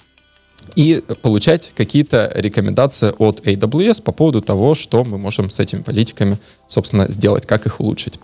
и 0.75 1.03
получать 1.23 1.73
какие-то 1.75 2.33
рекомендации 2.35 3.15
от 3.19 3.41
AWS 3.41 4.03
по 4.03 4.13
поводу 4.13 4.41
того, 4.41 4.75
что 4.75 5.05
мы 5.05 5.19
можем 5.19 5.51
с 5.51 5.61
этими 5.61 5.83
политиками, 5.83 6.39
собственно, 6.69 7.11
сделать, 7.11 7.47
как 7.47 7.67
их 7.67 7.81
улучшить. 7.81 8.19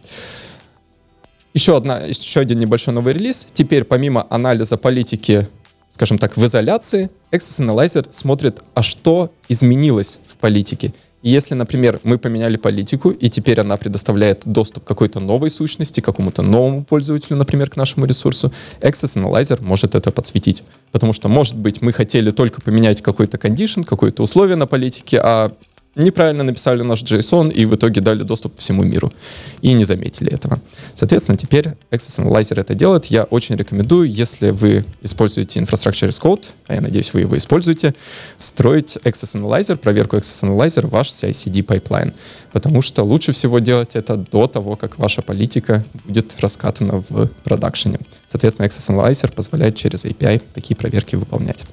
Еще, 1.54 1.76
одна, 1.76 2.00
еще 2.00 2.40
один 2.40 2.58
небольшой 2.58 2.94
новый 2.94 3.12
релиз. 3.12 3.46
Теперь 3.52 3.84
помимо 3.84 4.26
анализа 4.30 4.76
политики, 4.76 5.46
скажем 5.90 6.18
так, 6.18 6.36
в 6.36 6.44
изоляции, 6.46 7.10
Access 7.30 7.60
Analyzer 7.60 8.06
смотрит, 8.10 8.62
а 8.74 8.82
что 8.82 9.30
изменилось 9.48 10.18
в 10.26 10.38
политике 10.38 10.94
если, 11.22 11.54
например, 11.54 12.00
мы 12.02 12.18
поменяли 12.18 12.56
политику, 12.56 13.10
и 13.10 13.28
теперь 13.28 13.60
она 13.60 13.76
предоставляет 13.76 14.42
доступ 14.44 14.84
к 14.84 14.88
какой-то 14.88 15.20
новой 15.20 15.50
сущности, 15.50 16.00
какому-то 16.00 16.42
новому 16.42 16.84
пользователю, 16.84 17.36
например, 17.36 17.70
к 17.70 17.76
нашему 17.76 18.06
ресурсу, 18.06 18.52
Access 18.80 19.16
Analyzer 19.16 19.62
может 19.62 19.94
это 19.94 20.10
подсветить. 20.10 20.64
Потому 20.90 21.12
что, 21.12 21.28
может 21.28 21.56
быть, 21.56 21.80
мы 21.80 21.92
хотели 21.92 22.30
только 22.30 22.60
поменять 22.60 23.02
какой-то 23.02 23.38
кондишн, 23.38 23.82
какое-то 23.82 24.22
условие 24.22 24.56
на 24.56 24.66
политике, 24.66 25.20
а 25.22 25.52
неправильно 25.94 26.44
написали 26.44 26.82
наш 26.82 27.02
JSON 27.02 27.52
и 27.52 27.64
в 27.66 27.74
итоге 27.74 28.00
дали 28.00 28.22
доступ 28.22 28.58
всему 28.58 28.82
миру. 28.82 29.12
И 29.60 29.72
не 29.72 29.84
заметили 29.84 30.32
этого. 30.32 30.60
Соответственно, 30.94 31.36
теперь 31.38 31.68
Access 31.90 32.24
Analyzer 32.24 32.60
это 32.60 32.74
делает. 32.74 33.06
Я 33.06 33.24
очень 33.24 33.56
рекомендую, 33.56 34.10
если 34.10 34.50
вы 34.50 34.84
используете 35.02 35.60
Infrastructure 35.60 36.08
as 36.08 36.20
Code, 36.20 36.46
а 36.66 36.74
я 36.74 36.80
надеюсь, 36.80 37.12
вы 37.12 37.20
его 37.20 37.36
используете, 37.36 37.94
встроить 38.38 38.96
Access 39.04 39.40
Analyzer, 39.40 39.76
проверку 39.76 40.16
Access 40.16 40.48
Analyzer 40.48 40.86
в 40.86 40.90
ваш 40.90 41.10
CI-CD 41.10 41.64
pipeline. 41.64 42.14
Потому 42.52 42.82
что 42.82 43.02
лучше 43.02 43.32
всего 43.32 43.58
делать 43.58 43.94
это 43.94 44.16
до 44.16 44.46
того, 44.46 44.76
как 44.76 44.98
ваша 44.98 45.22
политика 45.22 45.84
будет 46.04 46.40
раскатана 46.40 47.04
в 47.08 47.28
продакшене. 47.44 47.98
Соответственно, 48.26 48.66
Access 48.66 48.94
Analyzer 48.94 49.32
позволяет 49.32 49.76
через 49.76 50.04
API 50.04 50.40
такие 50.54 50.76
проверки 50.76 51.16
выполнять. 51.16 51.64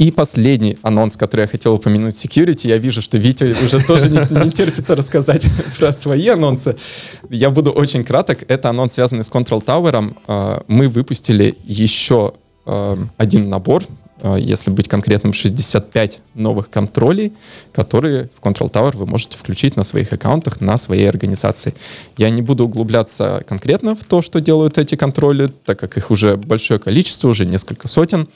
И 0.00 0.10
последний 0.10 0.78
анонс, 0.80 1.18
который 1.18 1.42
я 1.42 1.46
хотел 1.46 1.74
упомянуть, 1.74 2.14
security. 2.14 2.68
Я 2.68 2.78
вижу, 2.78 3.02
что 3.02 3.18
Витя 3.18 3.54
уже 3.62 3.84
тоже 3.84 4.08
не, 4.08 4.44
не 4.44 4.50
терпится 4.50 4.96
рассказать 4.96 5.46
про 5.78 5.92
свои 5.92 6.26
анонсы. 6.28 6.74
Я 7.28 7.50
буду 7.50 7.70
очень 7.70 8.02
краток. 8.02 8.44
Это 8.48 8.70
анонс, 8.70 8.94
связанный 8.94 9.24
с 9.24 9.30
Control 9.30 9.62
Tower. 9.62 10.16
А, 10.26 10.64
мы 10.68 10.88
выпустили 10.88 11.54
еще 11.64 12.32
а, 12.64 12.96
один 13.18 13.50
набор 13.50 13.84
если 14.36 14.70
быть 14.70 14.88
конкретным, 14.88 15.32
65 15.32 16.20
новых 16.34 16.70
контролей, 16.70 17.32
которые 17.72 18.28
в 18.34 18.44
Control 18.44 18.70
Tower 18.70 18.96
вы 18.96 19.06
можете 19.06 19.36
включить 19.36 19.76
на 19.76 19.84
своих 19.84 20.12
аккаунтах, 20.12 20.60
на 20.60 20.76
своей 20.76 21.08
организации. 21.08 21.74
Я 22.16 22.30
не 22.30 22.42
буду 22.42 22.64
углубляться 22.64 23.42
конкретно 23.48 23.94
в 23.94 24.04
то, 24.04 24.22
что 24.22 24.40
делают 24.40 24.78
эти 24.78 24.94
контроли, 24.94 25.52
так 25.64 25.78
как 25.78 25.96
их 25.96 26.10
уже 26.10 26.36
большое 26.36 26.80
количество, 26.80 27.28
уже 27.28 27.46
несколько 27.46 27.88
сотен. 27.88 28.28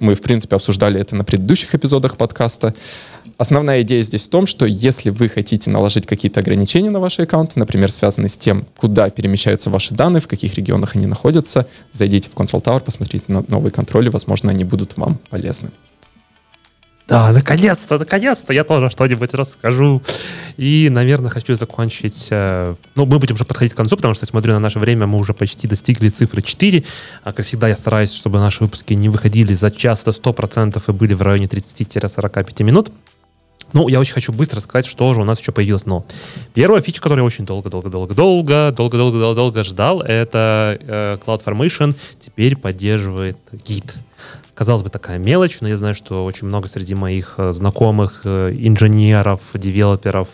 Мы, 0.00 0.14
в 0.14 0.22
принципе, 0.22 0.56
обсуждали 0.56 1.00
это 1.00 1.16
на 1.16 1.24
предыдущих 1.24 1.74
эпизодах 1.74 2.16
подкаста. 2.16 2.74
Основная 3.36 3.82
идея 3.82 4.02
здесь 4.02 4.26
в 4.26 4.30
том, 4.30 4.46
что 4.46 4.64
если 4.64 5.10
вы 5.10 5.28
хотите 5.28 5.68
наложить 5.68 6.06
какие-то 6.06 6.40
ограничения 6.40 6.90
на 6.90 7.00
ваши 7.00 7.22
аккаунты, 7.22 7.58
например, 7.58 7.90
связанные 7.90 8.28
с 8.28 8.36
тем, 8.36 8.66
куда 8.76 9.10
перемещаются 9.10 9.70
ваши 9.70 9.94
данные, 9.94 10.20
в 10.20 10.28
каких 10.28 10.54
регионах 10.54 10.94
они 10.94 11.06
находятся, 11.06 11.66
зайдите 11.92 12.28
в 12.28 12.34
Control 12.34 12.62
Tower, 12.62 12.80
посмотрите 12.80 13.24
на 13.28 13.44
новые 13.48 13.72
контроли, 13.72 14.08
возможно, 14.08 14.50
они 14.50 14.64
будут 14.64 14.96
вам 14.96 15.18
полезны. 15.30 15.70
Да, 17.06 17.32
наконец-то, 17.32 17.98
наконец-то 17.98 18.54
я 18.54 18.64
тоже 18.64 18.88
что-нибудь 18.88 19.34
расскажу. 19.34 20.02
И, 20.56 20.88
наверное, 20.90 21.30
хочу 21.30 21.54
закончить... 21.54 22.28
Э, 22.30 22.74
ну, 22.94 23.04
мы 23.04 23.18
будем 23.18 23.34
уже 23.34 23.44
подходить 23.44 23.74
к 23.74 23.76
концу, 23.76 23.96
потому 23.96 24.14
что, 24.14 24.24
смотрю 24.24 24.54
на 24.54 24.60
наше 24.60 24.78
время, 24.78 25.06
мы 25.06 25.18
уже 25.18 25.34
почти 25.34 25.68
достигли 25.68 26.08
цифры 26.08 26.40
4. 26.40 26.82
А, 27.22 27.32
как 27.32 27.44
всегда, 27.44 27.68
я 27.68 27.76
стараюсь, 27.76 28.12
чтобы 28.12 28.38
наши 28.38 28.64
выпуски 28.64 28.94
не 28.94 29.10
выходили 29.10 29.52
за 29.52 29.70
час 29.70 30.04
до 30.04 30.12
100% 30.12 30.82
и 30.86 30.92
были 30.92 31.12
в 31.12 31.20
районе 31.20 31.44
30-45 31.46 32.62
минут. 32.62 32.90
Ну, 33.74 33.88
я 33.88 34.00
очень 34.00 34.14
хочу 34.14 34.32
быстро 34.32 34.60
сказать, 34.60 34.86
что 34.86 35.12
же 35.12 35.20
у 35.20 35.24
нас 35.24 35.40
еще 35.40 35.52
появилось. 35.52 35.84
Но 35.84 36.06
первая 36.54 36.80
фича, 36.80 37.02
которую 37.02 37.24
я 37.24 37.26
очень 37.26 37.44
долго-долго-долго-долго, 37.44 38.72
долго-долго-долго 38.74 39.64
ждал, 39.64 40.00
это 40.00 40.78
э, 40.80 41.18
CloudFormation 41.24 41.94
теперь 42.18 42.56
поддерживает 42.56 43.36
Git. 43.52 43.96
Казалось 44.54 44.82
бы, 44.82 44.88
такая 44.88 45.18
мелочь, 45.18 45.58
но 45.60 45.68
я 45.68 45.76
знаю, 45.76 45.94
что 45.94 46.24
очень 46.24 46.46
много 46.46 46.68
среди 46.68 46.94
моих 46.94 47.34
э, 47.38 47.52
знакомых 47.52 48.20
э, 48.24 48.54
инженеров, 48.56 49.40
девелоперов, 49.54 50.28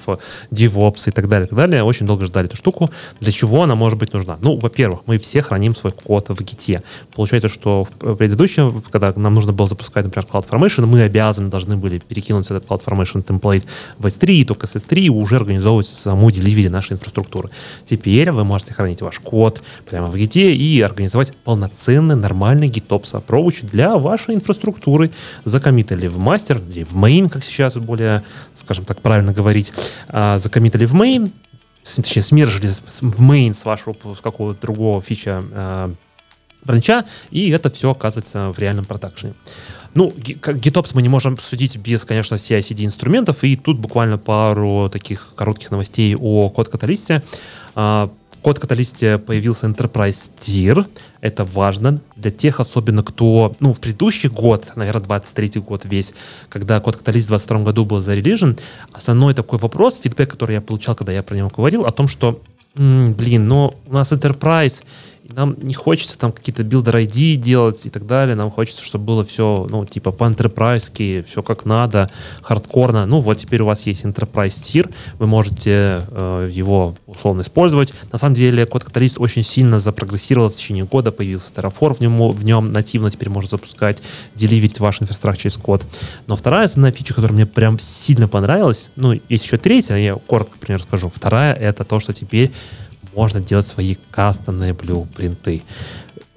DevOps 0.50 1.08
и 1.08 1.10
так 1.10 1.26
далее, 1.26 1.46
и 1.46 1.48
так 1.48 1.56
далее, 1.56 1.82
очень 1.82 2.06
долго 2.06 2.26
ждали 2.26 2.46
эту 2.46 2.56
штуку. 2.56 2.90
Для 3.20 3.32
чего 3.32 3.62
она 3.62 3.74
может 3.76 3.98
быть 3.98 4.12
нужна? 4.12 4.36
Ну, 4.42 4.58
во-первых, 4.58 5.00
мы 5.06 5.16
все 5.16 5.40
храним 5.40 5.74
свой 5.74 5.92
код 5.92 6.28
в 6.28 6.38
Git. 6.42 6.82
Получается, 7.14 7.48
что 7.48 7.84
в 7.84 8.14
предыдущем, 8.16 8.82
когда 8.90 9.14
нам 9.16 9.32
нужно 9.34 9.52
было 9.52 9.66
запускать, 9.66 10.04
например, 10.04 10.26
CloudFormation, 10.30 10.84
мы 10.84 11.00
обязаны 11.00 11.48
должны 11.48 11.78
были 11.78 11.98
перекинуть 11.98 12.44
этот 12.50 12.66
CloudFormation 12.66 13.22
темплейт 13.22 13.64
в 13.98 14.04
S3, 14.04 14.44
только 14.44 14.66
с 14.66 14.76
S3 14.76 15.08
уже 15.08 15.36
организовывать 15.36 15.86
саму 15.86 16.30
деливери 16.30 16.68
нашей 16.68 16.92
инфраструктуры. 16.92 17.48
Теперь 17.86 18.30
вы 18.32 18.44
можете 18.44 18.74
хранить 18.74 19.00
ваш 19.00 19.18
код 19.20 19.62
прямо 19.88 20.10
в 20.10 20.14
Git 20.16 20.52
и 20.52 20.80
организовать 20.82 21.32
полноценный, 21.44 22.16
нормальный 22.16 22.68
GitOps 22.68 23.14
approach 23.14 23.66
для 23.66 23.96
вас 23.96 24.09
вашей 24.10 24.34
инфраструктуры, 24.34 25.10
закоммитали 25.44 26.06
в 26.06 26.18
мастер 26.18 26.60
или 26.70 26.84
в 26.84 26.92
main, 26.94 27.28
как 27.28 27.44
сейчас 27.44 27.76
более, 27.76 28.22
скажем 28.54 28.84
так, 28.84 29.00
правильно 29.00 29.32
говорить, 29.32 29.72
а, 30.08 30.38
закоммитали 30.38 30.84
в 30.84 30.94
main, 30.94 31.32
точнее, 31.84 32.22
смержили 32.22 32.72
в 32.72 33.22
main 33.22 33.54
с 33.54 33.64
вашего 33.64 33.96
с 34.14 34.20
какого-то 34.20 34.60
другого 34.60 35.00
фича 35.00 35.42
а, 35.52 35.94
бранча, 36.64 37.04
и 37.30 37.50
это 37.50 37.70
все 37.70 37.90
оказывается 37.90 38.52
в 38.52 38.58
реальном 38.58 38.84
продакшене. 38.84 39.34
Ну, 39.94 40.10
GitOps 40.10 40.92
мы 40.94 41.02
не 41.02 41.08
можем 41.08 41.36
судить 41.38 41.76
без, 41.78 42.04
конечно, 42.04 42.36
CI-CD 42.36 42.84
инструментов, 42.84 43.42
и 43.42 43.56
тут 43.56 43.78
буквально 43.78 44.18
пару 44.18 44.88
таких 44.88 45.34
коротких 45.34 45.70
новостей 45.70 46.14
о 46.14 46.48
код-каталисте. 46.48 47.22
А, 47.74 48.10
Код 48.42 48.58
каталисте 48.58 49.18
появился 49.18 49.66
Enterprise 49.66 50.30
Tier. 50.38 50.86
Это 51.20 51.44
важно 51.44 52.00
для 52.16 52.30
тех, 52.30 52.58
особенно 52.58 53.02
кто, 53.02 53.54
ну, 53.60 53.74
в 53.74 53.80
предыдущий 53.80 54.30
год, 54.30 54.72
наверное, 54.76 55.02
23 55.02 55.60
год 55.60 55.84
весь, 55.84 56.14
когда 56.48 56.80
CodeCatalyst 56.80 57.26
в 57.26 57.28
22 57.28 57.60
году 57.60 57.84
был 57.84 58.00
зарелижен, 58.00 58.56
основной 58.92 59.34
такой 59.34 59.58
вопрос, 59.58 60.00
фидбэк, 60.00 60.30
который 60.30 60.54
я 60.54 60.60
получал, 60.62 60.94
когда 60.94 61.12
я 61.12 61.22
про 61.22 61.34
него 61.36 61.50
говорил, 61.54 61.84
о 61.84 61.90
том, 61.90 62.08
что, 62.08 62.40
блин, 62.74 63.46
но 63.46 63.74
у 63.86 63.92
нас 63.92 64.10
Enterprise, 64.12 64.84
нам 65.34 65.56
не 65.60 65.74
хочется 65.74 66.18
там 66.18 66.32
какие-то 66.32 66.62
Builder 66.64 66.96
ID 66.96 67.36
делать 67.36 67.86
и 67.86 67.90
так 67.90 68.06
далее. 68.06 68.34
Нам 68.34 68.50
хочется, 68.50 68.82
чтобы 68.84 69.04
было 69.04 69.24
все, 69.24 69.66
ну, 69.70 69.84
типа 69.84 70.12
по 70.12 70.24
enterprise 70.24 71.24
все 71.24 71.42
как 71.42 71.64
надо, 71.64 72.10
хардкорно. 72.42 73.06
Ну, 73.06 73.20
вот 73.20 73.38
теперь 73.38 73.62
у 73.62 73.66
вас 73.66 73.86
есть 73.86 74.04
Enterprise 74.04 74.48
Tier, 74.48 74.92
вы 75.18 75.26
можете 75.26 76.02
э, 76.10 76.50
его 76.52 76.94
условно 77.06 77.42
использовать. 77.42 77.92
На 78.12 78.18
самом 78.18 78.34
деле, 78.34 78.66
CodeCatalyst 78.66 79.18
очень 79.18 79.44
сильно 79.44 79.78
запрогрессировал 79.78 80.48
в 80.48 80.54
течение 80.54 80.84
года, 80.84 81.12
появился 81.12 81.52
Terraform 81.54 81.94
в 81.94 82.00
нем, 82.00 82.30
в 82.32 82.44
нем 82.44 82.72
нативно 82.72 83.10
теперь 83.10 83.30
может 83.30 83.50
запускать, 83.50 84.02
деливить 84.34 84.80
ваш 84.80 85.02
инфраструктуре 85.02 85.20
через 85.20 85.56
код. 85.56 85.86
Но 86.26 86.36
вторая 86.36 86.64
основная 86.64 86.92
фича, 86.92 87.14
которая 87.14 87.34
мне 87.34 87.46
прям 87.46 87.78
сильно 87.78 88.26
понравилась, 88.26 88.90
ну, 88.96 89.12
есть 89.28 89.44
еще 89.44 89.58
третья, 89.58 89.96
я 89.96 90.14
коротко, 90.14 90.54
например, 90.54 90.82
скажу. 90.82 91.10
Вторая— 91.14 91.54
это 91.60 91.84
то, 91.84 92.00
что 92.00 92.12
теперь 92.12 92.52
можно 93.14 93.40
делать 93.40 93.66
свои 93.66 93.96
кастомные 94.10 94.72
блюпринты. 94.72 95.62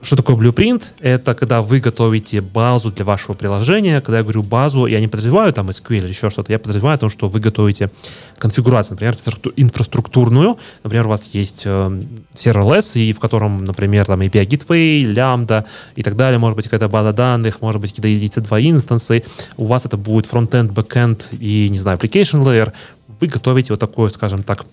Что 0.04 0.18
такое 0.18 0.36
blueprint? 0.36 0.84
Это 1.00 1.34
когда 1.34 1.62
вы 1.62 1.80
готовите 1.80 2.42
базу 2.42 2.92
для 2.92 3.06
вашего 3.06 3.36
приложения. 3.36 4.02
Когда 4.02 4.18
я 4.18 4.24
говорю 4.24 4.44
базу, 4.44 4.86
я 4.86 5.00
не 5.00 5.08
подразумеваю 5.08 5.54
там 5.54 5.70
SQL 5.70 6.00
или 6.00 6.10
еще 6.10 6.30
что-то. 6.30 6.52
Я 6.52 6.60
подразумеваю 6.60 7.00
то, 7.00 7.08
что 7.08 7.30
вы 7.30 7.40
готовите 7.40 7.90
конфигурацию, 8.38 8.96
например, 8.96 9.16
инфраструктурную. 9.56 10.58
Например, 10.84 11.06
у 11.06 11.10
вас 11.10 11.30
есть 11.32 11.64
э, 11.66 12.02
serverless, 12.34 13.00
и 13.00 13.14
в 13.14 13.22
котором, 13.22 13.64
например, 13.64 14.06
там 14.06 14.20
API 14.20 14.46
Gateway, 14.46 15.06
Lambda 15.06 15.64
и 15.96 16.04
так 16.04 16.18
далее. 16.18 16.38
Может 16.38 16.58
быть, 16.58 16.66
какая-то 16.66 16.90
база 16.90 17.14
данных, 17.14 17.62
может 17.62 17.80
быть, 17.80 17.92
какие-то 17.92 18.10
EC2 18.10 18.60
инстансы. 18.60 19.24
У 19.56 19.64
вас 19.64 19.86
это 19.86 19.96
будет 19.96 20.26
фронтенд, 20.26 20.74
бэкенд 20.74 21.30
и, 21.40 21.70
не 21.70 21.78
знаю, 21.78 21.98
application 21.98 22.44
layer. 22.44 22.74
Вы 23.22 23.28
готовите 23.28 23.72
вот 23.72 23.80
такое, 23.80 24.10
скажем 24.10 24.44
так, 24.44 24.66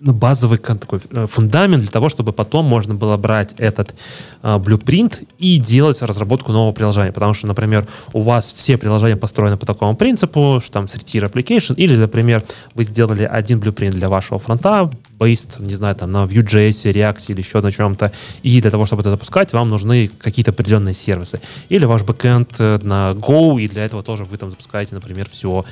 базовый 0.00 0.58
такой 0.58 1.00
э, 1.10 1.26
фундамент 1.26 1.82
для 1.82 1.90
того, 1.90 2.08
чтобы 2.08 2.32
потом 2.32 2.66
можно 2.66 2.94
было 2.94 3.16
брать 3.16 3.54
этот 3.58 3.94
э, 4.42 4.56
blueprint 4.56 5.26
и 5.38 5.58
делать 5.58 6.02
разработку 6.02 6.52
нового 6.52 6.72
приложения. 6.72 7.12
Потому 7.12 7.34
что, 7.34 7.46
например, 7.46 7.86
у 8.12 8.20
вас 8.22 8.52
все 8.52 8.76
приложения 8.76 9.16
построены 9.16 9.56
по 9.56 9.66
такому 9.66 9.96
принципу, 9.96 10.60
что 10.62 10.72
там 10.72 10.84
three-tier 10.84 11.30
application, 11.30 11.74
или, 11.76 11.96
например, 11.96 12.42
вы 12.74 12.84
сделали 12.84 13.24
один 13.24 13.58
blueprint 13.58 13.90
для 13.90 14.08
вашего 14.08 14.38
фронта, 14.38 14.90
based, 15.18 15.64
не 15.64 15.74
знаю, 15.74 15.96
там 15.96 16.12
на 16.12 16.24
Vue.js, 16.24 16.92
React 16.92 17.24
или 17.28 17.38
еще 17.40 17.60
на 17.60 17.72
чем-то, 17.72 18.12
и 18.42 18.60
для 18.60 18.70
того, 18.70 18.86
чтобы 18.86 19.02
это 19.02 19.10
запускать, 19.10 19.52
вам 19.52 19.68
нужны 19.68 20.08
какие-то 20.18 20.52
определенные 20.52 20.94
сервисы. 20.94 21.40
Или 21.68 21.84
ваш 21.84 22.02
бэкэнд 22.02 22.56
э, 22.58 22.78
на 22.82 23.12
Go, 23.12 23.60
и 23.60 23.68
для 23.68 23.84
этого 23.84 24.02
тоже 24.02 24.24
вы 24.24 24.36
там 24.36 24.50
запускаете, 24.50 24.94
например, 24.94 25.28
все 25.30 25.64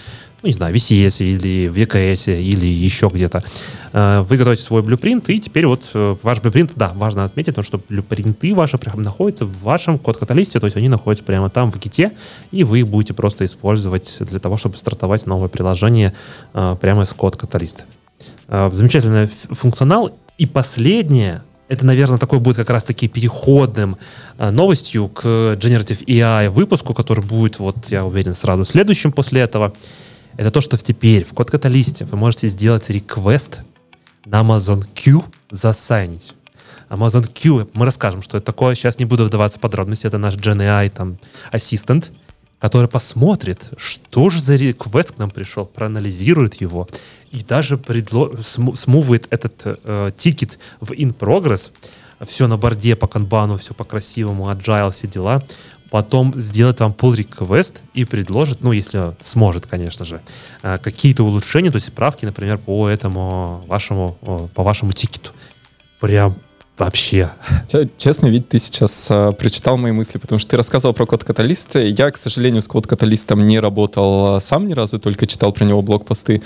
ну, 0.42 0.48
не 0.48 0.52
знаю, 0.52 0.72
в 0.72 0.76
VCS 0.76 1.24
или 1.24 1.68
в 1.68 1.76
EKS 1.76 2.40
или 2.40 2.66
еще 2.66 3.10
где-то. 3.12 3.42
Э, 3.92 4.20
вы 4.28 4.36
готовите 4.36 4.62
свой 4.62 4.82
блюпринт, 4.82 5.28
и 5.30 5.40
теперь 5.40 5.66
вот 5.66 5.90
э, 5.94 6.16
ваш 6.22 6.40
блюпринт, 6.40 6.72
да, 6.76 6.92
важно 6.94 7.24
отметить, 7.24 7.54
то, 7.54 7.62
что 7.62 7.80
блюпринты 7.88 8.54
ваши 8.54 8.78
прям 8.78 9.02
находятся 9.02 9.46
в 9.46 9.62
вашем 9.62 9.98
код-каталисте, 9.98 10.60
то 10.60 10.66
есть 10.66 10.76
они 10.76 10.88
находятся 10.88 11.24
прямо 11.24 11.50
там 11.50 11.70
в 11.70 11.78
гите, 11.78 12.12
и 12.50 12.64
вы 12.64 12.80
их 12.80 12.88
будете 12.88 13.14
просто 13.14 13.44
использовать 13.44 14.18
для 14.20 14.38
того, 14.38 14.56
чтобы 14.56 14.76
стартовать 14.76 15.26
новое 15.26 15.48
приложение 15.48 16.12
прямо 16.52 17.02
из 17.02 17.12
код-каталиста. 17.12 17.84
Замечательный 18.48 19.26
функционал. 19.26 20.10
И 20.38 20.46
последнее, 20.46 21.42
это, 21.68 21.84
наверное, 21.84 22.18
такой 22.18 22.40
будет 22.40 22.56
как 22.56 22.70
раз-таки 22.70 23.08
переходным 23.08 23.96
новостью 24.38 25.08
к 25.08 25.24
Generative 25.24 26.04
AI 26.06 26.50
выпуску, 26.50 26.94
который 26.94 27.24
будет, 27.24 27.58
вот 27.58 27.88
я 27.88 28.04
уверен, 28.04 28.34
сразу 28.34 28.64
следующим 28.64 29.12
после 29.12 29.40
этого 29.40 29.72
это 30.36 30.50
то, 30.50 30.60
что 30.60 30.76
теперь 30.76 31.24
в 31.24 31.32
код 31.32 31.50
каталисте 31.50 32.04
вы 32.04 32.18
можете 32.18 32.48
сделать 32.48 32.90
реквест 32.90 33.62
на 34.26 34.42
Amazon 34.42 34.84
Q 34.94 35.24
засайнить. 35.50 36.34
Amazon 36.90 37.26
Q, 37.26 37.68
мы 37.72 37.86
расскажем, 37.86 38.22
что 38.22 38.36
это 38.36 38.46
такое. 38.46 38.74
Сейчас 38.74 38.98
не 38.98 39.06
буду 39.06 39.24
вдаваться 39.24 39.58
в 39.58 39.60
подробности. 39.62 40.06
Это 40.06 40.18
наш 40.18 40.34
GenAI 40.34 40.90
там, 40.90 41.18
ассистент. 41.50 42.12
Который 42.58 42.88
посмотрит, 42.88 43.70
что 43.76 44.30
же 44.30 44.40
за 44.40 44.56
реквест 44.56 45.12
к 45.12 45.18
нам 45.18 45.30
пришел, 45.30 45.66
проанализирует 45.66 46.60
его 46.60 46.88
и 47.30 47.44
даже 47.44 47.76
предло... 47.76 48.32
смувает 48.40 49.26
этот 49.30 49.62
э, 49.64 50.10
тикет 50.16 50.58
в 50.80 50.92
in 50.92 51.14
progress, 51.14 51.70
все 52.24 52.46
на 52.46 52.56
борде 52.56 52.96
по 52.96 53.06
канбану, 53.06 53.58
все 53.58 53.74
по-красивому, 53.74 54.50
agile, 54.50 54.90
все 54.90 55.06
дела, 55.06 55.42
потом 55.90 56.38
сделает 56.40 56.80
вам 56.80 56.92
pull 56.92 57.14
request 57.14 57.80
и 57.92 58.06
предложит, 58.06 58.62
ну, 58.62 58.72
если 58.72 59.14
сможет, 59.20 59.66
конечно 59.66 60.04
же, 60.06 60.22
э, 60.62 60.78
какие-то 60.78 61.24
улучшения, 61.24 61.70
то 61.70 61.76
есть 61.76 61.88
справки, 61.88 62.24
например, 62.24 62.56
по 62.56 62.88
этому 62.88 63.64
вашему, 63.66 64.16
по 64.54 64.62
вашему 64.62 64.92
тикету. 64.92 65.32
Прям 66.00 66.36
Вообще. 66.78 67.30
Честно, 67.96 68.26
ведь 68.26 68.50
ты 68.50 68.58
сейчас 68.58 69.08
э, 69.10 69.32
прочитал 69.32 69.78
мои 69.78 69.92
мысли, 69.92 70.18
потому 70.18 70.38
что 70.38 70.50
ты 70.50 70.56
рассказывал 70.58 70.94
про 70.94 71.06
код 71.06 71.24
каталиста. 71.24 71.78
Я, 71.78 72.10
к 72.10 72.18
сожалению, 72.18 72.60
с 72.60 72.68
код 72.68 72.86
каталистом 72.86 73.46
не 73.46 73.58
работал 73.60 74.40
сам 74.42 74.66
ни 74.66 74.74
разу, 74.74 74.98
только 74.98 75.26
читал 75.26 75.52
про 75.52 75.64
него 75.64 75.80
блокпосты. 75.80 76.42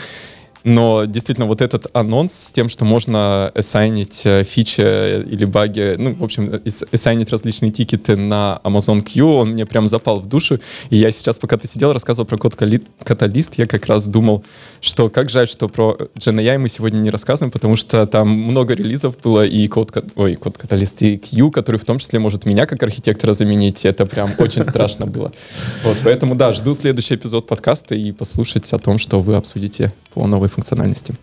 Но 0.64 1.04
действительно, 1.06 1.46
вот 1.46 1.62
этот 1.62 1.86
анонс 1.94 2.34
с 2.34 2.52
тем, 2.52 2.68
что 2.68 2.84
можно 2.84 3.48
ассайнить 3.54 4.22
э, 4.24 4.44
фичи 4.44 4.80
или 4.80 5.44
баги, 5.44 5.94
ну, 5.96 6.14
в 6.14 6.22
общем, 6.22 6.60
ассайнить 6.92 7.30
различные 7.30 7.70
тикеты 7.70 8.16
на 8.16 8.60
Amazon 8.64 9.00
Q, 9.00 9.24
он 9.24 9.50
мне 9.50 9.64
прям 9.66 9.88
запал 9.88 10.20
в 10.20 10.26
душу. 10.26 10.60
И 10.90 10.96
я 10.96 11.10
сейчас, 11.10 11.38
пока 11.38 11.56
ты 11.56 11.66
сидел, 11.66 11.92
рассказывал 11.92 12.26
про 12.26 12.36
код 12.36 12.56
каталист, 12.56 13.54
я 13.56 13.66
как 13.66 13.86
раз 13.86 14.06
думал, 14.06 14.44
что 14.80 15.08
как 15.08 15.30
жаль, 15.30 15.48
что 15.48 15.68
про 15.68 15.96
GenAI 16.16 16.58
мы 16.58 16.68
сегодня 16.68 16.98
не 16.98 17.10
рассказываем, 17.10 17.50
потому 17.50 17.76
что 17.76 18.06
там 18.06 18.28
много 18.28 18.74
релизов 18.74 19.18
было, 19.18 19.44
и 19.46 19.66
код, 19.68 19.96
ой, 20.16 20.34
код 20.34 20.58
каталист, 20.58 21.02
и 21.02 21.16
Q, 21.16 21.50
который 21.50 21.76
в 21.76 21.84
том 21.84 21.98
числе 21.98 22.18
может 22.18 22.44
меня 22.44 22.66
как 22.66 22.82
архитектора 22.82 23.32
заменить. 23.32 23.84
Это 23.84 24.04
прям 24.04 24.30
очень 24.38 24.64
страшно 24.64 25.06
было. 25.06 25.32
Вот, 25.84 25.96
поэтому, 26.04 26.34
да, 26.34 26.52
жду 26.52 26.74
следующий 26.74 27.14
эпизод 27.14 27.46
подкаста 27.46 27.94
и 27.94 28.12
послушать 28.12 28.70
о 28.72 28.78
том, 28.78 28.98
что 28.98 29.20
вы 29.20 29.36
обсудите 29.36 29.92
по 30.12 30.26
новой 30.26 30.49
функциональности. 30.50 31.14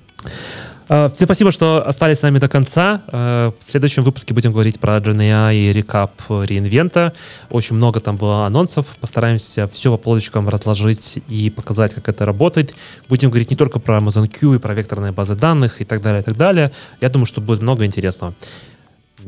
А, 0.89 1.09
всем 1.09 1.27
спасибо, 1.27 1.51
что 1.51 1.85
остались 1.85 2.19
с 2.19 2.21
нами 2.21 2.39
до 2.39 2.47
конца. 2.47 3.01
А, 3.07 3.51
в 3.65 3.71
следующем 3.71 4.03
выпуске 4.03 4.33
будем 4.33 4.51
говорить 4.53 4.79
про 4.79 4.97
GNI 4.97 5.55
и 5.55 5.73
рекап 5.73 6.13
реинвента. 6.29 7.13
Очень 7.49 7.75
много 7.75 7.99
там 7.99 8.17
было 8.17 8.45
анонсов. 8.45 8.95
Постараемся 9.01 9.67
все 9.67 9.91
по 9.91 9.97
полочкам 9.97 10.47
разложить 10.47 11.19
и 11.27 11.49
показать, 11.49 11.93
как 11.93 12.07
это 12.07 12.25
работает. 12.25 12.75
Будем 13.09 13.29
говорить 13.29 13.49
не 13.51 13.57
только 13.57 13.79
про 13.79 13.97
Amazon 13.97 14.27
Q 14.27 14.55
и 14.55 14.59
про 14.59 14.73
векторные 14.73 15.11
базы 15.11 15.35
данных 15.35 15.81
и 15.81 15.85
так 15.85 16.01
далее, 16.01 16.21
и 16.21 16.23
так 16.23 16.37
далее. 16.37 16.71
Я 17.01 17.09
думаю, 17.09 17.25
что 17.25 17.41
будет 17.41 17.61
много 17.61 17.85
интересного. 17.85 18.33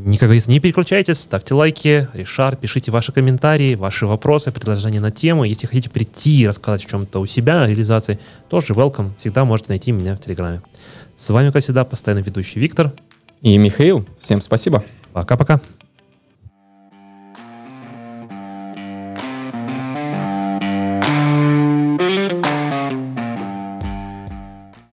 Никак 0.06 0.30
не 0.48 0.60
переключайтесь, 0.62 1.20
ставьте 1.20 1.54
лайки, 1.54 2.08
решар, 2.14 2.56
пишите 2.56 2.90
ваши 2.90 3.12
комментарии, 3.12 3.76
ваши 3.76 4.08
вопросы, 4.08 4.50
предложения 4.50 5.02
на 5.02 5.12
тему. 5.12 5.44
Если 5.44 5.68
хотите 5.68 5.90
прийти 5.90 6.42
и 6.42 6.48
рассказать 6.48 6.86
о 6.86 6.90
чем-то 6.90 7.20
у 7.20 7.26
себя, 7.26 7.64
о 7.64 7.68
реализации, 7.68 8.18
тоже 8.50 8.74
welcome. 8.74 9.12
Всегда 9.18 9.44
можете 9.44 9.70
найти 9.70 9.92
меня 9.92 10.16
в 10.16 10.22
Телеграме. 10.22 10.62
С 11.18 11.30
вами, 11.30 11.52
как 11.52 11.64
всегда, 11.64 11.84
постоянно 11.84 12.24
ведущий 12.24 12.62
Виктор. 12.62 12.94
И 13.42 13.58
Михаил. 13.58 14.08
Всем 14.20 14.40
спасибо. 14.40 14.86
Пока-пока. 15.12 15.60